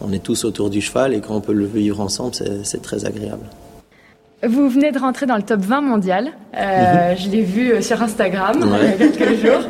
on 0.00 0.12
est 0.12 0.22
tous 0.22 0.44
autour 0.44 0.70
du 0.70 0.80
cheval 0.80 1.14
et 1.14 1.20
quand 1.20 1.34
on 1.34 1.40
peut 1.40 1.52
le 1.52 1.66
vivre 1.66 2.00
ensemble, 2.00 2.34
c'est 2.62 2.82
très 2.82 3.04
agréable. 3.04 3.46
Vous 4.46 4.68
venez 4.68 4.92
de 4.92 4.98
rentrer 4.98 5.26
dans 5.26 5.36
le 5.36 5.42
top 5.42 5.60
20 5.60 5.80
mondial. 5.80 6.32
Euh, 6.56 7.10
mhm. 7.10 7.18
je 7.18 7.30
l'ai 7.30 7.42
vu 7.42 7.72
euh, 7.72 7.80
sur 7.80 8.02
Instagram 8.02 8.56
il 8.82 8.88
y 8.88 8.92
a 8.92 8.92
quelques 8.92 9.44
jours. 9.44 9.62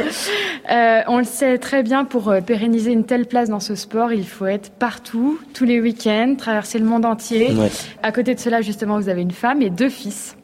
Euh, 0.71 1.01
on 1.07 1.19
le 1.19 1.25
sait 1.25 1.59
très 1.59 1.83
bien, 1.83 2.05
pour 2.05 2.35
pérenniser 2.47 2.93
une 2.93 3.05
telle 3.05 3.27
place 3.27 3.49
dans 3.49 3.61
ce 3.61 3.75
sport, 3.75 4.13
il 4.13 4.27
faut 4.27 4.47
être 4.47 4.71
partout, 4.71 5.39
tous 5.53 5.65
les 5.65 5.81
week-ends, 5.81 6.35
traverser 6.37 6.79
le 6.79 6.87
monde 6.87 7.05
entier. 7.05 7.55
À 8.03 8.13
côté 8.13 8.35
de 8.35 8.41
cela, 8.41 8.61
justement, 8.63 8.99
vous 8.99 9.09
avez 9.09 9.23
une 9.23 9.31
femme 9.31 9.63
et 9.63 9.71
deux 9.71 9.91
fils. 9.91 10.37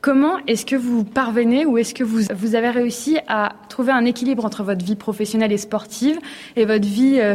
Comment 0.00 0.36
est-ce 0.46 0.64
que 0.64 0.76
vous 0.76 1.02
parvenez 1.02 1.66
ou 1.66 1.76
est-ce 1.76 1.92
que 1.92 2.04
vous, 2.04 2.20
vous 2.32 2.54
avez 2.54 2.70
réussi 2.70 3.18
à 3.26 3.54
trouver 3.68 3.90
un 3.90 4.04
équilibre 4.04 4.44
entre 4.44 4.62
votre 4.62 4.84
vie 4.84 4.94
professionnelle 4.94 5.50
et 5.50 5.58
sportive 5.58 6.20
et 6.54 6.66
votre 6.66 6.86
vie 6.86 7.18
euh, 7.18 7.34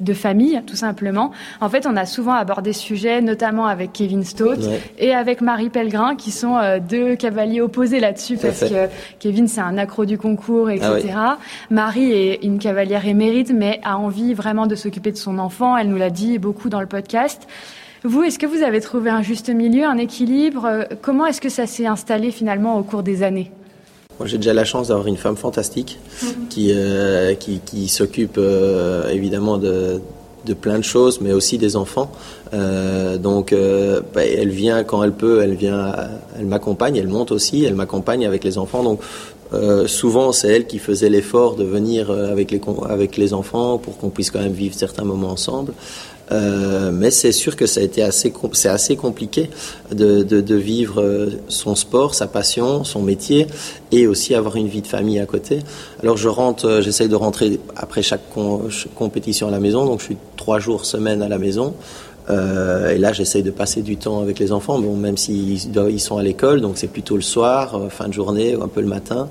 de 0.00 0.12
famille, 0.12 0.62
tout 0.66 0.76
simplement? 0.76 1.32
En 1.62 1.70
fait, 1.70 1.86
on 1.86 1.96
a 1.96 2.04
souvent 2.04 2.34
abordé 2.34 2.74
ce 2.74 2.80
sujet, 2.80 3.22
notamment 3.22 3.66
avec 3.66 3.94
Kevin 3.94 4.24
Stott 4.24 4.58
et 4.98 5.14
avec 5.14 5.40
Marie 5.40 5.70
Pellegrin, 5.70 6.14
qui 6.14 6.32
sont 6.32 6.58
euh, 6.58 6.80
deux 6.80 7.16
cavaliers 7.16 7.62
opposés 7.62 7.98
là-dessus, 7.98 8.36
parce 8.36 8.60
que 8.60 8.88
Kevin, 9.18 9.48
c'est 9.48 9.62
un 9.62 9.78
accro 9.78 10.04
du 10.04 10.18
concours, 10.18 10.68
etc. 10.68 11.14
Ah 11.16 11.38
Marie 11.70 12.12
est 12.12 12.44
une 12.44 12.58
cavalière 12.58 13.06
émérite, 13.06 13.52
mais 13.54 13.80
a 13.84 13.96
envie 13.96 14.34
vraiment 14.34 14.66
de 14.66 14.74
s'occuper 14.74 15.12
de 15.12 15.16
son 15.16 15.38
enfant. 15.38 15.78
Elle 15.78 15.88
nous 15.88 15.96
l'a 15.96 16.10
dit 16.10 16.38
beaucoup 16.38 16.68
dans 16.68 16.80
le 16.82 16.86
podcast. 16.86 17.48
Vous, 18.04 18.24
est-ce 18.24 18.38
que 18.38 18.46
vous 18.46 18.64
avez 18.64 18.80
trouvé 18.80 19.10
un 19.10 19.22
juste 19.22 19.48
milieu, 19.48 19.84
un 19.84 19.96
équilibre? 19.96 20.64
Euh, 20.64 20.82
Comment 21.02 21.26
est-ce 21.26 21.40
que 21.40 21.48
ça 21.48 21.66
s'est 21.66 21.86
installé 21.86 22.32
finalement 22.32 22.76
au 22.78 22.82
cours 22.82 23.04
des 23.04 23.22
années? 23.22 23.52
Moi, 24.18 24.26
j'ai 24.26 24.38
déjà 24.38 24.52
la 24.52 24.64
chance 24.64 24.88
d'avoir 24.88 25.06
une 25.06 25.16
femme 25.16 25.36
fantastique 25.36 25.98
mhm. 26.22 26.48
qui, 26.48 26.72
euh, 26.72 27.34
qui, 27.34 27.60
qui 27.64 27.88
s'occupe 27.88 28.36
euh, 28.38 29.08
évidemment 29.08 29.56
de, 29.56 30.00
de 30.44 30.54
plein 30.54 30.78
de 30.78 30.84
choses, 30.84 31.20
mais 31.20 31.32
aussi 31.32 31.58
des 31.58 31.76
enfants. 31.76 32.10
Euh, 32.54 33.18
donc, 33.18 33.54
bah, 34.14 34.24
elle 34.24 34.50
vient 34.50 34.82
quand 34.82 35.02
elle 35.04 35.12
peut, 35.12 35.40
elle 35.42 35.54
vient, 35.54 35.94
elle 36.38 36.46
m'accompagne, 36.46 36.96
elle 36.96 37.08
monte 37.08 37.30
aussi, 37.30 37.64
elle 37.64 37.74
m'accompagne 37.74 38.26
avec 38.26 38.42
les 38.42 38.58
enfants. 38.58 38.82
Donc, 38.82 39.00
souvent, 39.86 40.32
c'est 40.32 40.48
elle 40.48 40.66
qui 40.66 40.78
faisait 40.78 41.10
l'effort 41.10 41.56
de 41.56 41.64
venir 41.64 42.10
avec 42.10 42.50
les, 42.50 42.60
avec 42.88 43.16
les 43.16 43.34
enfants 43.34 43.78
pour 43.78 43.96
qu'on 43.98 44.08
puisse 44.08 44.30
quand 44.30 44.40
même 44.40 44.52
vivre 44.52 44.74
certains 44.74 45.04
moments 45.04 45.30
ensemble. 45.30 45.72
Euh, 46.30 46.90
mais 46.92 47.10
c'est 47.10 47.32
sûr 47.32 47.56
que 47.56 47.66
ça 47.66 47.80
a 47.80 47.82
été 47.82 48.02
assez, 48.02 48.32
c'est 48.52 48.68
assez 48.68 48.96
compliqué 48.96 49.50
de, 49.90 50.22
de, 50.22 50.40
de, 50.40 50.54
vivre 50.54 51.00
euh, 51.00 51.30
son 51.48 51.74
sport, 51.74 52.14
sa 52.14 52.26
passion, 52.26 52.84
son 52.84 53.02
métier, 53.02 53.46
et 53.90 54.06
aussi 54.06 54.34
avoir 54.34 54.56
une 54.56 54.68
vie 54.68 54.82
de 54.82 54.86
famille 54.86 55.18
à 55.18 55.26
côté. 55.26 55.58
Alors 56.02 56.16
je 56.16 56.28
rentre, 56.28 56.66
euh, 56.66 56.82
j'essaye 56.82 57.08
de 57.08 57.16
rentrer 57.16 57.60
après 57.76 58.02
chaque 58.02 58.22
compétition 58.94 59.48
à 59.48 59.50
la 59.50 59.60
maison, 59.60 59.84
donc 59.84 60.00
je 60.00 60.06
suis 60.06 60.16
trois 60.36 60.58
jours 60.58 60.84
semaine 60.84 61.22
à 61.22 61.28
la 61.28 61.38
maison. 61.38 61.74
Euh, 62.30 62.94
et 62.94 62.98
là, 62.98 63.12
j'essaye 63.12 63.42
de 63.42 63.50
passer 63.50 63.82
du 63.82 63.96
temps 63.96 64.20
avec 64.20 64.38
les 64.38 64.52
enfants, 64.52 64.78
bon, 64.78 64.94
même 64.94 65.16
s'ils 65.16 65.76
ils 65.76 66.00
sont 66.00 66.18
à 66.18 66.22
l'école, 66.22 66.60
donc 66.60 66.78
c'est 66.78 66.86
plutôt 66.86 67.16
le 67.16 67.22
soir, 67.22 67.88
fin 67.90 68.06
de 68.06 68.12
journée, 68.12 68.54
ou 68.54 68.62
un 68.62 68.68
peu 68.68 68.80
le 68.80 68.86
matin. 68.86 69.28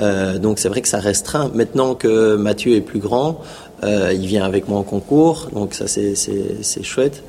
Euh, 0.00 0.38
donc 0.38 0.58
c'est 0.58 0.68
vrai 0.68 0.82
que 0.82 0.88
ça 0.88 0.98
restreint. 0.98 1.50
Maintenant 1.54 1.94
que 1.94 2.36
Mathieu 2.36 2.74
est 2.74 2.80
plus 2.80 2.98
grand, 2.98 3.40
il 3.84 4.26
vient 4.26 4.44
avec 4.44 4.68
moi 4.68 4.78
en 4.78 4.82
concours, 4.82 5.50
donc 5.52 5.74
ça 5.74 5.86
c'est 5.86 6.82
chouette. 6.82 7.22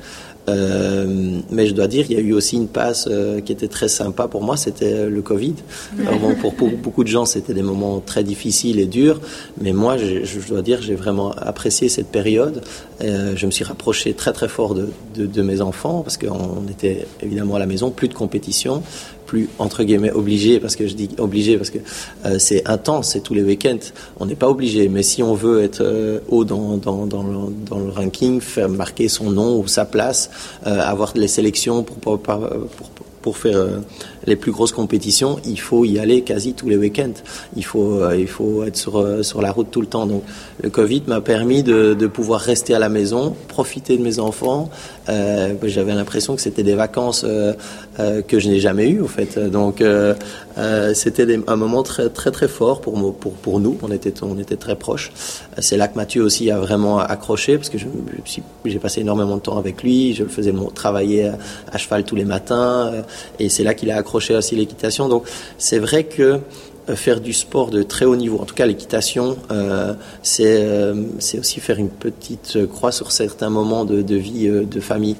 Euh, 0.48 1.40
mais 1.50 1.66
je 1.66 1.74
dois 1.74 1.88
dire, 1.88 2.06
il 2.08 2.16
y 2.16 2.20
a 2.20 2.22
eu 2.22 2.32
aussi 2.32 2.56
une 2.56 2.68
passe 2.68 3.08
euh, 3.10 3.40
qui 3.40 3.52
était 3.52 3.68
très 3.68 3.88
sympa 3.88 4.28
pour 4.28 4.42
moi, 4.42 4.56
c'était 4.56 5.06
le 5.08 5.22
Covid. 5.22 5.54
Alors 6.00 6.18
bon, 6.18 6.34
pour, 6.34 6.52
beaucoup 6.70 7.02
de 7.02 7.08
gens, 7.08 7.24
c'était 7.24 7.54
des 7.54 7.62
moments 7.62 8.00
très 8.00 8.22
difficiles 8.22 8.78
et 8.78 8.86
durs, 8.86 9.20
mais 9.60 9.72
moi, 9.72 9.96
je, 9.96 10.24
je 10.24 10.48
dois 10.48 10.62
dire, 10.62 10.82
j'ai 10.82 10.94
vraiment 10.94 11.32
apprécié 11.32 11.88
cette 11.88 12.08
période. 12.08 12.62
Euh, 13.02 13.34
je 13.36 13.46
me 13.46 13.50
suis 13.50 13.64
rapproché 13.64 14.14
très 14.14 14.32
très 14.32 14.48
fort 14.48 14.74
de, 14.74 14.88
de, 15.14 15.26
de 15.26 15.42
mes 15.42 15.60
enfants 15.60 16.02
parce 16.02 16.16
qu'on 16.16 16.66
était 16.70 17.06
évidemment 17.22 17.56
à 17.56 17.58
la 17.58 17.66
maison, 17.66 17.90
plus 17.90 18.08
de 18.08 18.14
compétition, 18.14 18.82
plus 19.26 19.48
entre 19.58 19.82
guillemets 19.84 20.12
obligé, 20.12 20.60
parce 20.60 20.76
que 20.76 20.86
je 20.86 20.94
dis 20.94 21.10
obligé 21.18 21.56
parce 21.56 21.70
que 21.70 21.78
euh, 22.24 22.38
c'est 22.38 22.66
intense, 22.68 23.10
c'est 23.12 23.20
tous 23.20 23.34
les 23.34 23.42
week-ends. 23.42 23.86
On 24.18 24.26
n'est 24.26 24.36
pas 24.36 24.48
obligé, 24.48 24.88
mais 24.88 25.02
si 25.02 25.22
on 25.22 25.34
veut 25.34 25.62
être 25.62 25.82
euh, 25.82 26.20
haut 26.28 26.44
dans, 26.44 26.76
dans, 26.76 27.06
dans, 27.06 27.22
le, 27.22 27.90
ranking, 27.90 28.40
faire 28.40 28.68
marquer 28.68 29.08
son 29.08 29.30
nom 29.30 29.58
ou 29.60 29.66
sa 29.66 29.84
place, 29.84 30.30
euh, 30.66 30.80
avoir 30.80 31.12
les 31.14 31.28
sélections 31.28 31.82
pour, 31.82 31.96
pour, 31.98 32.18
pour, 32.20 32.48
pour 33.22 33.36
faire 33.36 33.66
les 34.26 34.36
plus 34.36 34.52
grosses 34.52 34.72
compétitions, 34.72 35.38
il 35.44 35.60
faut 35.60 35.84
y 35.84 35.98
aller 35.98 36.22
quasi 36.22 36.52
tous 36.52 36.68
les 36.68 36.76
week-ends. 36.76 37.14
Il 37.56 37.64
faut, 37.64 38.02
euh, 38.02 38.16
il 38.16 38.26
faut 38.26 38.64
être 38.64 38.76
sur, 38.76 38.98
euh, 38.98 39.22
sur 39.22 39.40
la 39.40 39.52
route 39.52 39.70
tout 39.70 39.80
le 39.80 39.86
temps. 39.86 40.06
Donc, 40.06 40.22
le 40.62 40.70
Covid 40.70 41.02
m'a 41.06 41.20
permis 41.20 41.62
de, 41.62 41.94
de, 41.94 42.06
pouvoir 42.06 42.40
rester 42.40 42.74
à 42.74 42.78
la 42.78 42.88
maison, 42.88 43.36
profiter 43.48 43.96
de 43.96 44.02
mes 44.02 44.18
enfants. 44.18 44.70
Euh, 45.08 45.54
J'avais 45.62 45.94
l'impression 45.94 46.34
que 46.34 46.42
c'était 46.42 46.62
des 46.62 46.74
vacances 46.74 47.24
que 48.28 48.38
je 48.38 48.48
n'ai 48.48 48.60
jamais 48.60 48.88
eues, 48.88 49.00
au 49.00 49.06
fait. 49.06 49.38
Donc, 49.38 49.82
c'était 50.94 51.38
un 51.46 51.56
moment 51.56 51.82
très, 51.82 52.08
très, 52.08 52.30
très 52.30 52.48
fort 52.48 52.80
pour, 52.80 53.14
pour, 53.16 53.32
pour 53.32 53.60
nous. 53.60 53.78
On 53.82 53.90
était, 53.90 54.14
on 54.22 54.38
était 54.38 54.56
très 54.56 54.76
proches. 54.76 55.12
C'est 55.58 55.76
là 55.76 55.88
que 55.88 55.96
Mathieu 55.96 56.22
aussi 56.22 56.50
a 56.50 56.58
vraiment 56.58 56.98
accroché, 56.98 57.56
parce 57.56 57.70
que 57.70 57.78
j'ai 58.64 58.78
passé 58.78 59.00
énormément 59.00 59.36
de 59.36 59.42
temps 59.42 59.58
avec 59.58 59.82
lui. 59.82 60.14
Je 60.14 60.24
le 60.24 60.28
faisais 60.28 60.52
travailler 60.74 61.30
à 61.70 61.78
cheval 61.78 62.04
tous 62.04 62.16
les 62.16 62.24
matins, 62.24 62.92
et 63.38 63.48
c'est 63.48 63.64
là 63.64 63.74
qu'il 63.74 63.90
a 63.90 63.96
accroché 63.96 64.15
aussi 64.16 64.56
l'équitation. 64.56 65.08
Donc, 65.08 65.24
c'est 65.58 65.78
vrai 65.78 66.04
que 66.04 66.40
euh, 66.88 66.94
faire 66.94 67.20
du 67.20 67.32
sport 67.32 67.70
de 67.70 67.82
très 67.82 68.04
haut 68.04 68.14
niveau, 68.14 68.38
en 68.38 68.44
tout 68.44 68.54
cas 68.54 68.66
l'équitation, 68.66 69.36
euh, 69.50 69.94
euh, 70.40 71.04
c'est 71.18 71.38
aussi 71.38 71.60
faire 71.60 71.78
une 71.78 71.88
petite 71.88 72.66
croix 72.66 72.92
sur 72.92 73.10
certains 73.10 73.50
moments 73.50 73.84
de, 73.84 74.14
vie 74.14 74.46
euh, 74.46 74.64
de 74.64 74.80
famille. 74.80 75.16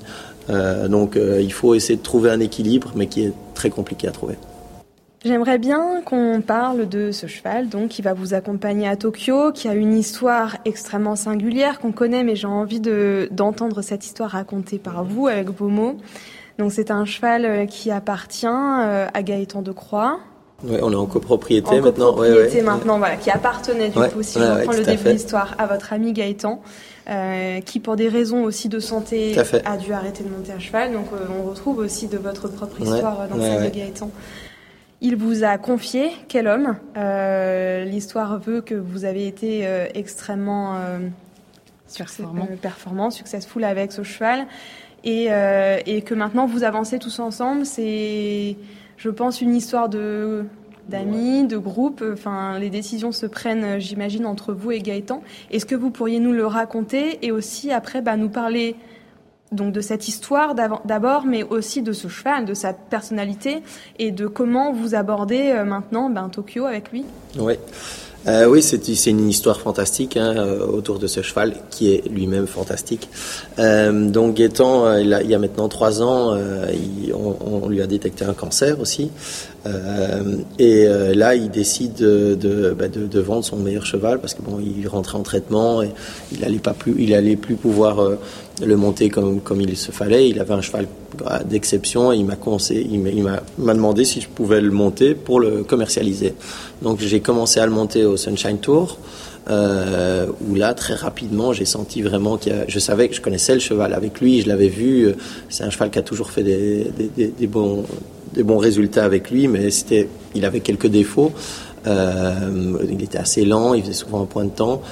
Euh, 0.48 0.86
donc 0.86 1.16
euh, 1.16 1.40
il 1.42 1.52
faut 1.52 1.74
essayer 1.74 1.96
de 1.96 2.02
trouver 2.02 2.30
un 2.30 2.38
équilibre, 2.40 2.92
mais 2.94 3.06
qui 3.06 3.24
est 3.24 3.32
très 3.54 3.70
compliqué 3.70 4.06
à 4.06 4.12
trouver. 4.12 4.36
J'aimerais 5.24 5.58
bien 5.58 6.02
qu'on 6.04 6.40
parle 6.40 6.88
de 6.88 7.10
ce 7.10 7.26
cheval 7.26 7.68
donc 7.68 7.88
qui 7.88 8.00
va 8.00 8.14
vous 8.14 8.32
accompagner 8.32 8.86
à 8.86 8.94
Tokyo, 8.94 9.50
qui 9.50 9.66
a 9.66 9.74
une 9.74 9.98
histoire 9.98 10.58
extrêmement 10.64 11.16
singulière 11.16 11.80
qu'on 11.80 11.90
connaît, 11.90 12.22
mais 12.22 12.36
j'ai 12.36 12.46
envie 12.46 12.80
d'entendre 13.32 13.82
cette 13.82 14.04
histoire 14.04 14.30
racontée 14.30 14.78
par 14.78 15.02
vous 15.04 15.26
avec 15.26 15.50
vos 15.50 15.68
mots. 15.68 15.96
Donc 16.58 16.72
c'est 16.72 16.90
un 16.90 17.04
cheval 17.04 17.66
qui 17.66 17.90
appartient 17.90 18.46
à 18.46 19.22
Gaëtan 19.22 19.62
de 19.62 19.72
Croix, 19.72 20.20
Ouais, 20.64 20.80
on 20.82 20.90
est 20.90 20.96
en 20.96 21.06
copropriété 21.06 21.68
en 21.68 21.82
maintenant. 21.82 22.06
Copropriété 22.14 22.56
ouais, 22.56 22.62
maintenant, 22.62 22.98
voilà, 22.98 23.16
qui 23.16 23.30
appartenait 23.30 23.90
du 23.90 23.98
coup, 23.98 24.22
si 24.22 24.38
je 24.38 24.44
reprends 24.44 24.72
le 24.72 24.84
début 24.84 25.04
de 25.04 25.10
l'histoire, 25.10 25.54
à 25.58 25.66
votre 25.66 25.92
ami 25.92 26.12
Gaëtan, 26.14 26.62
euh, 27.10 27.60
qui 27.60 27.78
pour 27.78 27.96
des 27.96 28.08
raisons 28.08 28.42
aussi 28.42 28.68
de 28.68 28.80
santé 28.80 29.36
a 29.64 29.76
dû 29.76 29.92
arrêter 29.92 30.24
de 30.24 30.30
monter 30.30 30.52
à 30.52 30.58
cheval. 30.58 30.92
Donc 30.92 31.06
euh, 31.12 31.26
on 31.38 31.48
retrouve 31.48 31.78
aussi 31.78 32.08
de 32.08 32.16
votre 32.16 32.48
propre 32.48 32.80
histoire 32.80 33.28
dans 33.28 33.40
celle 33.40 33.70
de 33.70 33.76
Gaëtan. 33.76 34.10
Il 35.02 35.16
vous 35.16 35.44
a 35.44 35.58
confié 35.58 36.10
quel 36.26 36.48
homme 36.48 36.76
euh, 36.96 37.84
L'histoire 37.84 38.38
veut 38.38 38.62
que 38.62 38.74
vous 38.74 39.04
avez 39.04 39.26
été 39.26 39.66
euh, 39.66 39.86
extrêmement 39.94 40.78
performant. 41.98 42.48
performant, 42.62 43.10
successful 43.10 43.62
avec 43.62 43.92
ce 43.92 44.02
cheval, 44.02 44.46
et, 45.04 45.28
et 45.86 46.02
que 46.02 46.14
maintenant 46.14 46.46
vous 46.46 46.64
avancez 46.64 46.98
tous 46.98 47.18
ensemble. 47.18 47.64
C'est 47.64 48.56
je 48.96 49.10
pense, 49.10 49.40
une 49.40 49.54
histoire 49.54 49.88
de 49.88 50.44
d'amis, 50.88 51.44
de 51.46 51.58
groupe. 51.58 52.04
Enfin, 52.12 52.58
les 52.58 52.70
décisions 52.70 53.10
se 53.10 53.26
prennent, 53.26 53.80
j'imagine, 53.80 54.24
entre 54.24 54.52
vous 54.52 54.70
et 54.70 54.80
Gaëtan. 54.80 55.20
Est-ce 55.50 55.66
que 55.66 55.74
vous 55.74 55.90
pourriez 55.90 56.20
nous 56.20 56.32
le 56.32 56.46
raconter 56.46 57.18
et 57.26 57.32
aussi 57.32 57.72
après 57.72 58.02
bah, 58.02 58.16
nous 58.16 58.28
parler 58.28 58.76
donc 59.52 59.72
de 59.72 59.80
cette 59.80 60.08
histoire 60.08 60.54
d'abord, 60.54 61.24
mais 61.24 61.42
aussi 61.42 61.82
de 61.82 61.92
ce 61.92 62.08
cheval, 62.08 62.44
de 62.44 62.54
sa 62.54 62.72
personnalité 62.72 63.62
et 63.98 64.10
de 64.10 64.26
comment 64.26 64.72
vous 64.72 64.94
abordez 64.94 65.52
euh, 65.52 65.64
maintenant 65.64 66.10
ben, 66.10 66.28
Tokyo 66.28 66.64
avec 66.66 66.90
lui? 66.90 67.04
Oui. 67.38 67.54
Euh, 68.28 68.46
oui, 68.46 68.62
c'est 68.62 69.06
une 69.06 69.28
histoire 69.28 69.60
fantastique 69.60 70.16
hein, 70.16 70.34
euh, 70.36 70.66
autour 70.66 70.98
de 70.98 71.06
ce 71.06 71.22
cheval 71.22 71.54
qui 71.70 71.92
est 71.92 72.08
lui-même 72.08 72.46
fantastique. 72.46 73.08
Euh, 73.58 74.08
donc 74.08 74.34
Gaëtan, 74.34 74.86
euh, 74.86 75.00
il, 75.00 75.14
a, 75.14 75.22
il, 75.22 75.30
y 75.30 75.34
a 75.34 75.38
maintenant 75.38 75.68
trois 75.68 76.02
ans, 76.02 76.36
on, 77.14 77.68
lui 77.68 77.80
a 77.80 77.86
détecté 77.86 78.24
un 78.24 78.34
cancer 78.34 78.80
aussi. 78.80 79.10
Euh, 79.66 80.36
et 80.58 80.86
là, 81.14 81.34
il 81.34 81.50
décide 81.50 81.94
de, 81.94 82.34
de, 82.34 82.74
bah, 82.78 82.88
de, 82.88 83.20
vendre 83.20 83.44
son 83.44 83.56
meilleur 83.56 83.84
cheval 83.84 84.20
parce 84.20 84.34
que 84.34 84.42
bon, 84.42 84.58
il 84.60 84.86
rentrait 84.86 85.18
en 85.18 85.22
traitement 85.22 85.82
et 85.82 85.90
il 86.32 86.44
allait 86.44 86.58
pas 86.58 86.74
plus, 86.74 86.94
il 86.98 87.14
allait 87.14 87.36
plus 87.36 87.56
pouvoir 87.56 88.00
le 88.64 88.76
monter 88.76 89.08
comme, 89.08 89.40
comme 89.40 89.60
il 89.60 89.76
se 89.76 89.90
fallait. 89.90 90.28
Il 90.28 90.40
avait 90.40 90.54
un 90.54 90.60
cheval 90.60 90.86
d'exception 91.44 92.12
et 92.12 92.16
il 92.16 92.24
m'a 92.24 93.74
demandé 93.74 94.04
si 94.04 94.20
je 94.20 94.28
pouvais 94.28 94.60
le 94.60 94.70
monter 94.70 95.14
pour 95.14 95.40
le 95.40 95.64
commercialiser. 95.64 96.34
Donc 96.82 97.00
j'ai 97.00 97.20
commencé 97.20 97.60
à 97.60 97.66
le 97.66 97.72
monter 97.72 98.04
au 98.04 98.16
Sunshine 98.16 98.58
Tour. 98.58 98.98
Euh, 99.48 100.26
où 100.48 100.56
là 100.56 100.74
très 100.74 100.94
rapidement 100.94 101.52
j'ai 101.52 101.66
senti 101.66 102.02
vraiment 102.02 102.36
qu'il 102.36 102.64
je 102.66 102.78
savais 102.80 103.08
que 103.08 103.14
je 103.14 103.20
connaissais 103.20 103.54
le 103.54 103.60
cheval 103.60 103.94
avec 103.94 104.20
lui 104.20 104.40
je 104.40 104.48
l'avais 104.48 104.66
vu 104.66 105.14
c'est 105.48 105.62
un 105.62 105.70
cheval 105.70 105.90
qui 105.90 106.00
a 106.00 106.02
toujours 106.02 106.32
fait 106.32 106.42
des, 106.42 107.46
bons 107.46 107.84
des 108.36 108.42
bons 108.42 108.58
résultats 108.58 109.04
avec 109.04 109.30
lui 109.30 109.48
mais 109.48 109.70
c'était 109.70 110.08
il 110.34 110.44
avait 110.44 110.60
quelques 110.60 110.88
défauts 110.88 111.32
euh, 111.86 112.32
il 112.90 113.02
était 113.02 113.18
assez 113.18 113.44
lent 113.44 113.74
il 113.74 113.82
faisait 113.82 113.92
souvent 113.92 114.22
un 114.22 114.26
point 114.26 114.44
de 114.44 114.50
temps 114.50 114.82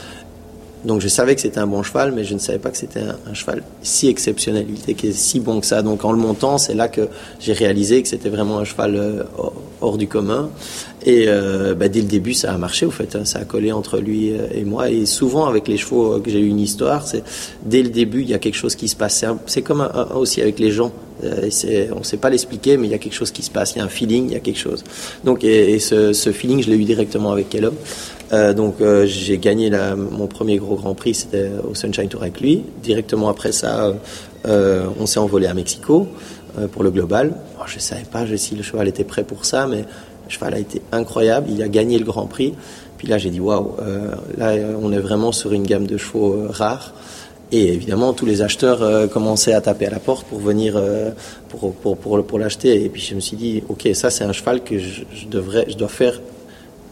donc 0.85 1.01
je 1.01 1.09
savais 1.09 1.35
que 1.35 1.41
c'était 1.41 1.61
un 1.61 1.67
bon 1.67 1.83
cheval, 1.83 2.13
mais 2.13 2.25
je 2.25 2.35
ne 2.35 2.39
savais 2.39 2.59
pas 2.59 2.71
que 2.71 2.77
c'était 2.77 3.01
un, 3.01 3.35
cheval 3.35 3.63
si 3.83 4.09
exceptionnel, 4.09 4.67
il 4.69 4.91
était 4.91 5.13
si 5.13 5.41
bon 5.41 5.61
que 5.61 5.67
ça. 5.67 5.83
Donc 5.83 6.05
en 6.05 6.13
le 6.13 6.19
montant, 6.19 6.59
c'est 6.59 6.75
là 6.75 6.89
que 6.89 7.09
j'ai 7.41 7.55
réalisé 7.55 8.03
que 8.03 8.09
c'était 8.09 8.29
vraiment 8.29 8.59
un 8.59 8.65
cheval 8.65 8.95
euh, 8.95 9.23
hors 9.81 9.97
du 9.97 10.07
commun. 10.07 10.51
Et 11.07 11.25
euh, 11.29 11.75
bah, 11.75 11.89
dès 11.89 12.01
le 12.01 12.07
début, 12.07 12.35
ça 12.35 12.53
a 12.53 12.59
marché, 12.59 12.85
au 12.85 12.91
fait. 12.91 13.17
Hein, 13.17 13.25
ça 13.25 13.41
a 13.41 13.45
collé 13.45 13.73
entre 13.73 13.99
lui 13.99 14.29
et 14.29 14.65
moi. 14.65 14.91
Et 14.91 15.07
souvent, 15.07 15.47
avec 15.47 15.69
les 15.69 15.79
chevaux 15.79 16.21
que 16.21 16.31
j'ai 16.31 16.41
eu 16.41 16.49
une 16.49 16.61
histoire, 16.61 17.07
c'est 17.07 17.25
dès 17.65 17.83
le 17.83 17.89
début, 17.89 18.21
il 18.21 18.29
y 18.29 18.35
a 18.35 18.39
quelque 18.39 18.57
chose 18.57 18.75
qui 18.75 18.89
se 18.89 18.97
passe. 18.97 19.25
C'est 19.47 19.63
comme 19.63 19.89
aussi 20.15 20.43
avec 20.43 20.59
les 20.59 20.71
gens. 20.71 20.93
Euh, 21.25 21.89
on 21.93 22.01
ne 22.01 22.05
sait 22.05 22.17
pas 22.17 22.31
l'expliquer, 22.31 22.77
mais 22.77 22.87
il 22.87 22.91
y 22.91 22.95
a 22.95 22.99
quelque 22.99 23.15
chose 23.15 23.31
qui 23.31 23.43
se 23.43 23.51
passe. 23.51 23.75
Il 23.75 23.79
y 23.79 23.81
a 23.81 23.85
un 23.85 23.89
feeling, 23.89 24.27
il 24.27 24.33
y 24.33 24.37
a 24.37 24.41
quelque 24.41 24.59
chose. 24.59 24.85
Donc, 25.25 25.45
et, 25.45 25.79
ce, 25.79 26.13
feeling, 26.33 26.63
je 26.63 26.71
l'ai 26.71 26.77
eu 26.77 26.85
directement 26.85 27.33
avec 27.33 27.49
Kellogg. 27.49 27.75
Euh, 28.33 28.53
donc 28.53 28.81
euh, 28.81 29.07
j'ai 29.07 29.39
gagné 29.39 29.71
mon 29.97 30.27
premier 30.27 30.57
gros 30.57 30.77
Grand 30.77 30.95
Prix, 30.95 31.15
c'était 31.15 31.51
au 31.69 31.75
Sunshine 31.75 32.09
Tour 32.09 32.23
avec 32.23 32.41
lui. 32.41 32.65
Directement 32.83 33.29
après 33.29 33.53
ça, 33.53 33.93
euh, 34.47 34.87
on 34.99 35.07
s'est 35.07 35.21
envolé 35.21 35.47
à 35.47 35.55
Mexico 35.55 36.09
pour 36.73 36.85
le 36.85 36.91
global. 36.91 37.35
Alors, 37.57 37.67
je 37.67 37.77
ne 37.77 37.81
savais 37.81 38.05
pas 38.05 38.25
si 38.37 38.55
le 38.55 38.63
cheval 38.63 38.87
était 38.87 39.03
prêt 39.03 39.25
pour 39.25 39.45
ça, 39.45 39.67
mais 39.67 39.79
le 39.79 40.31
cheval 40.31 40.55
a 40.55 40.59
été 40.59 40.81
incroyable. 40.93 41.49
Il 41.51 41.61
a 41.63 41.69
gagné 41.69 41.99
le 41.99 42.05
Grand 42.05 42.27
Prix. 42.27 42.55
Puis 42.97 43.09
là, 43.09 43.19
j'ai 43.19 43.31
dit 43.31 43.41
waouh, 43.41 43.75
là 44.39 44.55
on 44.81 44.93
est 44.93 45.01
vraiment 45.01 45.33
sur 45.33 45.53
une 45.53 45.65
gamme 45.65 45.87
de 45.87 45.97
chevaux 45.97 46.47
rares. 46.49 46.95
Et 47.57 47.73
évidemment, 47.73 48.13
tous 48.15 48.27
les 48.27 48.43
acheteurs 48.43 48.83
euh, 48.83 49.07
commençaient 49.07 49.53
à 49.53 49.61
taper 49.61 49.87
à 49.87 49.91
la 49.91 50.01
porte 50.01 50.27
pour 50.27 50.41
venir 50.41 50.75
euh, 50.77 51.13
pour, 51.49 51.73
pour, 51.73 51.97
pour, 51.97 52.27
pour 52.27 52.39
l'acheter. 52.41 52.85
Et 52.85 52.89
puis 52.89 53.01
je 53.01 53.15
me 53.15 53.21
suis 53.21 53.37
dit, 53.37 53.63
ok, 53.69 53.91
ça 53.95 54.11
c'est 54.11 54.25
un 54.25 54.33
cheval 54.33 54.65
que 54.65 54.77
je, 54.77 55.05
devrais, 55.31 55.65
je 55.69 55.77
dois 55.77 55.87
faire 55.87 56.21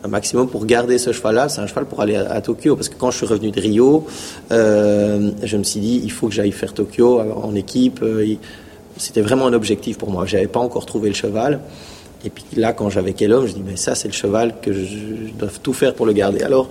un 0.05 0.09
maximum 0.09 0.49
pour 0.49 0.65
garder 0.65 0.99
ce 0.99 1.11
cheval-là. 1.11 1.49
C'est 1.49 1.61
un 1.61 1.67
cheval 1.67 1.87
pour 1.87 2.01
aller 2.01 2.15
à, 2.15 2.31
à, 2.31 2.41
Tokyo. 2.41 2.77
Parce 2.77 2.89
que 2.89 2.95
quand 2.95 3.11
je 3.11 3.17
suis 3.17 3.27
revenu 3.27 3.51
de 3.51 3.61
Rio, 3.61 4.07
euh, 4.53 5.33
je 5.43 5.57
me 5.57 5.65
suis 5.65 5.81
dit, 5.81 6.01
il 6.05 6.13
faut 6.13 6.29
que 6.29 6.35
j'aille 6.35 6.53
faire 6.53 6.73
Tokyo 6.73 7.21
en 7.21 7.57
équipe. 7.57 8.05
C'était 8.99 9.23
vraiment 9.23 9.49
un 9.49 9.55
objectif 9.55 9.99
pour 9.99 10.13
moi. 10.13 10.27
J'avais 10.27 10.47
pas 10.47 10.61
encore 10.61 10.87
trouvé 10.87 11.09
le 11.09 11.17
cheval. 11.17 11.59
Et 12.25 12.31
puis 12.31 12.45
là, 12.55 12.73
quand 12.73 12.89
j'avais 12.89 13.15
quel 13.15 13.33
homme, 13.33 13.49
je 13.49 13.55
dis, 13.55 13.65
mais 13.67 13.75
ça, 13.75 13.97
c'est 13.97 14.07
le 14.07 14.15
cheval 14.15 14.55
que 14.63 14.73
je, 14.73 14.85
je, 14.85 15.33
dois 15.37 15.49
tout 15.61 15.73
faire 15.73 15.93
pour 15.93 16.07
le 16.07 16.13
garder. 16.13 16.43
Alors, 16.43 16.69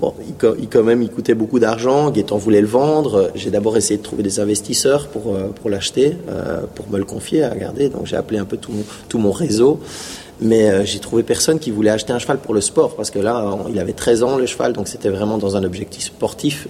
bon, 0.00 0.14
il, 0.26 0.68
quand 0.68 0.82
même, 0.82 1.02
il 1.02 1.10
coûtait 1.10 1.34
beaucoup 1.34 1.58
d'argent. 1.58 2.10
Gaëtan 2.10 2.38
voulait 2.38 2.60
le 2.60 2.66
vendre. 2.66 3.30
J'ai 3.34 3.50
d'abord 3.50 3.76
essayé 3.76 3.98
de 3.98 4.02
trouver 4.02 4.22
des 4.22 4.40
investisseurs 4.40 5.08
pour, 5.08 5.36
pour 5.54 5.70
l'acheter, 5.70 6.16
euh, 6.28 6.62
pour 6.74 6.88
me 6.90 6.98
le 6.98 7.04
confier 7.04 7.42
à 7.44 7.54
garder. 7.54 7.88
Donc, 7.88 8.06
j'ai 8.06 8.16
appelé 8.16 8.38
un 8.38 8.44
peu 8.44 8.56
tout 8.56 8.72
mon, 8.72 8.84
tout 9.08 9.18
mon 9.18 9.32
réseau. 9.32 9.80
Mais 10.40 10.70
euh, 10.70 10.84
j'ai 10.84 11.00
trouvé 11.00 11.22
personne 11.22 11.58
qui 11.58 11.70
voulait 11.70 11.90
acheter 11.90 12.12
un 12.12 12.18
cheval 12.18 12.38
pour 12.38 12.54
le 12.54 12.60
sport, 12.60 12.96
parce 12.96 13.10
que 13.10 13.18
là, 13.18 13.58
il 13.68 13.78
avait 13.78 13.92
13 13.92 14.22
ans, 14.22 14.36
le 14.36 14.46
cheval, 14.46 14.72
donc 14.72 14.88
c'était 14.88 15.10
vraiment 15.10 15.38
dans 15.38 15.56
un 15.56 15.64
objectif 15.64 16.04
sportif. 16.04 16.66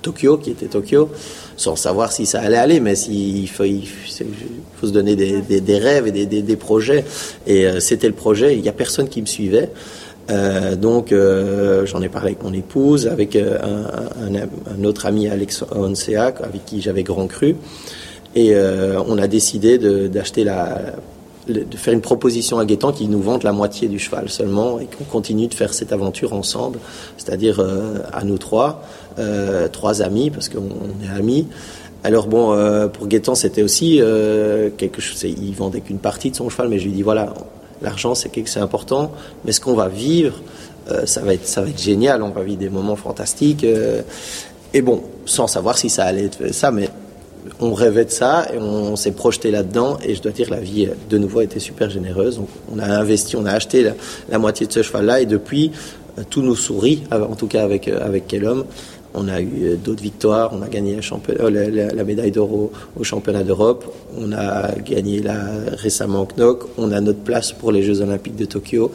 Tokyo, 0.00 0.38
qui 0.38 0.50
était 0.50 0.66
Tokyo, 0.66 1.10
sans 1.56 1.74
savoir 1.74 2.12
si 2.12 2.24
ça 2.24 2.40
allait 2.40 2.56
aller, 2.56 2.78
mais 2.78 2.96
il, 2.98 3.48
faut, 3.48 3.64
il 3.64 3.84
faut 4.76 4.86
se 4.86 4.92
donner 4.92 5.16
des, 5.16 5.40
des, 5.42 5.78
rêves 5.78 6.06
et 6.06 6.12
des, 6.12 6.42
des, 6.42 6.56
projets. 6.56 7.04
Et 7.48 7.66
euh, 7.66 7.80
c'était 7.80 8.06
le 8.06 8.14
projet, 8.14 8.54
il 8.54 8.62
n'y 8.62 8.68
a 8.68 8.72
personne 8.72 9.08
qui 9.08 9.20
me 9.20 9.26
suivait. 9.26 9.70
Euh, 10.30 10.76
donc 10.76 11.12
euh, 11.12 11.86
j'en 11.86 12.02
ai 12.02 12.08
parlé 12.08 12.28
avec 12.28 12.42
mon 12.42 12.52
épouse, 12.52 13.06
avec 13.06 13.34
euh, 13.36 13.58
un, 13.60 14.84
autre 14.84 15.06
ami 15.06 15.28
Alex 15.28 15.64
Onseac, 15.74 16.40
avec 16.42 16.64
qui 16.66 16.80
j'avais 16.80 17.02
grand 17.02 17.26
cru. 17.26 17.56
Et 18.34 18.54
on 19.08 19.18
a 19.18 19.26
décidé 19.26 19.78
d'acheter 20.08 20.44
la 20.44 20.78
de 21.48 21.76
faire 21.76 21.94
une 21.94 22.02
proposition 22.02 22.58
à 22.58 22.66
Gaétan 22.66 22.92
qui 22.92 23.08
nous 23.08 23.22
vende 23.22 23.42
la 23.42 23.52
moitié 23.52 23.88
du 23.88 23.98
cheval 23.98 24.28
seulement 24.28 24.78
et 24.78 24.84
qu'on 24.84 25.04
continue 25.04 25.48
de 25.48 25.54
faire 25.54 25.72
cette 25.72 25.92
aventure 25.92 26.34
ensemble, 26.34 26.78
c'est-à-dire 27.16 27.58
à 28.12 28.22
nous 28.24 28.36
trois, 28.36 28.82
trois 29.72 30.02
amis, 30.02 30.30
parce 30.30 30.50
qu'on 30.50 30.60
est 30.60 31.18
amis. 31.18 31.48
Alors 32.04 32.28
bon, 32.28 32.54
pour 32.92 33.08
Gaétan, 33.08 33.34
c'était 33.34 33.62
aussi 33.62 34.00
quelque 34.76 35.00
chose, 35.00 35.24
il 35.24 35.54
vendait 35.54 35.80
qu'une 35.80 35.98
partie 35.98 36.30
de 36.30 36.36
son 36.36 36.50
cheval, 36.50 36.68
mais 36.68 36.78
je 36.78 36.84
lui 36.84 36.92
dis 36.92 37.02
voilà, 37.02 37.32
l'argent 37.82 38.14
c'est 38.14 38.30
c'est 38.46 38.60
important, 38.60 39.12
mais 39.44 39.52
ce 39.52 39.60
qu'on 39.60 39.74
va 39.74 39.88
vivre, 39.88 40.40
euh, 40.90 41.06
ça, 41.06 41.20
va 41.20 41.34
être, 41.34 41.46
ça 41.46 41.62
va 41.62 41.68
être 41.68 41.80
génial, 41.80 42.22
on 42.22 42.30
va 42.30 42.42
vivre 42.42 42.58
des 42.58 42.70
moments 42.70 42.96
fantastiques. 42.96 43.64
Euh, 43.64 44.02
et 44.72 44.82
bon, 44.82 45.02
sans 45.26 45.46
savoir 45.46 45.78
si 45.78 45.90
ça 45.90 46.04
allait 46.04 46.26
être 46.26 46.52
ça, 46.52 46.70
mais 46.70 46.88
on 47.60 47.72
rêvait 47.72 48.04
de 48.04 48.10
ça 48.10 48.46
et 48.52 48.58
on, 48.58 48.96
s'est 48.96 49.12
projeté 49.12 49.50
là-dedans. 49.50 49.98
Et 50.04 50.14
je 50.14 50.22
dois 50.22 50.32
dire, 50.32 50.50
la 50.50 50.60
vie, 50.60 50.88
de 51.08 51.18
nouveau, 51.18 51.40
a 51.40 51.44
été 51.44 51.60
super 51.60 51.90
généreuse. 51.90 52.40
On 52.72 52.78
a 52.78 52.86
investi, 52.86 53.36
on 53.36 53.46
a 53.46 53.52
acheté 53.52 53.90
la, 54.28 54.38
moitié 54.38 54.66
de 54.66 54.72
ce 54.72 54.82
cheval-là. 54.82 55.20
Et 55.20 55.26
depuis, 55.26 55.72
euh, 56.18 56.22
tout 56.28 56.42
nous 56.42 56.56
sourit, 56.56 57.04
en 57.10 57.34
tout 57.34 57.46
cas 57.46 57.64
avec, 57.64 57.88
euh, 57.88 58.04
avec 58.04 58.34
homme 58.44 58.64
On 59.14 59.28
a 59.28 59.40
eu 59.40 59.76
d'autres 59.82 60.02
victoires. 60.02 60.50
On 60.52 60.62
a 60.62 60.68
gagné 60.68 61.00
la, 61.38 61.70
la, 61.92 62.04
médaille 62.04 62.30
d'or 62.30 62.52
au, 62.52 63.04
championnat 63.04 63.42
d'Europe. 63.42 63.84
On 64.16 64.32
a 64.32 64.72
gagné 64.76 65.22
là 65.22 65.40
récemment 65.76 66.22
au 66.22 66.26
KNOK. 66.26 66.64
On 66.78 66.92
a 66.92 67.00
notre 67.00 67.20
place 67.20 67.52
pour 67.52 67.72
les 67.72 67.82
Jeux 67.82 68.00
Olympiques 68.00 68.36
de 68.36 68.44
Tokyo. 68.44 68.92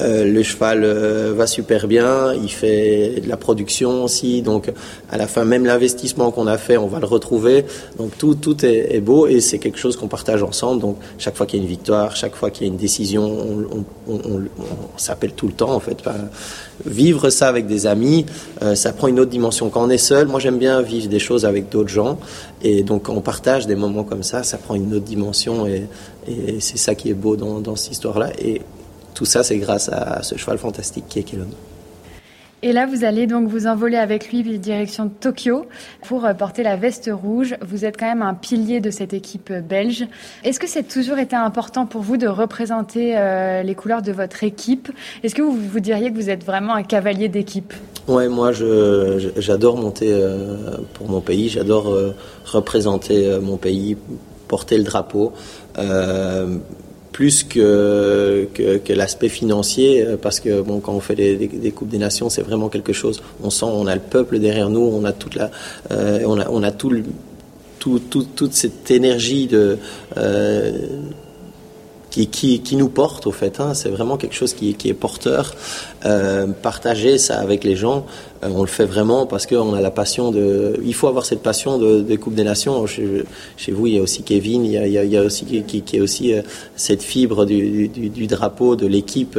Euh, 0.00 0.24
le 0.24 0.42
cheval 0.44 0.84
euh, 0.84 1.32
va 1.36 1.48
super 1.48 1.88
bien, 1.88 2.32
il 2.32 2.50
fait 2.50 3.20
de 3.20 3.28
la 3.28 3.36
production 3.36 4.04
aussi, 4.04 4.42
donc 4.42 4.70
à 5.10 5.16
la 5.16 5.26
fin 5.26 5.44
même 5.44 5.64
l'investissement 5.64 6.30
qu'on 6.30 6.46
a 6.46 6.56
fait, 6.56 6.76
on 6.76 6.86
va 6.86 7.00
le 7.00 7.06
retrouver. 7.06 7.64
Donc 7.98 8.16
tout 8.16 8.36
tout 8.36 8.64
est, 8.64 9.00
beau 9.00 9.26
et 9.26 9.40
c'est 9.40 9.58
quelque 9.58 9.78
chose 9.78 9.96
qu'on 9.96 10.06
partage 10.06 10.42
ensemble. 10.42 10.80
Donc 10.80 10.98
chaque 11.18 11.36
fois 11.36 11.46
qu'il 11.46 11.58
y 11.58 11.62
a 11.62 11.64
une 11.64 11.68
victoire, 11.68 12.14
chaque 12.14 12.36
fois 12.36 12.50
qu'il 12.50 12.66
y 12.66 12.70
a 12.70 12.72
une 12.72 12.78
décision, 12.78 13.24
on, 13.24 13.84
on, 14.08 14.42
s'appelle 14.96 15.32
tout 15.32 15.48
le 15.48 15.52
temps 15.52 15.72
en 15.72 15.80
fait. 15.80 15.98
vivre 16.86 17.30
ça 17.30 17.48
avec 17.48 17.66
des 17.66 17.86
amis, 17.86 18.24
euh, 18.62 18.76
ça 18.76 18.92
prend 18.92 19.08
une 19.08 19.18
autre 19.18 19.30
dimension. 19.30 19.68
Quand 19.68 19.84
on 19.84 19.90
est 19.90 19.98
seul, 19.98 20.28
moi 20.28 20.38
j'aime 20.38 20.58
bien 20.58 20.80
vivre 20.80 21.08
des 21.08 21.18
choses 21.18 21.44
avec 21.44 21.70
d'autres 21.70 21.88
gens 21.88 22.18
et 22.62 22.84
donc 22.84 23.04
quand 23.04 23.14
on 23.14 23.20
partage 23.20 23.66
des 23.66 23.74
moments 23.74 24.04
comme 24.04 24.22
ça, 24.22 24.44
ça 24.44 24.58
prend 24.58 24.76
une 24.76 24.94
autre 24.94 25.06
dimension 25.06 25.66
et, 25.66 25.88
et 26.28 26.60
c'est 26.60 26.78
ça 26.78 26.94
qui 26.94 27.10
est 27.10 27.14
beau 27.14 27.34
dans, 27.34 27.58
dans 27.58 27.74
cette 27.74 27.92
histoire-là. 27.92 28.30
Et 28.40 28.62
tout 29.18 29.24
ça, 29.24 29.42
c'est 29.42 29.58
grâce 29.58 29.88
à 29.88 30.22
ce 30.22 30.36
cheval 30.36 30.58
fantastique 30.58 31.06
qui 31.08 31.18
est 31.18 31.24
Kelon. 31.24 31.48
Et 32.62 32.72
là, 32.72 32.86
vous 32.86 33.02
allez 33.02 33.26
donc 33.26 33.48
vous 33.48 33.66
envoler 33.66 33.96
avec 33.96 34.30
lui 34.30 34.44
direction 34.60 35.06
de 35.06 35.10
Tokyo 35.10 35.66
pour 36.06 36.24
euh, 36.24 36.34
porter 36.34 36.62
la 36.62 36.76
veste 36.76 37.10
rouge. 37.12 37.56
Vous 37.60 37.84
êtes 37.84 37.96
quand 37.96 38.06
même 38.06 38.22
un 38.22 38.34
pilier 38.34 38.78
de 38.78 38.92
cette 38.92 39.14
équipe 39.14 39.50
euh, 39.50 39.60
belge. 39.60 40.06
Est-ce 40.44 40.60
que 40.60 40.68
c'est 40.68 40.86
toujours 40.86 41.18
été 41.18 41.34
important 41.34 41.84
pour 41.84 42.02
vous 42.02 42.16
de 42.16 42.28
représenter 42.28 43.18
euh, 43.18 43.64
les 43.64 43.74
couleurs 43.74 44.02
de 44.02 44.12
votre 44.12 44.44
équipe? 44.44 44.88
Est-ce 45.24 45.34
que 45.34 45.42
vous 45.42 45.56
vous 45.56 45.80
diriez 45.80 46.12
que 46.12 46.16
vous 46.16 46.30
êtes 46.30 46.44
vraiment 46.44 46.74
un 46.74 46.84
cavalier 46.84 47.28
d'équipe? 47.28 47.74
Ouais, 48.06 48.28
moi, 48.28 48.52
j'adore 48.52 49.76
monter 49.78 50.16
pour 50.94 51.10
mon 51.10 51.20
pays. 51.20 51.48
J'adore 51.48 51.94
représenter 52.46 53.38
mon 53.42 53.56
pays, 53.58 53.98
porter 54.46 54.78
le 54.78 54.84
drapeau 54.84 55.34
plus 57.12 57.42
que, 57.42 58.48
que, 58.54 58.92
l'aspect 58.92 59.28
financier, 59.28 60.04
euh, 60.04 60.16
parce 60.16 60.40
que 60.40 60.60
bon, 60.60 60.80
quand 60.80 60.92
on 60.92 61.00
fait 61.00 61.14
des, 61.14 61.70
coupes 61.70 61.88
des 61.88 61.98
nations, 61.98 62.28
c'est 62.28 62.42
vraiment 62.42 62.68
quelque 62.68 62.92
chose. 62.92 63.22
On 63.42 63.50
sent, 63.50 63.66
on 63.66 63.86
a 63.86 63.94
le 63.94 64.00
peuple 64.00 64.38
derrière 64.38 64.70
nous, 64.70 64.80
on 64.80 65.04
a 65.04 65.12
toute 65.12 65.34
la, 65.34 65.50
euh, 65.90 66.20
on 66.26 66.38
a, 66.38 66.48
on 66.50 66.62
a 66.62 66.70
tout, 66.70 66.92
tout, 67.78 67.98
toute 67.98 68.52
cette 68.52 68.90
énergie 68.90 69.46
de 69.46 69.78
euh, 70.16 70.72
qui, 72.10 72.26
qui, 72.28 72.60
qui, 72.60 72.76
nous 72.76 72.88
porte 72.88 73.26
au 73.26 73.32
fait. 73.32 73.60
Hein. 73.60 73.74
C'est 73.74 73.90
vraiment 73.90 74.16
quelque 74.16 74.34
chose 74.34 74.54
qui, 74.54 74.74
qui 74.74 74.88
est 74.88 74.94
porteur. 74.94 75.54
partager 76.62 77.18
ça 77.18 77.38
avec 77.38 77.64
les 77.64 77.76
gens, 77.76 78.06
euh, 78.44 78.50
on 78.54 78.62
le 78.62 78.68
fait 78.68 78.84
vraiment 78.84 79.26
parce 79.26 79.46
qu'on 79.46 79.74
a 79.74 79.80
la 79.80 79.90
passion 79.90 80.30
de. 80.30 80.78
Il 80.84 80.94
faut 80.94 81.08
avoir 81.08 81.24
cette 81.24 81.42
passion 81.42 81.78
de, 81.78 82.00
de 82.00 82.16
Coupe 82.16 82.34
des 82.34 82.44
Nations. 82.44 82.86
Chez, 82.86 83.24
chez, 83.56 83.72
vous, 83.72 83.86
il 83.86 83.94
y 83.94 83.98
a 83.98 84.02
aussi 84.02 84.22
Kevin, 84.22 84.64
il 84.64 84.72
y 84.72 84.78
a, 84.78 84.86
il 84.86 85.10
y 85.10 85.16
a 85.16 85.22
aussi 85.22 85.44
qui, 85.44 85.82
qui, 85.82 85.96
est 85.96 86.00
aussi 86.00 86.32
euh, 86.32 86.42
cette 86.76 87.02
fibre 87.02 87.44
du, 87.44 87.88
du, 87.88 88.10
du 88.10 88.26
drapeau, 88.26 88.76
de 88.76 88.86
l'équipe. 88.86 89.38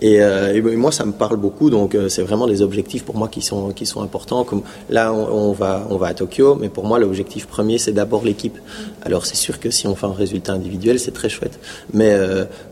Et, 0.00 0.22
euh, 0.22 0.54
et, 0.54 0.60
moi, 0.76 0.92
ça 0.92 1.04
me 1.04 1.12
parle 1.12 1.36
beaucoup. 1.36 1.70
Donc, 1.70 1.96
c'est 2.08 2.22
vraiment 2.22 2.46
des 2.46 2.62
objectifs 2.62 3.04
pour 3.04 3.16
moi 3.16 3.28
qui 3.28 3.42
sont 3.42 3.70
qui 3.70 3.86
sont 3.86 4.02
importants. 4.02 4.44
Comme 4.44 4.62
là, 4.90 5.12
on, 5.12 5.52
va 5.52 5.86
on 5.90 5.96
va 5.96 6.08
à 6.08 6.14
Tokyo, 6.14 6.54
mais 6.54 6.68
pour 6.68 6.84
moi, 6.84 6.98
l'objectif 6.98 7.46
premier, 7.46 7.78
c'est 7.78 7.92
d'abord 7.92 8.24
l'équipe. 8.24 8.58
Alors, 9.02 9.26
c'est 9.26 9.36
sûr 9.36 9.58
que 9.58 9.70
si 9.70 9.86
on 9.86 9.96
fait 9.96 10.06
un 10.06 10.12
résultat 10.12 10.52
individuel, 10.52 11.00
c'est 11.00 11.12
très 11.12 11.28
chouette. 11.28 11.58
Mais 11.92 12.16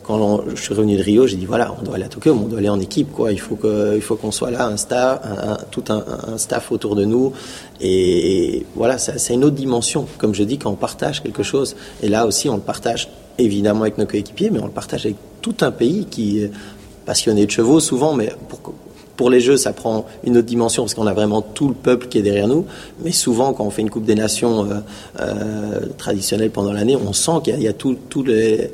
quand 0.02 0.42
je 0.54 0.60
suis 0.60 0.74
revenu 0.74 0.96
de 0.96 1.02
Rio, 1.02 1.26
j'ai 1.26 1.36
dit 1.36 1.46
voilà, 1.46 1.74
on 1.80 1.82
doit 1.82 1.96
aller 1.96 2.04
à 2.04 2.08
Tokyo, 2.08 2.34
mais 2.34 2.42
on 2.44 2.48
doit 2.48 2.58
aller 2.58 2.68
en 2.68 2.80
équipe, 2.80 3.12
quoi. 3.12 3.32
Il 3.32 3.40
faut 3.40 3.56
que 3.56 3.94
il 3.94 4.02
faut 4.02 4.16
qu'on 4.16 4.30
soit 4.30 4.50
là, 4.50 4.66
un 4.66 4.76
star, 4.76 5.20
un, 5.24 5.56
tout 5.70 5.84
un, 5.88 6.36
staff 6.38 6.72
autour 6.72 6.96
de 6.96 7.04
nous. 7.04 7.32
Et, 7.80 8.66
voilà, 8.74 8.98
c'est 8.98 9.34
une 9.34 9.44
autre 9.44 9.56
dimension. 9.56 10.06
Comme 10.18 10.34
je 10.34 10.44
dis, 10.44 10.58
quand 10.58 10.70
on 10.70 10.76
partage 10.76 11.22
quelque 11.22 11.42
chose, 11.42 11.76
et 12.02 12.08
là 12.08 12.26
aussi, 12.26 12.48
on 12.48 12.56
le 12.56 12.62
partage 12.62 13.08
évidemment 13.38 13.82
avec 13.82 13.98
nos 13.98 14.06
coéquipiers, 14.06 14.50
mais 14.50 14.60
on 14.60 14.66
le 14.66 14.72
partage 14.72 15.06
avec 15.06 15.16
tout 15.42 15.56
un 15.60 15.70
pays 15.70 16.06
qui 16.06 16.40
est 16.40 16.50
passionné 17.04 17.46
de 17.46 17.50
chevaux 17.50 17.80
souvent, 17.80 18.14
mais 18.14 18.32
pour, 19.16 19.30
les 19.30 19.40
Jeux, 19.40 19.56
ça 19.56 19.72
prend 19.72 20.06
une 20.24 20.38
autre 20.38 20.46
dimension 20.46 20.82
parce 20.82 20.94
qu'on 20.94 21.06
a 21.06 21.12
vraiment 21.12 21.40
tout 21.40 21.68
le 21.68 21.74
peuple 21.74 22.08
qui 22.08 22.18
est 22.18 22.22
derrière 22.22 22.48
nous. 22.48 22.66
Mais 23.02 23.12
souvent, 23.12 23.52
quand 23.52 23.64
on 23.64 23.70
fait 23.70 23.82
une 23.82 23.90
Coupe 23.90 24.04
des 24.04 24.16
Nations 24.16 24.64
euh, 24.64 24.74
euh, 25.20 25.80
traditionnelle 25.96 26.50
pendant 26.50 26.72
l'année, 26.72 26.96
on 26.96 27.12
sent 27.12 27.42
qu'il 27.44 27.60
y, 27.60 27.68
a, 27.68 27.72
tout, 27.72 27.96
le 28.24 28.70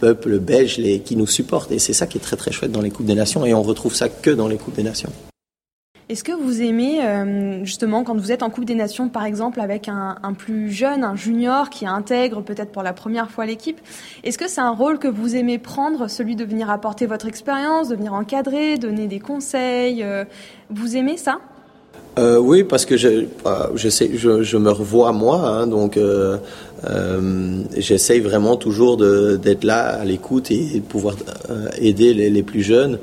peuple 0.00 0.38
belge 0.40 0.80
qui 1.04 1.14
nous 1.14 1.26
supporte. 1.28 1.70
Et 1.70 1.78
c'est 1.78 1.92
ça 1.92 2.06
qui 2.06 2.18
est 2.18 2.20
très 2.20 2.36
très 2.36 2.50
chouette 2.50 2.72
dans 2.72 2.80
les 2.80 2.90
Coupes 2.90 3.06
des 3.06 3.14
Nations. 3.14 3.46
Et 3.46 3.54
on 3.54 3.62
retrouve 3.62 3.94
ça 3.94 4.08
que 4.08 4.30
dans 4.30 4.48
les 4.48 4.56
Coupes 4.56 4.74
des 4.74 4.82
Nations. 4.82 5.12
Est-ce 6.08 6.24
que 6.24 6.32
vous 6.32 6.62
aimez 6.62 7.04
euh, 7.04 7.62
justement 7.66 8.02
quand 8.02 8.16
vous 8.16 8.32
êtes 8.32 8.42
en 8.42 8.48
Coupe 8.48 8.64
des 8.64 8.74
Nations, 8.74 9.10
par 9.10 9.26
exemple, 9.26 9.60
avec 9.60 9.88
un, 9.88 10.16
plus 10.38 10.70
jeune, 10.70 11.04
un 11.04 11.14
junior 11.14 11.68
qui 11.68 11.86
intègre 11.86 12.40
peut-être 12.40 12.72
pour 12.72 12.82
la 12.82 12.94
première 12.94 13.30
fois 13.30 13.44
l'équipe, 13.44 13.78
est-ce 14.24 14.38
que 14.38 14.48
c'est 14.48 14.62
un 14.62 14.70
rôle 14.70 14.98
que 14.98 15.08
vous 15.08 15.36
aimez 15.36 15.58
prendre, 15.58 16.08
celui 16.08 16.34
de 16.34 16.46
venir 16.46 16.70
apporter 16.70 17.04
votre 17.04 17.28
expérience, 17.28 17.90
de 17.90 17.96
venir 17.96 18.14
encadrer, 18.14 18.78
donner 18.78 19.06
des 19.06 19.20
conseils 19.20 20.02
euh, 20.02 20.24
Vous 20.70 20.96
aimez 20.96 21.18
ça? 21.18 21.40
Euh, 22.18 22.38
oui, 22.38 22.64
parce 22.64 22.86
que 22.86 22.96
je, 22.96 23.26
je, 23.74 23.88
sais, 23.90 24.10
je, 24.14 24.56
me 24.56 24.70
revois 24.70 25.12
moi, 25.12 25.46
hein, 25.46 25.66
donc 25.66 25.98
j'essaye 27.76 28.20
vraiment 28.20 28.56
toujours 28.56 28.96
d'être 28.96 29.64
là 29.64 30.00
à 30.00 30.04
l'écoute 30.06 30.50
et, 30.50 30.76
de 30.76 30.80
pouvoir 30.80 31.16
aider 31.78 32.14
les, 32.14 32.30
les, 32.30 32.42
plus 32.42 32.62
jeunes 32.62 32.98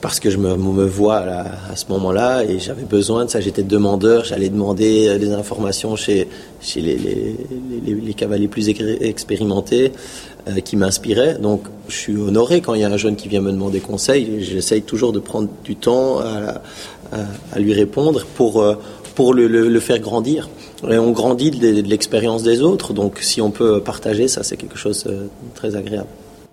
parce 0.00 0.20
que 0.20 0.30
je 0.30 0.38
me, 0.38 0.56
me 0.56 0.86
vois 0.86 1.18
à, 1.18 1.76
ce 1.76 1.86
moment-là 1.90 2.44
et 2.44 2.58
j'avais 2.58 2.84
besoin 2.84 3.24
de 3.24 3.30
ça. 3.30 3.40
J'étais 3.40 3.62
demandeur, 3.62 4.24
j'allais 4.24 4.48
demander 4.48 5.08
euh, 5.08 5.18
des 5.18 5.32
informations 5.32 5.96
chez, 5.96 6.28
chez 6.60 6.80
les, 6.80 6.96
les, 7.86 8.14
cavaliers 8.14 8.48
plus 8.48 8.68
expérimentés 8.68 9.92
euh, 10.48 10.60
qui 10.60 10.76
m'inspiraient. 10.76 11.34
Donc 11.34 11.64
je 11.88 11.96
suis 11.96 12.16
honoré 12.16 12.60
quand 12.60 12.74
il 12.74 12.80
y 12.80 12.84
a 12.84 12.88
un 12.88 12.96
jeune 12.96 13.16
qui 13.16 13.28
vient 13.28 13.40
me 13.40 13.52
demander 13.52 13.80
conseil. 13.80 14.42
J'essaye 14.42 14.82
toujours 14.82 15.12
de 15.12 15.20
prendre 15.20 15.48
du 15.64 15.76
temps 15.76 16.20
à, 16.20 16.62
à, 17.52 17.58
lui 17.58 17.74
répondre 17.74 18.24
pour, 18.34 18.62
euh, 18.62 18.76
pour 19.14 19.34
le, 19.34 19.48
le, 19.48 19.80
faire 19.80 19.98
grandir. 19.98 20.48
Et 20.88 20.98
on 20.98 21.10
grandit 21.10 21.50
de, 21.50 21.82
de 21.82 21.88
l'expérience 21.88 22.42
des 22.42 22.62
autres, 22.62 22.94
donc 22.94 23.18
si 23.20 23.42
on 23.42 23.50
peut 23.50 23.80
partager 23.80 24.28
ça, 24.28 24.42
c'est 24.42 24.56
quelque 24.56 24.78
chose 24.78 25.04
de 25.04 25.28
très 25.54 25.76
agréable. 25.76 26.08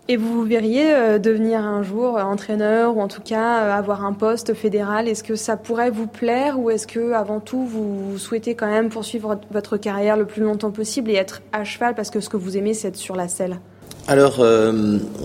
Et 0.09 0.15
vous 0.15 0.33
vous 0.33 0.45
verriez 0.45 0.93
euh, 0.93 1.19
devenir 1.19 1.59
un 1.59 1.83
jour 1.83 2.17
euh, 2.17 2.21
entraîneur 2.21 2.95
ou 2.95 3.01
en 3.01 3.09
tout 3.09 3.21
cas 3.21 3.63
euh, 3.63 3.73
avoir 3.73 4.05
un 4.05 4.13
poste 4.13 4.53
fédéral. 4.53 5.09
Est-ce 5.09 5.21
que 5.21 5.35
ça 5.35 5.57
pourrait 5.57 5.89
vous 5.89 6.07
plaire 6.07 6.57
ou 6.57 6.69
est-ce 6.69 6.87
que 6.87 7.11
avant 7.11 7.41
tout 7.41 7.65
vous 7.65 8.17
souhaitez 8.17 8.55
quand 8.55 8.67
même 8.67 8.87
poursuivre 8.87 9.37
votre 9.51 9.75
carrière 9.75 10.15
le 10.15 10.25
plus 10.25 10.41
longtemps 10.41 10.71
possible 10.71 11.11
et 11.11 11.15
être 11.15 11.41
à 11.51 11.65
cheval 11.65 11.93
parce 11.93 12.09
que 12.09 12.21
ce 12.21 12.29
que 12.29 12.37
vous 12.37 12.55
aimez 12.55 12.73
c'est 12.73 12.87
être 12.87 12.95
sur 12.95 13.17
la 13.17 13.27
selle? 13.27 13.59
Alors 14.07 14.41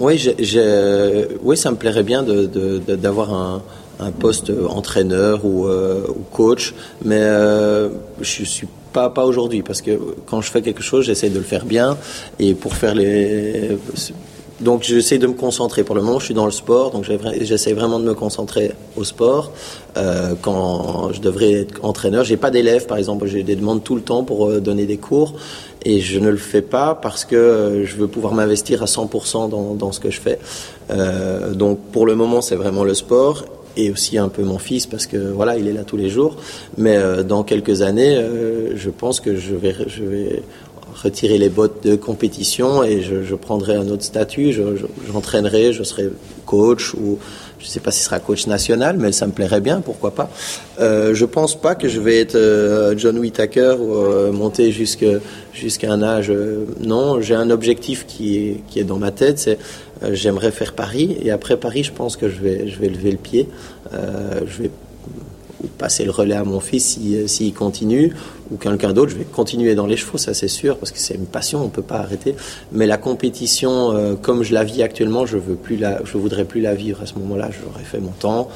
oui, 0.01 0.35
oui, 1.43 1.57
ça 1.57 1.71
me 1.71 1.77
plairait 1.77 2.03
bien 2.03 2.25
d'avoir 2.25 3.33
un, 3.33 3.63
poste 4.19 4.51
entraîneur 4.69 5.45
ou, 5.45 5.69
coach, 6.33 6.75
mais 7.05 7.23
je 8.21 8.45
suis 8.45 8.67
pas, 8.93 9.09
pas 9.11 9.25
aujourd'hui 9.25 9.63
parce 9.63 9.81
que 9.81 9.93
quand 10.27 10.41
je 10.41 10.51
fais 10.51 10.63
quelque 10.63 10.83
chose, 10.83 11.05
j'essaie 11.05 11.31
de 11.31 11.39
le 11.39 11.45
faire 11.45 11.65
bien 11.65 11.97
et 12.41 12.55
pour 12.55 12.75
faire 12.75 12.97
les 12.97 13.79
donc 14.63 14.83
j'essaie 14.83 15.19
de 15.19 15.27
me 15.27 15.33
concentrer. 15.35 15.85
Pour 15.85 15.95
le 15.95 16.03
moment, 16.03 16.19
je 16.19 16.27
suis 16.27 16.35
dans 16.35 16.47
le 16.47 16.53
sport, 16.53 16.91
donc 16.91 17.05
j'essaie 17.05 17.73
vraiment 17.73 17.99
de 17.99 18.05
me 18.05 18.15
concentrer 18.15 18.73
au 18.97 19.05
sport. 19.05 19.53
Euh, 19.97 20.35
quand 20.41 21.13
je 21.13 21.21
devrais 21.21 21.53
être 21.53 21.85
entraîneur, 21.85 22.25
j'ai 22.25 22.37
pas 22.37 22.51
d'élèves, 22.51 22.87
par 22.87 22.97
exemple, 22.97 23.27
j'ai 23.27 23.43
des 23.43 23.57
demandes 23.57 23.83
tout 23.83 23.95
le 23.95 24.01
temps 24.01 24.25
pour 24.25 24.49
euh, 24.49 24.61
donner 24.61 24.87
des 24.87 24.97
cours, 24.97 25.35
et 25.85 26.01
je 26.01 26.19
ne 26.19 26.31
le 26.31 26.37
fais 26.37 26.63
pas 26.63 26.95
parce 26.95 27.25
que 27.25 27.37
euh, 27.37 27.85
je 27.85 27.97
veux 27.97 28.07
pouvoir 28.07 28.35
m'investir 28.35 28.83
à 28.83 28.87
100% 28.87 29.77
dans, 29.77 29.93
ce 29.93 30.01
que 30.01 30.11
je 30.11 30.21
fais. 30.21 30.39
Donc 31.55 31.79
pour 31.91 32.07
le 32.07 32.15
moment, 32.15 32.41
c'est 32.41 32.57
vraiment 32.57 32.85
le 32.85 32.95
sport 32.95 33.45
et 33.77 33.91
aussi 33.91 34.19
un 34.19 34.29
peu 34.29 34.43
mon 34.43 34.59
fils 34.59 34.87
parce 34.87 35.07
que 35.07 35.17
voilà, 35.17 35.57
il 35.57 35.67
est 35.67 35.73
là 35.73 35.85
tous 35.85 35.97
les 35.97 36.11
jours. 36.11 36.37
Mais 36.77 36.99
dans 37.25 37.43
quelques 37.43 37.81
années, 37.81 38.23
je 38.75 38.91
pense 38.91 39.21
que 39.21 39.37
je 39.37 39.55
vais 39.55 40.43
retirer 41.03 41.39
les 41.39 41.49
bottes 41.49 41.85
de 41.85 41.97
compétition 41.97 42.83
et 42.83 43.03
je, 43.03 43.35
prendrai 43.35 43.75
un 43.75 43.89
autre 43.89 44.05
statut. 44.05 44.53
J'entraînerai, 45.11 45.73
je, 45.73 45.83
serai 45.83 46.11
coach 46.47 46.95
ou 46.95 47.19
je 47.59 47.67
ne 47.67 47.71
sais 47.71 47.81
pas 47.81 47.91
si 47.93 48.01
ce 48.01 48.07
sera 48.07 48.19
coach 48.19 48.47
national, 48.47 48.97
mais 48.99 49.13
ça 49.13 49.27
me 49.27 49.33
plairait 49.33 49.61
bien, 49.61 49.81
pourquoi 49.81 50.13
pas. 50.13 50.31
Euh, 50.81 51.15
je 51.15 51.25
pense 51.25 51.55
pas 51.61 51.75
que 51.75 51.89
je 51.89 52.01
vais 52.01 52.19
être 52.19 52.35
euh, 52.35 52.95
John 52.97 53.19
Whitaker 53.19 53.77
ou 53.79 53.95
euh, 53.95 54.33
monter 54.33 54.73
jusqu'à 54.73 55.93
un 55.93 56.03
âge. 56.03 56.31
Euh, 56.31 56.67
non, 56.81 57.21
j'ai 57.21 57.35
un 57.35 57.51
objectif 57.51 58.07
qui 58.07 58.61
est, 58.77 58.85
dans 58.85 58.99
ma 58.99 59.13
tête, 59.13 59.39
c'est 59.39 59.59
j'aimerais 60.11 60.51
faire 60.51 60.73
Paris 60.73 61.17
et 61.23 61.31
après 61.31 61.57
Paris, 61.57 61.85
je 61.85 61.93
pense 61.93 62.17
que 62.17 62.29
je 62.29 62.41
vais, 62.41 62.69
je 62.69 62.81
vais 62.81 62.89
lever 62.89 63.13
le 63.13 63.19
pied. 63.19 63.49
je 63.93 64.63
vais 64.63 64.71
passer 65.69 66.05
le 66.05 66.11
relais 66.11 66.35
à 66.35 66.45
mon 66.45 66.61
fils 66.61 66.95
s'il 66.95 67.29
si, 67.29 67.53
continue, 67.53 68.15
ou 68.51 68.57
quelqu'un 68.57 68.93
d'autre, 68.93 69.13
je 69.13 69.17
vais 69.17 69.25
continuer 69.25 69.75
dans 69.75 69.87
les 69.87 69.97
chevaux, 69.97 70.19
ça 70.19 70.35
c'est 70.35 70.49
sûr, 70.49 70.77
parce 70.79 70.93
que 70.93 70.99
c'est 70.99 71.15
une 71.15 71.27
passion, 71.27 71.61
on 71.61 71.67
ne 71.67 71.71
peut 71.71 71.83
pas 71.83 71.99
arrêter. 71.99 72.35
Mais 72.73 72.87
la 72.87 72.99
compétition, 72.99 73.93
euh, 73.93 74.15
comme 74.15 74.43
je 74.43 74.55
la 74.55 74.65
vis 74.65 74.83
actuellement, 74.83 75.27
je 75.27 75.37
veux 75.37 75.57
voudrais 76.15 76.45
plus 76.45 76.61
la 76.61 76.75
vivre 76.75 77.03
à 77.03 77.07
ce 77.07 77.15
moment-là. 77.15 77.51
J'aurais 77.51 77.85
fait 77.85 78.01
mon 78.01 78.11
temps, 78.11 78.49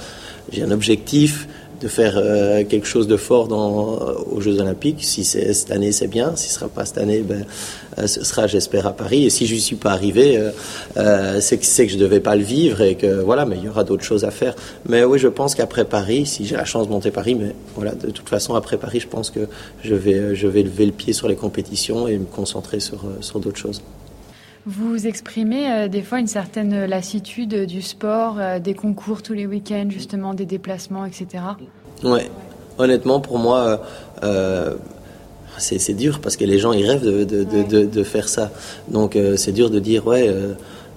j'ai 0.52 0.62
un 0.62 0.70
objectif 0.70 1.48
de 1.80 1.88
faire 1.88 2.14
euh, 2.16 2.64
quelque 2.64 2.86
chose 2.86 3.06
de 3.06 3.16
fort 3.16 3.48
dans, 3.48 3.94
euh, 3.94 4.14
aux 4.30 4.40
Jeux 4.40 4.60
Olympiques. 4.60 5.04
Si 5.04 5.24
c'est 5.24 5.52
cette 5.52 5.70
année, 5.70 5.92
c'est 5.92 6.06
bien. 6.06 6.34
Si 6.36 6.48
ce 6.48 6.54
sera 6.54 6.68
pas 6.68 6.84
cette 6.84 6.98
année, 6.98 7.20
ben, 7.20 7.44
euh, 7.98 8.06
ce 8.06 8.24
sera, 8.24 8.46
j'espère, 8.46 8.86
à 8.86 8.92
Paris. 8.92 9.24
Et 9.24 9.30
si 9.30 9.46
je 9.46 9.54
n'y 9.54 9.60
suis 9.60 9.76
pas 9.76 9.90
arrivé, 9.90 10.40
c'est 11.40 11.58
que, 11.58 11.82
que 11.82 11.88
je 11.88 11.98
devais 11.98 12.20
pas 12.20 12.36
le 12.36 12.42
vivre 12.42 12.80
et 12.80 12.94
que 12.94 13.20
voilà. 13.20 13.44
Mais 13.44 13.56
il 13.56 13.64
y 13.64 13.68
aura 13.68 13.84
d'autres 13.84 14.04
choses 14.04 14.24
à 14.24 14.30
faire. 14.30 14.54
Mais 14.88 15.04
oui, 15.04 15.18
je 15.18 15.28
pense 15.28 15.54
qu'après 15.54 15.84
Paris, 15.84 16.26
si 16.26 16.46
j'ai 16.46 16.56
la 16.56 16.64
chance 16.64 16.86
de 16.86 16.92
monter 16.92 17.10
Paris, 17.10 17.34
mais 17.34 17.54
voilà, 17.74 17.94
de 17.94 18.10
toute 18.10 18.28
façon, 18.28 18.54
après 18.54 18.78
Paris, 18.78 19.00
je 19.00 19.08
pense 19.08 19.30
que 19.30 19.48
je 19.82 19.94
vais, 19.94 20.34
je 20.34 20.46
vais 20.46 20.62
lever 20.62 20.86
le 20.86 20.92
pied 20.92 21.12
sur 21.12 21.28
les 21.28 21.36
compétitions 21.36 22.08
et 22.08 22.18
me 22.18 22.24
concentrer 22.24 22.80
sur, 22.80 23.00
sur 23.20 23.40
d'autres 23.40 23.58
choses. 23.58 23.82
Vous 24.66 25.06
exprimez 25.06 25.70
euh, 25.70 25.88
des 25.88 26.02
fois 26.02 26.18
une 26.18 26.26
certaine 26.26 26.86
lassitude 26.86 27.66
du 27.66 27.82
sport, 27.82 28.40
euh, 28.40 28.58
des 28.58 28.74
concours 28.74 29.22
tous 29.22 29.32
les 29.32 29.46
week-ends, 29.46 29.86
justement, 29.90 30.34
des 30.34 30.44
déplacements, 30.44 31.04
etc. 31.06 31.44
Ouais, 32.02 32.28
honnêtement, 32.76 33.20
pour 33.20 33.38
moi, 33.38 33.80
euh, 34.24 34.74
c'est 35.58 35.94
dur 35.94 36.20
parce 36.20 36.36
que 36.36 36.44
les 36.44 36.58
gens 36.58 36.72
ils 36.72 36.84
rêvent 36.84 37.04
de, 37.04 37.22
de, 37.22 37.84
de, 37.84 38.02
faire 38.02 38.28
ça. 38.28 38.50
Donc 38.88 39.16
c'est 39.36 39.52
dur 39.52 39.70
de 39.70 39.78
dire, 39.78 40.06
ouais 40.06 40.28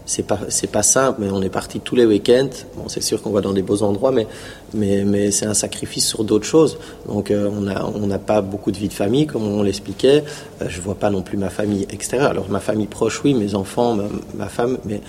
c'est 0.09 0.23
pas 0.23 0.39
c'est 0.49 0.71
pas 0.71 0.81
simple, 0.81 1.21
mais 1.21 1.29
on 1.29 1.41
est 1.43 1.49
parti 1.49 1.79
tous 1.79 1.95
les 1.95 2.03
week-ends. 2.03 2.49
Bon, 2.75 2.89
c'est 2.89 3.03
sûr 3.03 3.21
qu'on 3.21 3.29
va 3.29 3.41
dans 3.41 3.53
des 3.53 3.61
beaux 3.61 3.83
endroits, 3.83 4.11
mais 4.11 4.25
mais 4.73 5.03
mais 5.03 5.29
c'est 5.29 5.45
un 5.45 5.53
sacrifice 5.53 6.07
sur 6.07 6.23
d'autres 6.23 6.47
choses. 6.47 6.79
Donc 7.07 7.29
euh, 7.29 7.47
on 7.55 7.67
a 7.67 7.85
on 7.85 8.07
n'a 8.07 8.17
pas 8.17 8.41
beaucoup 8.41 8.71
de 8.71 8.77
vie 8.77 8.87
de 8.87 8.93
famille 8.93 9.27
comme 9.27 9.47
on 9.47 9.61
l'expliquait. 9.61 10.23
Euh, 10.63 10.65
je 10.67 10.81
vois 10.81 10.95
pas 10.95 11.11
non 11.11 11.21
plus 11.21 11.37
ma 11.37 11.51
famille 11.51 11.85
extérieure. 11.91 12.31
Alors 12.31 12.49
ma 12.49 12.59
famille 12.59 12.87
proche, 12.87 13.21
oui, 13.23 13.35
mes 13.35 13.53
enfants, 13.53 13.95
ma, 14.33 14.47
femme, 14.47 14.79
mais 14.83 14.99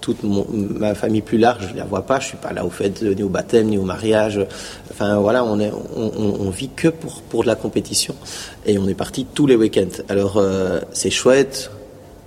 toute 0.00 0.22
ma 0.22 0.94
famille 0.94 1.22
plus 1.22 1.38
large, 1.38 1.70
je 1.72 1.76
la 1.76 1.84
vois 1.84 2.02
pas. 2.02 2.20
Je 2.20 2.26
suis 2.28 2.36
pas 2.36 2.52
là 2.52 2.64
au 2.64 2.70
fait 2.70 3.02
ni 3.02 3.24
au 3.24 3.28
baptême 3.28 3.66
ni 3.66 3.76
au 3.76 3.82
mariage. 3.82 4.38
Enfin 4.88 5.18
voilà, 5.18 5.42
on 5.44 5.58
est 5.58 5.72
on, 5.96 6.50
vit 6.50 6.70
que 6.76 6.86
pour 6.86 7.22
pour 7.22 7.42
de 7.42 7.48
la 7.48 7.56
compétition 7.56 8.14
et 8.66 8.78
on 8.78 8.86
est 8.86 8.94
parti 8.94 9.26
tous 9.34 9.48
les 9.48 9.56
week-ends. 9.56 9.96
Alors 10.08 10.36
euh, 10.36 10.78
c'est 10.92 11.10
chouette 11.10 11.72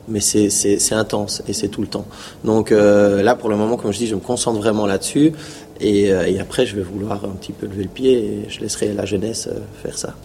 mais 0.07 0.19
c'est 0.19 0.93
intense 0.93 1.43
et 1.47 1.53
c'est 1.53 1.67
tout 1.67 1.81
le 1.81 1.87
temps. 1.87 2.05
Donc 2.43 2.71
euh, 2.71 3.21
là, 3.21 3.35
pour 3.35 3.49
le 3.49 3.55
moment, 3.55 3.77
comme 3.77 3.91
je 3.91 3.97
dis, 3.97 4.07
je 4.07 4.15
me 4.15 4.19
concentre 4.19 4.59
vraiment 4.59 4.85
là-dessus. 4.85 5.33
Et, 5.79 6.11
euh, 6.11 6.25
et, 6.25 6.39
après, 6.39 6.65
je 6.65 6.75
vais 6.75 6.81
vouloir 6.81 7.23
un 7.23 7.35
petit 7.39 7.51
peu 7.51 7.67
lever 7.67 7.83
le 7.83 7.89
pied 7.89 8.13
et 8.13 8.49
je 8.49 8.61
laisserai 8.61 8.93
la 8.93 9.05
jeunesse 9.05 9.47
euh, 9.47 9.59
faire 9.83 9.97
ça. 9.97 10.15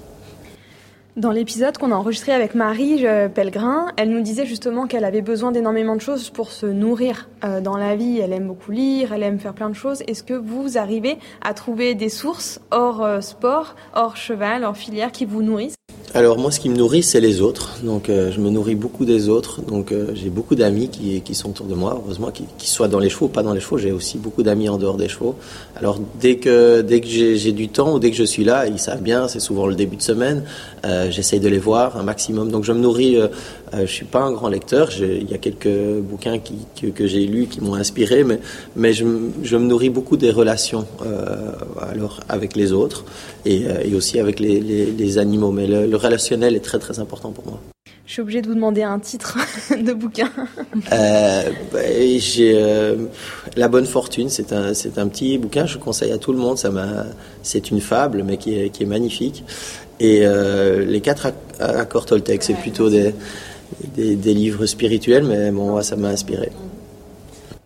Dans 1.15 1.31
l'épisode 1.31 1.77
qu'on 1.77 1.93
a 1.93 1.95
enregistré 1.95 2.33
avec 2.33 2.55
Marie 2.55 3.05
Pellegrin, 3.35 3.89
elle 3.99 4.09
nous 4.09 4.23
disait 4.23 4.47
justement 4.47 4.87
qu'elle 4.87 5.05
avait 5.05 5.21
besoin 5.21 5.53
d'énormément 5.53 5.95
de 5.95 6.01
choses 6.01 6.31
pour 6.31 6.51
se 6.51 6.65
nourrir 6.65 7.29
dans 7.63 7.77
la 7.77 7.97
vie. 7.97 8.19
Elle 8.19 8.33
aime 8.33 8.47
beaucoup 8.47 8.73
lire, 8.73 9.13
elle 9.13 9.23
aime 9.23 9.39
faire 9.39 9.53
plein 9.53 9.69
de 9.69 9.75
choses. 9.75 10.03
Est-ce 10.07 10.23
que 10.23 10.33
vous 10.33 10.79
arrivez 10.79 11.19
à 11.43 11.53
trouver 11.53 11.95
des 11.95 12.09
sources 12.09 12.61
hors 12.71 13.23
sport, 13.23 13.77
hors 13.95 14.17
cheval, 14.17 14.65
hors 14.65 14.77
filière 14.77 15.13
qui 15.13 15.27
vous 15.27 15.43
nourrissent? 15.43 15.77
Alors 16.15 16.37
moi, 16.37 16.51
ce 16.51 16.61
qui 16.61 16.69
me 16.69 16.77
nourrit, 16.77 17.03
c'est 17.03 17.21
les 17.21 17.41
autres. 17.41 17.79
Donc 17.83 18.11
euh, 18.11 18.31
je 18.31 18.39
me 18.39 18.51
nourris 18.51 18.75
beaucoup 18.75 19.07
des 19.07 19.31
autres. 19.31 19.63
Donc 19.63 19.93
euh, 19.93 20.11
j'ai 20.13 20.29
beaucoup 20.29 20.55
d'amis 20.55 20.91
qui, 20.91 21.35
sont 21.35 21.49
autour 21.49 21.65
de 21.65 21.75
moi, 21.75 21.99
heureusement, 22.05 22.31
qui, 22.31 22.45
qui 22.59 22.69
soient 22.69 22.89
dans 22.89 22.99
les 22.99 23.09
chevaux 23.09 23.27
ou 23.27 23.29
pas 23.31 23.43
dans 23.43 23.55
les 23.55 23.61
chevaux. 23.61 23.79
J'ai 23.79 23.93
aussi 23.93 24.19
beaucoup 24.19 24.43
d'amis 24.43 24.69
en 24.69 24.77
dehors 24.77 24.99
des 24.99 25.09
chevaux. 25.09 25.37
Alors 25.75 25.99
dès 26.21 26.37
que 26.37 26.85
j'ai 26.87 27.53
du 27.53 27.69
temps 27.71 27.95
ou 27.95 27.99
dès 27.99 28.11
que 28.11 28.17
je 28.17 28.25
suis 28.25 28.45
là, 28.45 28.67
ils 28.67 28.79
savent 28.79 29.01
bien. 29.01 29.27
C'est 29.27 29.41
souvent 29.41 29.67
le 29.67 29.75
début 29.75 29.97
de 29.97 30.03
semaine. 30.03 30.45
Euh, 30.85 31.02
J'essaye 31.11 31.41
de 31.41 31.49
les 31.49 31.59
voir 31.59 31.97
un 31.97 32.03
maximum. 32.03 32.51
Donc 32.51 32.65
je 32.65 32.73
me 32.73 32.81
nourris. 32.81 33.17
Euh, 33.17 33.29
euh 33.75 33.87
je 33.87 33.93
suis 33.93 34.05
pas 34.05 34.21
un 34.21 34.33
grand 34.33 34.49
lecteur. 34.49 34.91
Il 35.01 35.31
y 35.31 35.35
a 35.35 35.39
quelques 35.39 36.01
bouquins 36.01 36.39
qui, 36.39 36.67
que, 36.81 36.89
que 36.89 37.07
j'ai 37.07 37.27
lus 37.27 37.47
qui 37.47 37.61
m'ont 37.61 37.75
inspiré, 37.75 38.25
mais 38.25 38.41
mais 38.77 38.93
je, 38.93 39.05
je, 39.43 39.57
me 39.57 39.65
nourris 39.65 39.91
beaucoup 39.91 40.17
des 40.17 40.31
relations 40.31 40.87
alors 41.81 42.21
avec 42.29 42.57
les 42.57 42.73
autres 42.73 43.05
et, 43.45 43.65
et 43.85 43.95
aussi 43.95 44.19
avec 44.19 44.41
les, 44.41 44.61
les, 44.61 44.87
les 44.87 45.19
animaux. 45.19 45.51
Mais 45.51 45.67
le, 45.67 45.87
le 45.87 45.97
relationnel 45.97 46.55
est 46.55 46.61
très 46.61 46.79
très 46.79 46.99
important 47.01 47.31
pour 47.31 47.47
moi. 47.47 47.61
Je 48.05 48.17
suis 48.17 48.23
obligée 48.23 48.43
de 48.43 48.49
vous 48.49 48.55
demander 48.55 48.83
un 48.83 48.99
titre 48.99 49.39
de 49.71 49.93
bouquin. 49.93 50.31
Euh, 50.93 51.43
bah, 51.73 51.79
j'ai 52.19 52.53
euh, 52.57 53.07
La 53.57 53.69
Bonne 53.69 53.87
Fortune, 53.87 54.29
c'est 54.29 54.53
un, 54.53 54.75
c'est 54.75 54.99
un 54.99 55.07
petit 55.07 55.39
bouquin, 55.39 55.67
je 55.67 55.79
conseille 55.79 56.13
à 56.13 56.19
tout 56.19 56.33
le 56.33 56.39
monde. 56.39 56.59
Ça 56.59 56.71
m'a, 56.71 57.07
c'est 57.43 57.71
une 57.71 57.81
fable, 57.81 58.23
mais 58.25 58.37
qui 58.37 58.59
est, 58.59 58.71
qui 58.71 58.83
est 58.83 58.87
magnifique. 58.87 59.45
Et 60.03 60.27
euh, 60.27 60.85
les 60.85 61.01
quatre 61.01 61.33
accords 61.61 62.07
Toltec, 62.07 62.43
c'est 62.43 62.55
plutôt 62.55 62.91
des, 62.91 63.15
des, 63.95 64.17
des, 64.17 64.35
livres 64.35 64.67
spirituels, 64.67 65.23
mais 65.23 65.53
bon, 65.53 65.81
ça 65.81 65.95
m'a 65.95 66.09
inspiré. 66.09 66.51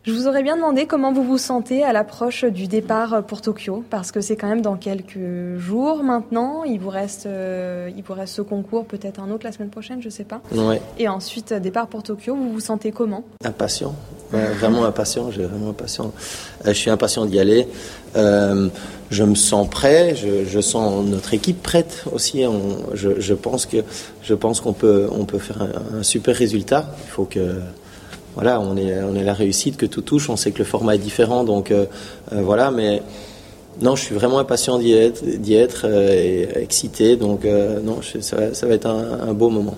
Je 0.07 0.13
vous 0.13 0.29
aurais 0.29 0.45
bien 0.45 0.55
demandé 0.55 0.87
comment 0.87 1.13
vous 1.13 1.25
vous 1.25 1.37
sentez 1.37 1.83
à 1.83 1.93
l'approche 1.93 2.45
du 2.45 2.69
départ 2.69 3.25
pour 3.27 3.41
Tokyo, 3.41 3.83
parce 3.91 4.13
que 4.13 4.21
c'est 4.21 4.37
quand 4.37 4.47
même 4.47 4.61
dans 4.61 4.77
quelques 4.77 5.57
jours 5.57 6.05
maintenant. 6.05 6.63
Il 6.63 6.79
vous 6.79 6.91
reste, 6.91 7.27
euh, 7.27 7.91
il 7.97 8.05
vous 8.05 8.13
reste 8.13 8.35
ce 8.37 8.43
concours, 8.43 8.85
peut-être 8.85 9.19
un 9.19 9.33
autre 9.33 9.45
la 9.45 9.51
semaine 9.51 9.69
prochaine, 9.69 10.01
je 10.01 10.09
sais 10.09 10.23
pas. 10.23 10.41
Ouais. 10.55 10.81
Et 11.01 11.09
ensuite 11.09 11.53
départ 11.55 11.89
pour 11.89 12.05
Tokyo. 12.05 12.37
Vous 12.37 12.53
vous 12.53 12.61
sentez 12.61 12.93
comment? 12.93 13.25
Impatient, 13.45 13.97
vraiment 14.31 14.85
impatient. 14.85 15.33
J'ai 15.33 15.43
vraiment 15.43 15.71
impatient. 15.71 16.13
Euh, 16.65 16.69
je 16.69 16.75
suis 16.75 16.91
impatient 16.91 17.27
d'y 17.27 17.41
aller. 17.41 17.67
Euh, 18.15 18.69
je 19.11 19.25
me 19.25 19.35
sens 19.35 19.69
prêt. 19.69 20.15
Je, 20.15 20.45
je, 20.45 20.61
sens 20.61 21.05
notre 21.05 21.35
équipe 21.35 21.65
prête 21.65 22.05
aussi. 22.13 22.45
On, 22.47 22.95
je, 22.95 23.19
je, 23.19 23.35
pense 23.35 23.67
que 23.67 23.79
je 24.23 24.35
pense 24.35 24.61
qu'on 24.61 24.73
peut 24.73 25.09
on 25.11 25.25
peut 25.25 25.39
faire 25.41 25.63
un, 25.63 25.99
un 25.99 26.03
super 26.05 26.37
résultat. 26.37 26.95
Il 27.07 27.11
faut 27.11 27.25
que 27.25 27.59
voilà, 28.37 28.61
on 28.61 28.77
est, 28.77 29.03
on 29.03 29.17
est 29.17 29.25
la 29.25 29.33
réussite 29.33 29.79
que 29.79 29.87
tout 29.87 30.03
touche. 30.03 30.29
On 30.29 30.37
sait 30.37 30.53
que 30.53 30.59
le 30.59 30.65
format 30.65 30.95
est 30.95 30.99
différent, 30.99 31.43
donc 31.43 31.71
euh, 31.71 31.87
euh, 32.33 32.43
voilà. 32.43 32.71
Mais 32.71 33.03
non, 33.81 33.97
je 33.97 34.03
suis 34.03 34.15
vraiment 34.15 34.39
impatient 34.39 34.79
d'y 34.79 34.93
être, 34.93 35.25
d'y 35.25 35.55
être 35.55 35.87
euh, 35.89 36.13
et 36.13 36.63
excité. 36.63 37.17
Donc 37.17 37.45
non, 37.45 38.01
ça, 38.03 38.37
va 38.37 38.75
être 38.75 38.87
un, 38.87 39.33
beau 39.33 39.49
moment. 39.49 39.75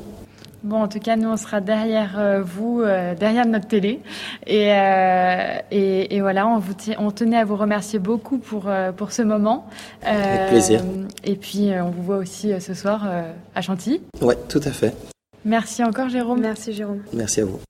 Bon, 0.65 0.83
en 0.83 0.89
tout 0.89 0.99
cas, 0.99 1.15
nous, 1.15 1.29
on 1.29 1.37
sera 1.37 1.61
derrière 1.61 2.43
vous, 2.45 2.83
derrière 3.19 3.47
notre 3.47 3.69
télé. 3.69 4.01
Et, 4.49 4.71
et, 5.71 6.21
voilà, 6.21 6.49
on, 6.49 6.59
vous 6.59 6.75
on 6.99 7.13
tenait 7.13 7.39
à 7.39 7.45
vous 7.45 7.57
remercier 7.57 8.01
beaucoup 8.01 8.39
pour, 8.39 8.69
pour 8.97 9.13
ce 9.13 9.23
moment. 9.23 9.67
Avec 10.03 10.49
plaisir. 10.49 10.83
Et 11.23 11.37
puis, 11.37 11.71
on 11.81 11.91
vous 11.91 12.03
voit 12.03 12.17
aussi 12.17 12.61
ce 12.61 12.75
soir 12.75 13.07
à 13.55 13.63
Chantilly. 13.63 14.01
Oui, 14.21 14.35
tout 14.49 14.61
à 14.65 14.73
fait. 14.73 14.97
Merci 15.45 15.85
encore, 15.85 16.09
Jérôme. 16.09 16.41
Merci, 16.41 16.73
Jérôme. 16.73 17.03
Merci 17.13 17.43
à 17.43 17.45
vous. 17.45 17.61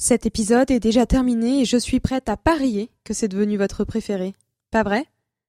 Cet 0.00 0.26
épisode 0.26 0.70
est 0.70 0.78
déjà 0.78 1.06
terminé 1.06 1.60
et 1.60 1.64
je 1.64 1.76
suis 1.76 1.98
prête 1.98 2.28
à 2.28 2.36
parier 2.36 2.88
que 3.02 3.12
c'est 3.12 3.26
devenu 3.26 3.56
votre 3.56 3.82
préféré. 3.82 4.36
Pas 4.70 4.84
vrai? 4.84 5.06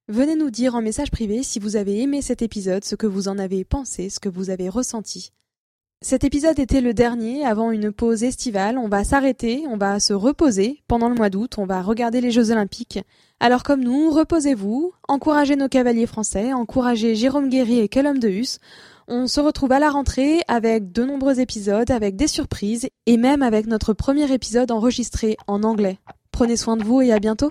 Venez 0.08 0.34
nous 0.34 0.50
dire 0.50 0.74
en 0.74 0.82
message 0.82 1.12
privé 1.12 1.44
si 1.44 1.60
vous 1.60 1.76
avez 1.76 2.00
aimé 2.00 2.20
cet 2.20 2.42
épisode, 2.42 2.84
ce 2.84 2.96
que 2.96 3.06
vous 3.06 3.28
en 3.28 3.38
avez 3.38 3.64
pensé, 3.64 4.10
ce 4.10 4.18
que 4.18 4.28
vous 4.28 4.50
avez 4.50 4.68
ressenti. 4.68 5.30
Cet 6.02 6.24
épisode 6.24 6.58
était 6.58 6.80
le 6.80 6.94
dernier 6.94 7.44
avant 7.44 7.70
une 7.70 7.92
pause 7.92 8.24
estivale. 8.24 8.76
On 8.76 8.88
va 8.88 9.04
s'arrêter, 9.04 9.62
on 9.68 9.76
va 9.76 10.00
se 10.00 10.14
reposer 10.14 10.82
pendant 10.88 11.08
le 11.08 11.14
mois 11.14 11.30
d'août, 11.30 11.58
on 11.58 11.66
va 11.66 11.80
regarder 11.80 12.20
les 12.20 12.32
Jeux 12.32 12.50
Olympiques. 12.50 12.98
Alors 13.38 13.62
comme 13.62 13.84
nous, 13.84 14.10
reposez-vous, 14.10 14.92
encouragez 15.06 15.54
nos 15.54 15.68
cavaliers 15.68 16.06
français, 16.08 16.52
encouragez 16.52 17.14
Jérôme 17.14 17.50
Guéry 17.50 17.78
et 17.78 17.88
Cullum 17.88 18.18
de 18.18 18.28
Hus. 18.28 18.58
On 19.12 19.26
se 19.26 19.40
retrouve 19.40 19.72
à 19.72 19.80
la 19.80 19.90
rentrée 19.90 20.38
avec 20.46 20.92
de 20.92 21.02
nombreux 21.02 21.40
épisodes, 21.40 21.90
avec 21.90 22.14
des 22.14 22.28
surprises 22.28 22.88
et 23.06 23.16
même 23.16 23.42
avec 23.42 23.66
notre 23.66 23.92
premier 23.92 24.32
épisode 24.32 24.70
enregistré 24.70 25.36
en 25.48 25.64
anglais. 25.64 25.98
Prenez 26.30 26.56
soin 26.56 26.76
de 26.76 26.84
vous 26.84 27.02
et 27.02 27.10
à 27.10 27.18
bientôt 27.18 27.48